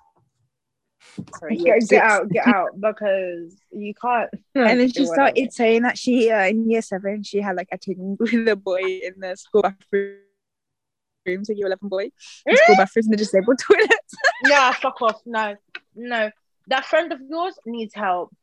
Sorry, 1.39 1.57
Get, 1.57 1.83
six. 1.83 2.01
out, 2.03 2.29
get 2.29 2.47
out, 2.47 2.79
because 2.81 3.57
you 3.73 3.95
can't. 3.95 4.31
And 4.55 4.81
then 4.81 4.89
she 4.93 5.01
Whatever. 5.03 5.15
started 5.15 5.53
saying 5.53 5.83
that 5.83 5.97
she 5.99 6.31
uh, 6.31 6.47
in 6.47 6.69
year 6.71 6.83
seven 6.83 7.23
she 7.23 7.41
had 7.41 7.57
like 7.57 7.69
a 7.73 7.79
thing 7.79 8.17
with 8.21 8.49
a 8.49 8.57
boy 8.57 8.81
in 8.83 9.15
the 9.19 9.37
school 9.37 9.63
bathroom. 9.63 10.19
So 11.45 11.53
year 11.53 11.67
eleven 11.67 11.89
boy 11.89 12.11
in 12.47 12.57
school 12.57 12.77
bathrooms 12.77 13.07
in 13.07 13.11
the 13.13 13.17
disabled 13.17 13.59
toilets. 13.59 14.15
Nah, 14.45 14.73
fuck 14.73 15.01
off. 15.03 15.21
No, 15.27 15.57
no. 15.95 16.31
That 16.69 16.85
friend 16.85 17.13
of 17.13 17.21
yours 17.29 17.59
needs 17.67 17.95
help. 17.95 18.35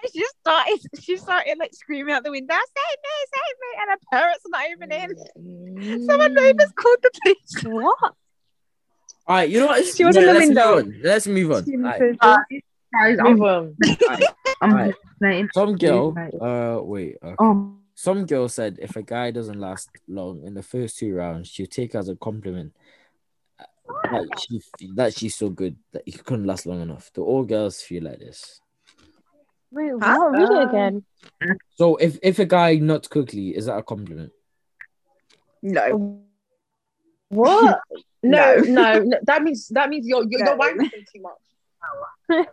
And 0.00 0.12
she 0.12 0.24
started 0.40 0.78
she 1.00 1.16
started 1.16 1.58
like 1.58 1.74
screaming 1.74 2.14
out 2.14 2.22
the 2.24 2.30
window, 2.30 2.54
save 2.54 2.98
me, 3.02 3.10
save 3.34 3.56
me, 3.60 3.68
and 3.80 3.90
her 3.90 3.98
parents 4.12 4.44
are 4.46 4.50
not 4.50 4.70
even 4.70 4.92
in. 4.92 6.06
So 6.06 6.16
my 6.16 6.28
neighbours 6.28 6.72
called 6.76 6.98
the 7.02 7.10
police. 7.22 7.64
What? 7.64 8.14
All 9.28 9.36
right, 9.36 9.48
you 9.50 9.60
know 9.60 9.66
what? 9.66 9.84
She 9.84 10.04
was 10.04 10.16
in 10.16 10.24
the 10.24 10.32
let's 10.32 10.46
window. 10.46 10.76
Move 10.76 10.86
on. 10.86 11.00
Let's 11.02 11.26
move 11.26 11.52
on. 11.52 11.64
She 11.66 11.76
All 11.76 11.82
right. 11.82 11.98
said, 11.98 12.16
uh, 12.20 12.38
guys, 12.94 13.18
Move 13.20 13.42
on. 13.42 13.76
I'm 14.62 14.72
Alright. 14.72 14.94
Some 15.52 15.76
girl, 15.76 16.16
uh, 16.40 16.82
wait, 16.82 17.16
okay. 17.22 17.36
Oh, 17.38 17.76
Some 17.94 18.24
girl 18.26 18.48
said 18.48 18.78
if 18.80 18.96
a 18.96 19.02
guy 19.02 19.30
doesn't 19.30 19.60
last 19.60 19.90
long 20.08 20.42
in 20.44 20.54
the 20.54 20.62
first 20.62 20.98
two 20.98 21.14
rounds, 21.14 21.48
she'll 21.48 21.66
take 21.66 21.94
as 21.94 22.08
a 22.08 22.16
compliment 22.16 22.74
uh, 23.60 23.64
that 24.10 24.40
she 24.40 24.62
that 24.94 25.14
she's 25.14 25.36
so 25.36 25.50
good 25.50 25.76
that 25.92 26.02
he 26.06 26.12
couldn't 26.12 26.46
last 26.46 26.64
long 26.66 26.80
enough. 26.80 27.10
Do 27.12 27.22
all 27.22 27.44
girls 27.44 27.82
feel 27.82 28.04
like 28.04 28.18
this? 28.18 28.60
Wait, 29.70 29.92
Huh? 30.00 30.18
what? 30.18 30.32
Read 30.32 30.50
it 30.62 30.68
again. 30.68 31.04
So 31.76 31.96
if 31.96 32.18
if 32.22 32.38
a 32.38 32.46
guy 32.46 32.76
nuts 32.76 33.08
quickly, 33.08 33.50
is 33.54 33.66
that 33.66 33.76
a 33.76 33.82
compliment? 33.82 34.32
No. 35.62 36.22
What? 37.28 37.80
No, 38.22 38.56
No. 38.56 38.62
no, 38.62 38.98
no. 39.04 39.16
That 39.26 39.42
means 39.42 39.68
that 39.68 39.88
means 39.90 40.06
you're 40.06 40.24
you're, 40.28 40.44
No. 40.44 40.52
you're 40.52 40.58
wanking 40.58 41.04
too 41.12 41.22
much. 41.22 41.44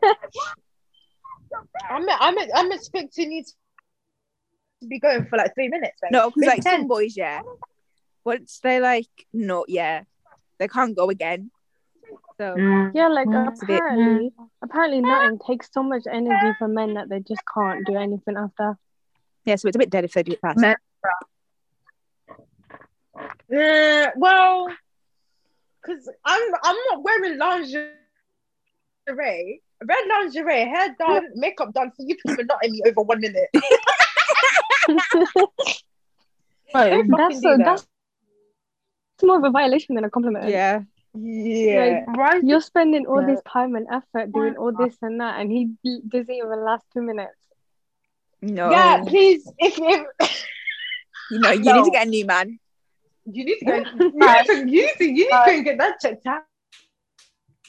I'm 1.90 2.06
I'm 2.10 2.36
I'm 2.54 2.72
expecting 2.72 3.32
you 3.32 3.44
to 3.44 4.88
be 4.88 5.00
going 5.00 5.26
for 5.26 5.38
like 5.38 5.54
three 5.56 5.70
minutes. 5.70 5.98
Babe. 6.02 6.12
No, 6.12 6.30
because 6.30 6.42
Maybe 6.42 6.50
like 6.52 6.64
some 6.64 6.82
10. 6.82 6.88
boys, 6.88 7.16
yeah. 7.18 7.42
Once 8.24 8.60
they 8.62 8.80
like 8.80 9.08
no, 9.34 9.66
yeah, 9.68 10.04
they 10.60 10.68
can't 10.68 10.96
go 10.96 11.10
again. 11.10 11.52
So 12.38 12.56
mm. 12.56 12.92
Yeah, 12.94 13.08
like 13.08 13.28
Mm. 13.28 13.52
It's 13.52 13.62
a 13.62 13.66
apparently, 13.66 14.34
apparently 14.62 15.02
nothing 15.02 15.40
takes 15.48 15.70
so 15.72 15.82
much 15.82 16.04
energy 16.12 16.54
for 16.60 16.68
men 16.68 16.94
that 16.96 17.08
they 17.10 17.20
just 17.22 17.42
can't 17.54 17.86
do 17.88 17.96
anything 17.96 18.36
after. 18.38 18.78
yeah, 19.46 19.56
so 19.56 19.68
it's 19.68 19.76
a 19.76 19.80
bit 19.80 19.90
dead 19.90 20.04
if 20.04 20.12
they 20.14 20.24
do 20.24 20.34
it 20.34 20.42
fast. 20.42 20.60
Men- 20.60 20.76
Uh, 23.56 24.08
well, 24.18 24.68
because 25.86 26.10
I'm 26.26 26.42
I'm 26.64 26.76
not 26.92 27.04
wearing 27.04 27.38
lingerie, 27.38 27.92
red 29.08 30.04
lingerie, 30.10 30.66
hair 30.66 30.96
done, 30.98 31.28
makeup 31.36 31.74
done. 31.74 31.92
So 31.98 32.04
you 32.08 32.16
people 32.16 32.46
not 32.46 32.64
in 32.64 32.72
me 32.72 32.82
over 32.88 33.02
one 33.02 33.22
minute. 33.22 33.50
Don't 36.74 37.10
That's 37.10 37.38
a, 37.40 37.58
that. 37.58 37.58
that's 37.66 37.88
more 39.24 39.38
of 39.38 39.44
a 39.44 39.50
violation 39.50 39.96
than 39.96 40.04
a 40.04 40.10
compliment. 40.10 40.50
Yeah, 40.50 40.82
yeah. 41.14 42.04
Right. 42.08 42.44
You're 42.44 42.62
spending 42.62 43.06
all 43.08 43.22
Yeah. 43.22 43.28
this 43.28 43.42
time 43.48 43.76
and 43.76 43.88
effort 43.92 44.32
doing 44.34 44.58
all 44.58 44.72
this 44.74 44.98
and 45.02 45.20
that, 45.22 45.40
and 45.40 45.52
he 45.52 45.70
doesn't 46.10 46.30
even 46.34 46.66
last 46.66 46.86
two 46.94 47.02
minutes. 47.02 47.38
no, 48.42 48.70
Yeah, 48.72 49.04
please. 49.06 49.50
If, 49.58 49.78
if 49.80 50.46
you 51.32 51.40
know, 51.40 51.52
you 51.52 51.64
No. 51.64 51.76
need 51.76 51.86
to 51.86 51.92
get 51.92 52.08
a 52.08 52.10
new 52.10 52.26
man. 52.26 52.60
You 53.26 53.46
need 53.46 53.58
to 53.60 53.66
go, 53.66 53.76
you 54.00 54.12
need 54.14 54.46
to, 54.46 54.56
you 54.58 54.82
need 54.86 54.96
to, 54.98 55.06
you 55.06 55.14
need 55.14 55.24
to 55.26 55.30
go 55.46 55.52
and 55.52 55.66
get 55.66 55.78
that 55.80 56.00
checked 56.02 56.26
out. 56.26 56.44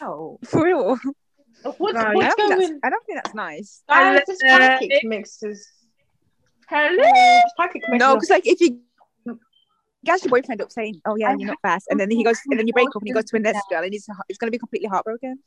Oh, 0.01 0.38
For 0.45 0.64
real. 0.64 0.99
what's, 1.79 1.95
No, 1.95 2.01
I 2.01 2.14
what's 2.14 2.35
don't, 2.35 2.37
think 2.37 2.49
that's, 2.51 2.69
going? 2.69 2.81
I 2.85 2.90
don't 2.90 3.07
think 3.07 3.19
that's 3.23 3.35
nice. 3.35 3.83
Guys, 3.88 4.23
this 4.27 4.42
Uh, 4.42 4.59
pancake 4.59 5.05
mixes. 5.05 5.69
Hello. 6.69 6.97
This 6.97 7.53
pancake 7.57 7.83
mixes. 7.88 7.99
No, 8.07 8.14
because 8.16 8.31
like 8.31 8.47
if 8.47 8.61
you 8.61 8.81
gas 10.05 10.23
your 10.23 10.31
boyfriend 10.31 10.61
up 10.61 10.71
saying, 10.71 11.01
"Oh 11.05 11.16
yeah, 11.16 11.35
you're 11.37 11.49
not 11.49 11.59
fast," 11.62 11.87
and 11.90 11.99
then 11.99 12.11
he 12.11 12.23
goes, 12.23 12.38
and 12.51 12.59
then 12.59 12.66
you 12.66 12.73
break 12.73 12.88
up 12.88 13.03
and 13.03 13.09
he 13.09 13.12
goes 13.12 13.25
to 13.25 13.37
a 13.37 13.38
next 13.40 13.64
girl, 13.71 13.83
and 13.83 13.92
he's 13.92 14.07
he's 14.29 14.38
gonna 14.38 14.51
be 14.53 14.59
completely 14.59 14.88
heartbroken. 14.88 15.38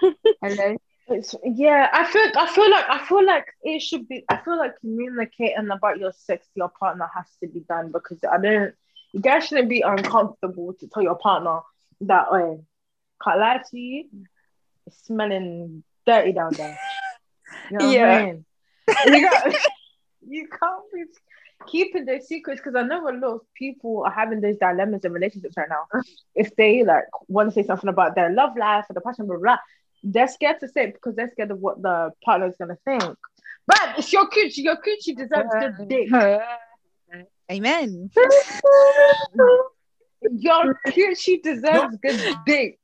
Hello. 0.42 0.76
It's, 1.10 1.34
yeah, 1.42 1.88
I 1.92 2.04
feel 2.04 2.30
I 2.36 2.46
feel 2.54 2.70
like 2.70 2.84
I 2.88 3.04
feel 3.06 3.24
like 3.24 3.46
it 3.62 3.80
should 3.80 4.06
be 4.08 4.24
I 4.28 4.36
feel 4.36 4.58
like 4.58 4.78
communicating 4.80 5.70
about 5.70 5.98
your 5.98 6.12
sex 6.12 6.46
to 6.48 6.52
your 6.56 6.68
partner 6.68 7.08
has 7.14 7.26
to 7.42 7.48
be 7.48 7.60
done 7.60 7.90
because 7.92 8.18
I 8.30 8.36
don't 8.38 8.74
you 9.12 9.20
guys 9.20 9.46
shouldn't 9.46 9.68
be 9.68 9.80
uncomfortable 9.80 10.74
to 10.80 10.86
tell 10.88 11.02
your 11.02 11.16
partner 11.16 11.60
that 12.02 12.26
oh 12.30 12.64
can't 13.22 13.40
lie 13.40 13.62
to 13.70 13.78
you, 13.78 14.04
it's 14.86 15.04
smelling 15.06 15.82
dirty 16.06 16.32
down 16.32 16.52
there. 16.52 16.78
You 17.70 17.78
know 17.78 17.86
what 17.86 17.94
Yeah. 17.94 18.06
I 18.06 18.24
mean? 18.26 18.44
You, 19.06 19.28
got, 19.28 19.54
you 20.28 20.48
can't 20.48 20.82
be 20.92 21.04
keeping 21.66 22.04
those 22.04 22.26
secrets 22.28 22.60
because 22.60 22.76
I 22.76 22.82
know 22.82 23.08
a 23.08 23.12
lot 23.12 23.34
of 23.34 23.40
people 23.54 24.04
are 24.04 24.10
having 24.12 24.40
those 24.40 24.56
dilemmas 24.58 25.04
in 25.04 25.12
relationships 25.12 25.56
right 25.56 25.68
now. 25.68 26.00
If 26.34 26.54
they 26.56 26.84
like 26.84 27.04
want 27.26 27.48
to 27.48 27.54
say 27.54 27.66
something 27.66 27.88
about 27.88 28.14
their 28.14 28.30
love 28.32 28.56
life 28.56 28.86
or 28.88 28.94
the 28.94 29.00
passion, 29.00 29.26
blah, 29.26 29.36
blah, 29.36 29.42
blah, 29.42 29.58
they're 30.04 30.28
scared 30.28 30.60
to 30.60 30.68
say 30.68 30.84
it 30.84 30.94
because 30.94 31.16
they're 31.16 31.30
scared 31.30 31.50
of 31.50 31.58
what 31.58 31.82
the 31.82 32.12
partner 32.24 32.46
is 32.46 32.56
gonna 32.56 32.78
think. 32.84 33.02
But 33.66 33.98
it's 33.98 34.12
your 34.12 34.28
coochie, 34.30 34.58
your 34.58 34.76
coochie 34.76 35.16
deserves 35.16 35.50
good 35.58 35.88
dick. 35.88 36.08
Amen. 37.50 38.10
Your 40.36 40.78
coochie 40.86 41.42
deserves 41.42 41.96
good 42.02 42.36
dick. 42.44 42.78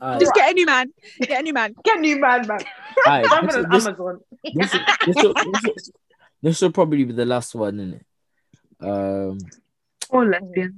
Alright, 0.00 0.20
Just 0.20 0.34
get 0.34 0.50
a 0.52 0.54
new 0.54 0.66
man. 0.66 0.92
Get 1.20 1.40
a 1.40 1.42
new 1.42 1.52
man. 1.52 1.74
Get 1.82 1.98
a 1.98 2.00
new 2.00 2.20
man, 2.20 2.46
man. 2.46 2.60
alright, 3.06 3.26
Find 3.26 3.48
this, 3.48 3.56
it 3.56 3.64
on 3.64 3.70
this, 3.70 3.86
Amazon. 3.86 4.20
this, 4.54 4.72
this, 5.06 5.16
will, 5.16 5.34
this, 5.34 5.62
will, 5.64 5.74
this 6.42 6.60
will 6.60 6.70
probably 6.72 7.04
be 7.04 7.12
the 7.12 7.24
last 7.26 7.54
one, 7.54 7.80
isn't 7.80 7.94
it? 7.94 8.06
Um, 8.80 9.38
All 10.10 10.24
lesbians. 10.24 10.74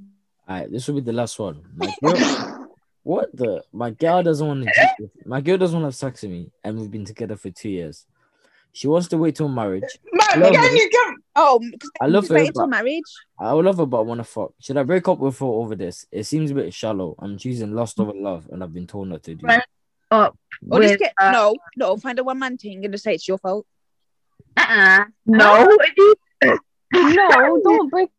alright, 0.49 0.71
this 0.71 0.87
will 0.87 0.95
be 0.95 1.01
the 1.01 1.13
last 1.13 1.37
one. 1.37 1.61
My 1.75 1.93
girl, 2.01 2.67
what 3.03 3.35
the? 3.35 3.63
My 3.71 3.91
girl 3.91 4.23
doesn't 4.23 4.47
want 4.47 4.63
to. 4.63 5.09
My 5.25 5.41
girl 5.41 5.57
doesn't 5.57 5.79
want 5.79 5.83
to 5.83 5.87
have 5.87 5.95
sex 5.95 6.23
with 6.23 6.31
me, 6.31 6.51
and 6.63 6.79
we've 6.79 6.89
been 6.89 7.05
together 7.05 7.35
for 7.35 7.51
two 7.51 7.69
years. 7.69 8.05
She 8.73 8.87
wants 8.87 9.07
to 9.09 9.17
wait 9.17 9.35
till 9.35 9.49
marriage. 9.49 9.83
Man, 10.13 10.39
Love 10.41 10.53
can 10.53 10.75
you 10.75 10.89
get 10.89 11.15
Oh, 11.35 11.61
I 12.01 12.07
love 12.07 12.23
just 12.23 12.31
wait 12.33 12.41
her, 12.41 12.47
until 12.47 12.67
marriage. 12.67 13.03
I 13.39 13.53
would 13.53 13.65
love 13.65 13.77
her, 13.77 13.85
but 13.85 13.99
I 13.99 14.01
want 14.01 14.19
to 14.19 14.23
fuck. 14.23 14.53
Should 14.59 14.77
I 14.77 14.83
break 14.83 15.07
up 15.07 15.19
with 15.19 15.39
her 15.39 15.45
over 15.45 15.75
this? 15.75 16.05
It 16.11 16.23
seems 16.23 16.51
a 16.51 16.53
bit 16.55 16.73
shallow. 16.73 17.15
I'm 17.19 17.37
choosing 17.37 17.73
lust 17.73 17.99
over 17.99 18.13
love, 18.13 18.47
and 18.51 18.63
I've 18.63 18.73
been 18.73 18.87
told 18.87 19.07
not 19.09 19.23
to 19.23 19.35
do. 19.35 19.45
Right. 19.45 19.63
Up 20.09 20.37
Or 20.69 20.79
with, 20.79 20.89
just 20.89 20.99
get 20.99 21.13
uh, 21.19 21.31
no, 21.31 21.55
no. 21.77 21.95
Find 21.97 22.19
a 22.19 22.23
one 22.23 22.37
man 22.39 22.57
thing 22.57 22.83
and 22.83 22.93
just 22.93 23.05
say 23.05 23.13
it's 23.13 23.27
your 23.27 23.37
fault. 23.37 23.65
uh-uh. 24.57 25.05
No. 25.25 25.77
No, 26.93 27.61
don't 27.63 27.89
break 27.89 28.09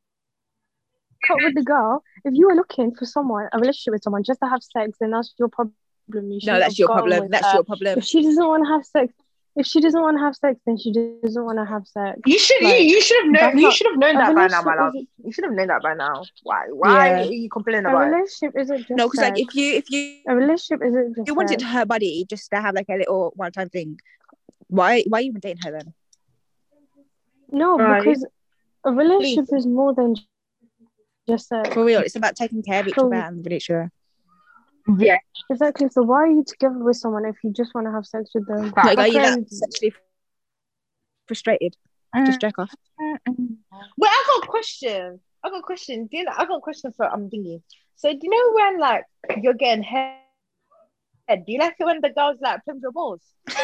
up 1.30 1.36
with 1.42 1.54
the 1.54 1.62
girl. 1.62 2.02
If 2.24 2.32
you 2.34 2.48
are 2.48 2.56
looking 2.56 2.94
for 2.94 3.04
someone, 3.04 3.48
a 3.52 3.58
relationship 3.58 3.92
with 3.92 4.02
someone 4.02 4.22
just 4.22 4.40
to 4.40 4.48
have 4.48 4.62
sex, 4.62 4.96
then 5.00 5.10
that's 5.10 5.34
your 5.38 5.48
problem. 5.48 5.74
You 6.08 6.40
No, 6.44 6.58
that's 6.58 6.78
your 6.78 6.88
problem. 6.88 7.28
That's 7.30 7.46
her. 7.46 7.54
your 7.56 7.64
problem. 7.64 7.98
If 7.98 8.04
she 8.04 8.22
doesn't 8.22 8.46
want 8.46 8.64
to 8.64 8.72
have 8.72 8.84
sex, 8.86 9.12
if 9.54 9.66
she 9.66 9.80
doesn't 9.80 10.00
want 10.00 10.16
to 10.16 10.22
have 10.22 10.34
sex, 10.34 10.58
then 10.66 10.78
she 10.78 10.92
doesn't 11.22 11.44
want 11.44 11.58
to 11.58 11.64
have 11.66 11.86
sex. 11.86 12.18
You 12.26 12.38
should 12.38 12.62
Like, 12.62 12.80
you, 12.80 12.84
you 12.86 13.02
should 13.02 13.22
have 13.22 13.30
known 13.32 13.58
you 13.58 13.70
should 13.70 13.86
have 13.90 13.98
known 13.98 14.14
that 14.14 14.34
by 14.34 14.46
now, 14.46 14.62
my 14.62 14.74
love. 14.74 14.94
isn't- 14.94 15.08
You 15.24 15.32
should 15.32 15.44
have 15.44 15.52
known 15.52 15.66
that 15.68 15.82
by 15.82 15.94
now. 15.94 16.22
Why 16.42 16.66
why 16.70 17.06
Yeah. 17.08 17.20
are 17.28 17.30
you 17.30 17.50
complaining 17.50 17.84
A 17.84 17.90
about 17.90 18.02
it? 18.02 18.10
relationship 18.10 18.52
isn't 18.58 18.78
just 18.78 18.90
No, 18.90 19.06
because 19.08 19.20
like 19.20 19.38
if 19.38 19.54
you 19.54 19.74
if 19.74 19.90
you 19.90 20.22
a 20.26 20.34
relationship 20.34 20.80
isn't 20.86 21.16
just 21.16 21.28
you 21.28 21.34
wanted 21.34 21.60
sex. 21.60 21.72
her 21.72 21.84
body 21.84 22.24
just 22.28 22.50
to 22.50 22.60
have 22.60 22.74
like 22.74 22.86
a 22.88 22.96
little 22.96 23.32
one 23.36 23.52
time 23.52 23.68
thing, 23.68 24.00
why 24.68 25.04
why 25.08 25.18
are 25.18 25.22
you 25.22 25.28
even 25.30 25.40
dating 25.40 25.62
her 25.64 25.70
then? 25.72 25.92
No, 27.50 27.76
Right. 27.78 28.02
because 28.02 28.24
a 28.84 28.90
relationship 28.92 29.46
is 29.54 29.66
more 29.66 29.92
than 29.94 30.16
just 31.28 31.48
sex. 31.48 31.68
For 31.74 31.84
real, 31.84 32.00
it's 32.00 32.16
about 32.16 32.36
taking 32.36 32.62
care 32.62 32.80
of 32.80 32.88
each 32.88 32.96
other 32.98 33.14
and 33.14 33.36
making 33.44 33.60
sure. 33.60 33.92
Mm-hmm. 34.88 35.02
Yeah. 35.02 35.18
Exactly. 35.50 35.88
So 35.90 36.02
why 36.02 36.22
are 36.22 36.26
you 36.30 36.44
together 36.46 36.78
with 36.78 36.96
someone 36.96 37.24
if 37.26 37.36
you 37.44 37.52
just 37.52 37.74
want 37.74 37.86
to 37.86 37.92
have 37.92 38.06
sex 38.06 38.30
with 38.34 38.46
them? 38.46 38.72
Like, 38.76 38.98
are 38.98 39.06
you 39.06 39.20
Okay. 39.20 39.30
that 39.30 39.50
sexually 39.50 39.94
frustrated? 41.28 41.76
Mm. 42.14 42.26
Just 42.26 42.40
jerk 42.40 42.58
off. 42.58 42.74
Wait, 42.98 44.10
I 44.10 44.24
got 44.26 44.44
a 44.44 44.46
question. 44.46 45.20
I 45.44 45.50
got 45.50 45.58
a 45.58 45.62
question. 45.62 46.06
Do 46.10 46.16
you 46.18 46.24
know, 46.24 46.32
I 46.36 46.44
got 46.46 46.56
a 46.56 46.60
question 46.60 46.92
for 46.96 47.06
I'm 47.06 47.30
thinking. 47.30 47.62
So 47.96 48.12
do 48.12 48.18
you 48.22 48.30
know 48.30 48.52
when 48.54 48.80
like 48.80 49.04
you're 49.42 49.54
getting 49.54 49.82
head? 49.82 50.18
Do 51.28 51.44
you 51.46 51.58
like 51.58 51.76
it 51.78 51.84
when 51.84 52.00
the 52.00 52.10
girls 52.10 52.38
like 52.42 52.60
pimp 52.64 52.80
your 52.82 52.92
balls? 52.92 53.22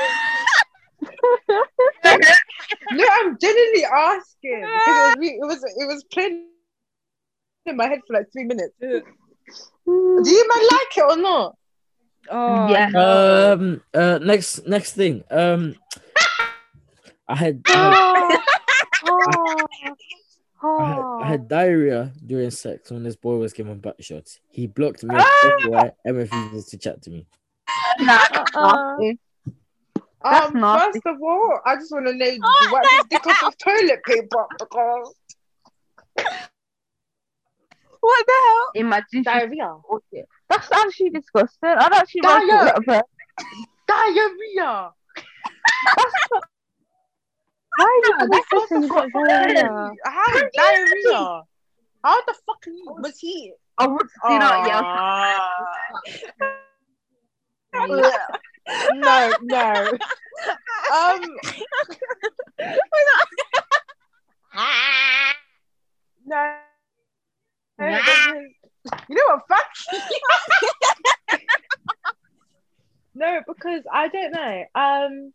no, 2.92 3.04
I'm 3.12 3.36
genuinely 3.40 3.84
asking 3.84 4.62
it 4.62 4.66
was 4.66 5.16
it 5.20 5.46
was 5.46 5.64
it 5.64 5.86
was 5.86 6.04
playing 6.12 6.46
in 7.66 7.76
my 7.76 7.86
head 7.86 8.00
for 8.06 8.14
like 8.14 8.26
three 8.32 8.44
minutes. 8.44 8.74
Do 9.86 9.92
Mm, 9.92 10.26
you 10.26 10.48
man 10.48 10.66
like 10.70 10.96
it 10.96 11.04
or 11.10 11.16
not? 11.16 11.56
Oh 12.30 12.68
Yeah. 12.70 13.52
Um. 13.52 13.82
Uh. 13.94 14.18
Next. 14.22 14.66
Next 14.66 14.92
thing. 14.94 15.24
Um. 15.30 15.76
I 17.28 17.34
had. 17.34 17.62
I 17.66 18.38
oh, 19.04 19.66
oh, 20.62 20.84
had, 20.84 21.24
I 21.24 21.28
had 21.28 21.48
diarrhea 21.48 22.12
during 22.26 22.50
sex 22.50 22.90
when 22.90 23.02
this 23.02 23.16
boy 23.16 23.36
was 23.36 23.52
giving 23.52 23.78
butt 23.78 24.02
shots. 24.02 24.40
He 24.50 24.66
blocked 24.66 25.04
me 25.04 25.16
everywhere 25.44 25.92
and 26.04 26.16
refuses 26.16 26.66
to 26.66 26.78
chat 26.78 27.00
to 27.02 27.10
me. 27.10 27.26
Nah, 28.00 28.18
Uh-uh. 28.32 28.96
nasty. 28.96 29.18
That's 30.22 30.46
Um, 30.54 30.60
nasty. 30.60 31.00
first 31.00 31.06
of 31.06 31.22
all, 31.22 31.60
I 31.64 31.76
just 31.76 31.92
want 31.92 32.06
to 32.06 32.12
know 32.14 32.26
do 32.26 32.32
you 32.34 32.72
wipe 32.72 32.84
his 32.90 33.04
dick 33.10 33.26
off 33.26 33.42
with 33.44 33.58
toilet 33.58 34.02
paper 34.04 34.46
because 34.58 35.14
What 38.00 38.26
the 38.26 38.32
hell? 38.46 38.70
Imagine 38.74 39.06
she 39.12 39.22
diarrhea. 39.22 39.76
Okay. 39.92 40.24
That's 40.48 40.70
actually 40.72 41.10
disgusting. 41.10 41.68
I'd 41.68 41.92
actually 41.92 42.22
like 42.22 42.46
Diarrhea. 42.48 42.58
to 42.58 42.82
let 42.86 42.96
her. 42.96 43.02
Diarrhea. 43.86 44.92
Why 47.76 47.84
are 47.84 47.94
you 47.94 48.02
Yeah, 48.08 48.18
having 48.18 48.30
that's 48.30 48.50
sex 48.50 48.70
when 48.70 48.82
you 48.82 49.24
diarrhea? 49.28 49.92
How 50.04 50.36
is 50.36 50.42
diarrhea? 50.54 51.42
How 52.04 52.20
the 52.26 52.34
fuck? 52.46 52.64
Was 53.00 53.18
he? 53.18 53.52
I 53.78 53.86
would 53.86 54.08
see 54.08 54.38
that, 54.38 54.66
yeah. 54.66 54.80
Ah. 54.84 55.56
no, 58.94 59.32
no. 59.42 59.92
Um. 60.92 61.22
no. 66.26 66.67
No, 67.78 67.86
You 69.08 69.16
know 69.16 69.22
what? 69.28 69.42
Fuck. 69.48 69.66
no, 73.14 73.40
because 73.46 73.82
I 73.92 74.08
don't 74.08 74.32
know. 74.32 74.64
Um. 74.74 75.32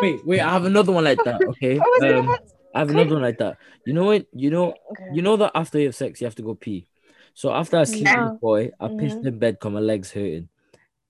Wait, 0.00 0.24
wait. 0.24 0.40
I 0.40 0.50
have 0.50 0.64
another 0.64 0.92
one 0.92 1.04
like 1.04 1.22
that. 1.24 1.42
Okay. 1.42 1.78
Um, 2.02 2.36
I 2.72 2.78
have 2.78 2.90
another 2.90 3.14
one 3.14 3.22
like 3.22 3.38
that. 3.38 3.58
You 3.84 3.92
know 3.94 4.04
what? 4.04 4.26
You 4.32 4.50
know. 4.50 4.74
You 5.12 5.22
know 5.22 5.36
that 5.38 5.50
after 5.56 5.78
you 5.78 5.86
have 5.86 5.94
sex, 5.96 6.20
you 6.20 6.26
have 6.26 6.36
to 6.36 6.42
go 6.42 6.54
pee. 6.54 6.86
So 7.34 7.52
after 7.52 7.76
I 7.78 7.84
sleep 7.84 8.02
Yeah. 8.04 8.24
with 8.24 8.32
the 8.34 8.38
boy, 8.40 8.70
I 8.78 8.88
pissed 8.88 9.18
Mhm. 9.22 9.26
in 9.26 9.38
bed 9.40 9.54
because 9.54 9.72
my 9.72 9.80
legs 9.80 10.12
hurting. 10.12 10.48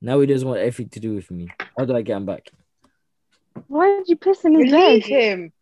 Now 0.01 0.21
he 0.21 0.27
doesn't 0.27 0.49
want 0.49 0.61
anything 0.61 0.89
to 0.89 1.01
do 1.01 1.15
with 1.15 1.31
me. 1.31 1.49
How 1.79 1.85
do 1.85 1.95
I 1.95 2.01
get 2.03 2.17
him 2.17 2.25
back? 2.27 2.49
Why 3.69 3.99
did 3.99 4.09
you 4.09 4.17
piss 4.17 4.43
in 4.45 4.55
his 4.59 4.73
Leave 4.73 5.03
bed? 5.03 5.11
him. 5.11 5.53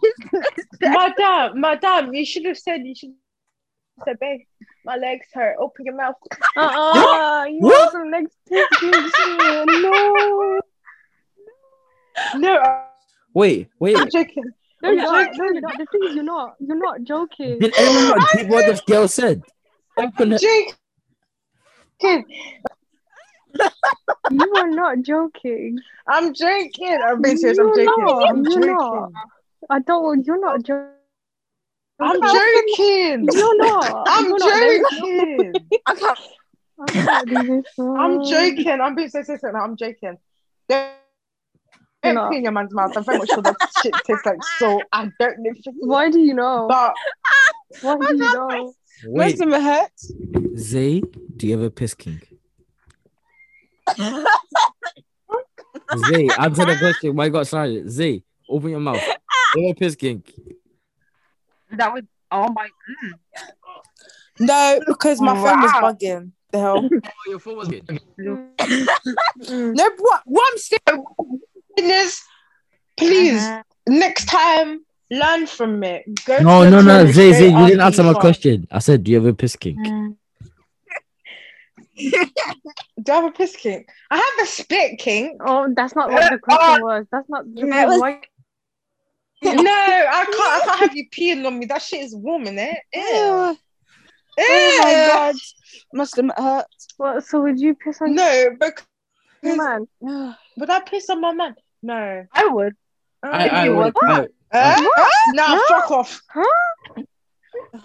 Madam, 0.80 1.60
madam, 1.60 2.14
you 2.14 2.24
should 2.24 2.44
have 2.44 2.58
said, 2.58 2.82
you 2.86 2.94
should 2.94 3.10
have 3.10 3.16
said, 4.04 4.18
babe, 4.20 4.40
my 4.84 4.96
legs 4.96 5.26
hurt. 5.32 5.56
Open 5.58 5.86
your 5.86 5.96
mouth. 5.96 6.16
Uh-uh, 6.56 7.44
you 7.46 7.60
What? 7.60 7.80
have 7.82 7.90
some 7.92 8.10
next. 8.10 8.36
No. 8.50 10.60
No, 12.36 12.54
uh, 12.56 12.82
Wait, 13.34 13.68
wait. 13.80 13.96
I'm 13.96 14.10
joking. 14.10 14.44
No, 14.82 14.90
you're 14.90 15.02
not. 15.02 15.26
joking. 15.28 15.38
No, 15.38 15.44
you're 15.44 15.60
not. 15.62 15.78
The 15.78 15.86
thing 15.86 16.00
is, 16.08 16.14
you're 16.14 16.24
not. 16.24 16.54
You're 16.60 16.78
not 16.78 17.02
joking. 17.04 17.58
Did 17.58 17.72
anyone 17.78 18.08
not 18.08 18.18
keep 18.32 18.46
what 18.48 18.66
this 18.66 18.82
girl 18.82 19.08
said? 19.08 19.42
Open 19.96 20.32
it. 20.34 20.42
joking. 20.42 20.74
You 24.30 24.52
are 24.56 24.68
not 24.70 25.00
joking. 25.02 25.78
I'm 26.06 26.34
joking. 26.34 26.98
I'm 27.02 27.22
being 27.22 27.38
serious. 27.38 27.58
I'm 27.58 27.68
You're 27.68 27.86
joking. 27.86 28.04
not. 28.04 28.28
I'm 28.30 28.42
You're 28.44 28.52
joking. 28.52 28.66
not. 28.66 29.10
I 29.70 29.78
don't. 29.80 30.26
You're 30.26 30.40
not 30.40 30.62
joking. 30.64 30.88
I'm 32.02 32.20
joking. 32.20 33.28
You're 33.32 33.58
not. 33.58 34.04
I'm 34.08 34.24
You're 34.26 34.38
not. 34.38 34.92
joking. 35.00 35.54
I 35.86 35.94
can't. 35.94 36.18
I 36.80 36.92
can't 36.92 37.66
I'm 37.78 38.24
joking. 38.24 38.80
I'm 38.80 38.94
being 38.94 39.08
so 39.08 39.22
serious. 39.22 39.44
I'm 39.44 39.76
joking. 39.76 40.18
Don't 40.68 40.90
You're 42.04 42.14
don't 42.14 42.28
clean 42.28 42.42
your 42.42 42.52
man's 42.52 42.74
mouth. 42.74 42.96
I'm 42.96 43.04
very 43.04 43.18
much 43.18 43.28
sure 43.28 43.42
that 43.42 43.56
shit 43.82 43.94
tastes 44.04 44.26
like 44.26 44.42
salt. 44.58 44.82
I 44.92 45.10
don't 45.18 45.38
know. 45.38 45.52
Why 45.80 46.10
do 46.10 46.18
you 46.18 46.34
know? 46.34 46.66
But 46.68 46.94
Why 47.82 47.96
do 47.96 48.16
you 48.16 48.18
know? 48.18 48.74
Wait, 49.04 49.38
Most 49.38 49.42
of 49.42 49.52
it 49.52 49.62
hurts. 49.62 50.12
Zay, 50.56 51.00
do 51.36 51.46
you 51.46 51.52
have 51.56 51.62
a 51.62 51.70
piss 51.70 51.94
kink? 51.94 52.28
Zay, 55.96 56.28
answer 56.38 56.64
the 56.64 56.76
question. 56.78 57.16
Why 57.16 57.26
you 57.26 57.30
got 57.30 57.46
silent? 57.46 57.90
Zay, 57.90 58.22
open 58.48 58.70
your 58.70 58.80
mouth. 58.80 59.02
Do 59.54 59.60
you 59.60 59.68
have 59.68 59.76
a 59.76 59.78
piss 59.78 59.96
kink? 59.96 60.32
That 61.76 61.92
was 61.92 62.02
Oh 62.32 62.48
my. 62.50 62.66
Mm. 62.66 63.12
No, 64.40 64.80
because 64.86 65.20
my 65.20 65.34
phone 65.34 65.60
was 65.60 65.70
Wow. 65.74 65.92
bugging. 65.92 66.32
The 66.50 66.58
hell? 66.58 66.88
Oh, 67.04 67.30
your 67.30 67.38
phone 67.38 67.56
was 67.56 67.68
good. 67.68 67.86
no, 68.18 69.90
what? 69.98 70.22
What 70.24 70.52
I'm 70.52 70.58
saying? 70.58 70.80
Oh, 71.18 71.40
goodness, 71.76 72.22
please, 72.96 73.42
uh-huh. 73.42 73.62
next 73.86 74.26
time, 74.26 74.84
learn 75.10 75.46
from 75.46 75.82
it. 75.84 76.04
Go 76.24 76.38
No, 76.38 76.68
no, 76.68 76.80
no, 76.80 77.06
Zay, 77.06 77.32
Zay, 77.32 77.48
you 77.50 77.66
didn't 77.66 77.80
answer 77.80 78.02
my 78.02 78.14
question. 78.14 78.66
I 78.70 78.78
said, 78.80 79.04
do 79.04 79.10
you 79.10 79.18
have 79.18 79.26
a 79.26 79.34
piss 79.34 79.56
kink? 79.56 79.78
Mm. 79.78 80.16
Do 83.02 83.12
I 83.12 83.14
have 83.16 83.24
a 83.24 83.30
piss 83.32 83.54
kink? 83.56 83.88
I 84.10 84.16
have 84.16 84.46
a 84.46 84.50
spit 84.50 84.98
kink. 84.98 85.40
Oh, 85.44 85.72
that's 85.74 85.94
not 85.94 86.10
what 86.10 86.30
the 86.30 86.38
question 86.38 86.82
uh, 86.82 86.84
was. 86.84 87.06
That's 87.12 87.28
not 87.28 87.44
the 87.54 87.66
That 87.66 87.88
was- 87.88 88.00
why- 88.00 88.20
no, 89.42 89.52
I 89.54 90.24
can't. 90.24 90.38
I 90.40 90.60
can't 90.64 90.80
have 90.80 90.96
you 90.96 91.08
peeing 91.10 91.46
on 91.46 91.58
me. 91.58 91.66
That 91.66 91.82
shit 91.82 92.02
is 92.02 92.14
warm 92.14 92.46
in 92.46 92.58
it. 92.58 92.78
Ew. 92.94 93.02
Oh, 93.04 93.56
Ew. 94.38 94.44
oh 94.48 94.80
my 94.82 94.92
god, 94.92 95.34
must 95.92 96.16
have 96.16 96.30
hurt. 96.36 96.66
What, 96.96 97.24
so 97.24 97.40
would 97.42 97.58
you 97.60 97.74
piss 97.74 98.00
on 98.00 98.14
No, 98.14 98.50
because 98.58 98.84
your 99.42 99.56
man? 99.56 99.86
would 100.56 100.70
I 100.70 100.80
piss 100.80 101.08
on 101.10 101.20
my 101.20 101.32
man? 101.32 101.54
No. 101.82 102.26
I 102.32 102.46
would. 102.46 102.74
I, 103.22 103.46
If 103.46 103.52
I, 103.52 103.64
you 103.66 103.76
would- 103.76 103.94
I- 104.02 104.28
Uh, 104.54 104.80
nah, 105.32 105.54
No. 105.54 105.62
fuck 105.68 105.90
off. 105.90 106.20
Huh? 106.28 107.02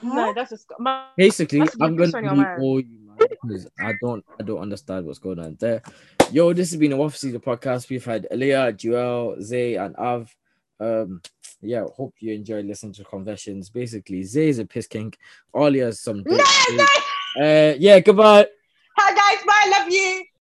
No, 0.03 0.33
that's 0.33 0.49
just 0.51 0.65
my. 0.79 1.05
basically, 1.15 1.59
That's 1.59 1.75
a 1.79 1.83
I'm 1.83 1.95
gonna 1.95 2.07
piss 2.07 2.15
on 2.15 2.23
your 2.25 2.33
leave 2.33 2.41
man. 2.43 2.59
all 2.61 2.79
you 2.81 2.87
man 3.05 3.17
because 3.29 3.67
I 3.79 3.93
don't, 4.01 4.25
I 4.39 4.43
don't 4.43 4.59
understand 4.59 5.05
what's 5.05 5.19
going 5.19 5.39
on 5.39 5.55
there. 5.59 5.81
Yo, 6.31 6.51
this 6.53 6.71
has 6.71 6.79
been 6.79 6.91
a 6.91 6.97
Waffle 6.97 7.17
Season 7.17 7.39
podcast. 7.39 7.89
We've 7.89 8.03
had 8.03 8.27
Elia, 8.31 8.73
Joel, 8.73 9.37
Zay, 9.41 9.75
and 9.75 9.95
Av. 9.95 10.29
Um, 10.79 11.21
yeah, 11.61 11.85
hope 11.95 12.13
you 12.19 12.33
enjoy 12.33 12.61
listening 12.61 12.93
to 12.93 13.03
Confessions. 13.03 13.69
Basically, 13.69 14.23
Zay 14.23 14.49
is 14.49 14.59
a 14.59 14.65
piss 14.65 14.87
kink. 14.87 15.17
Alia 15.55 15.87
is 15.87 15.99
some. 15.99 16.23
No, 16.25 16.37
no. 16.71 16.85
Uh, 17.39 17.75
yeah, 17.77 17.99
goodbye. 17.99 18.47
Hi 18.97 19.13
guys, 19.13 19.45
bye. 19.45 19.77
Love 19.79 19.91
you. 19.91 20.26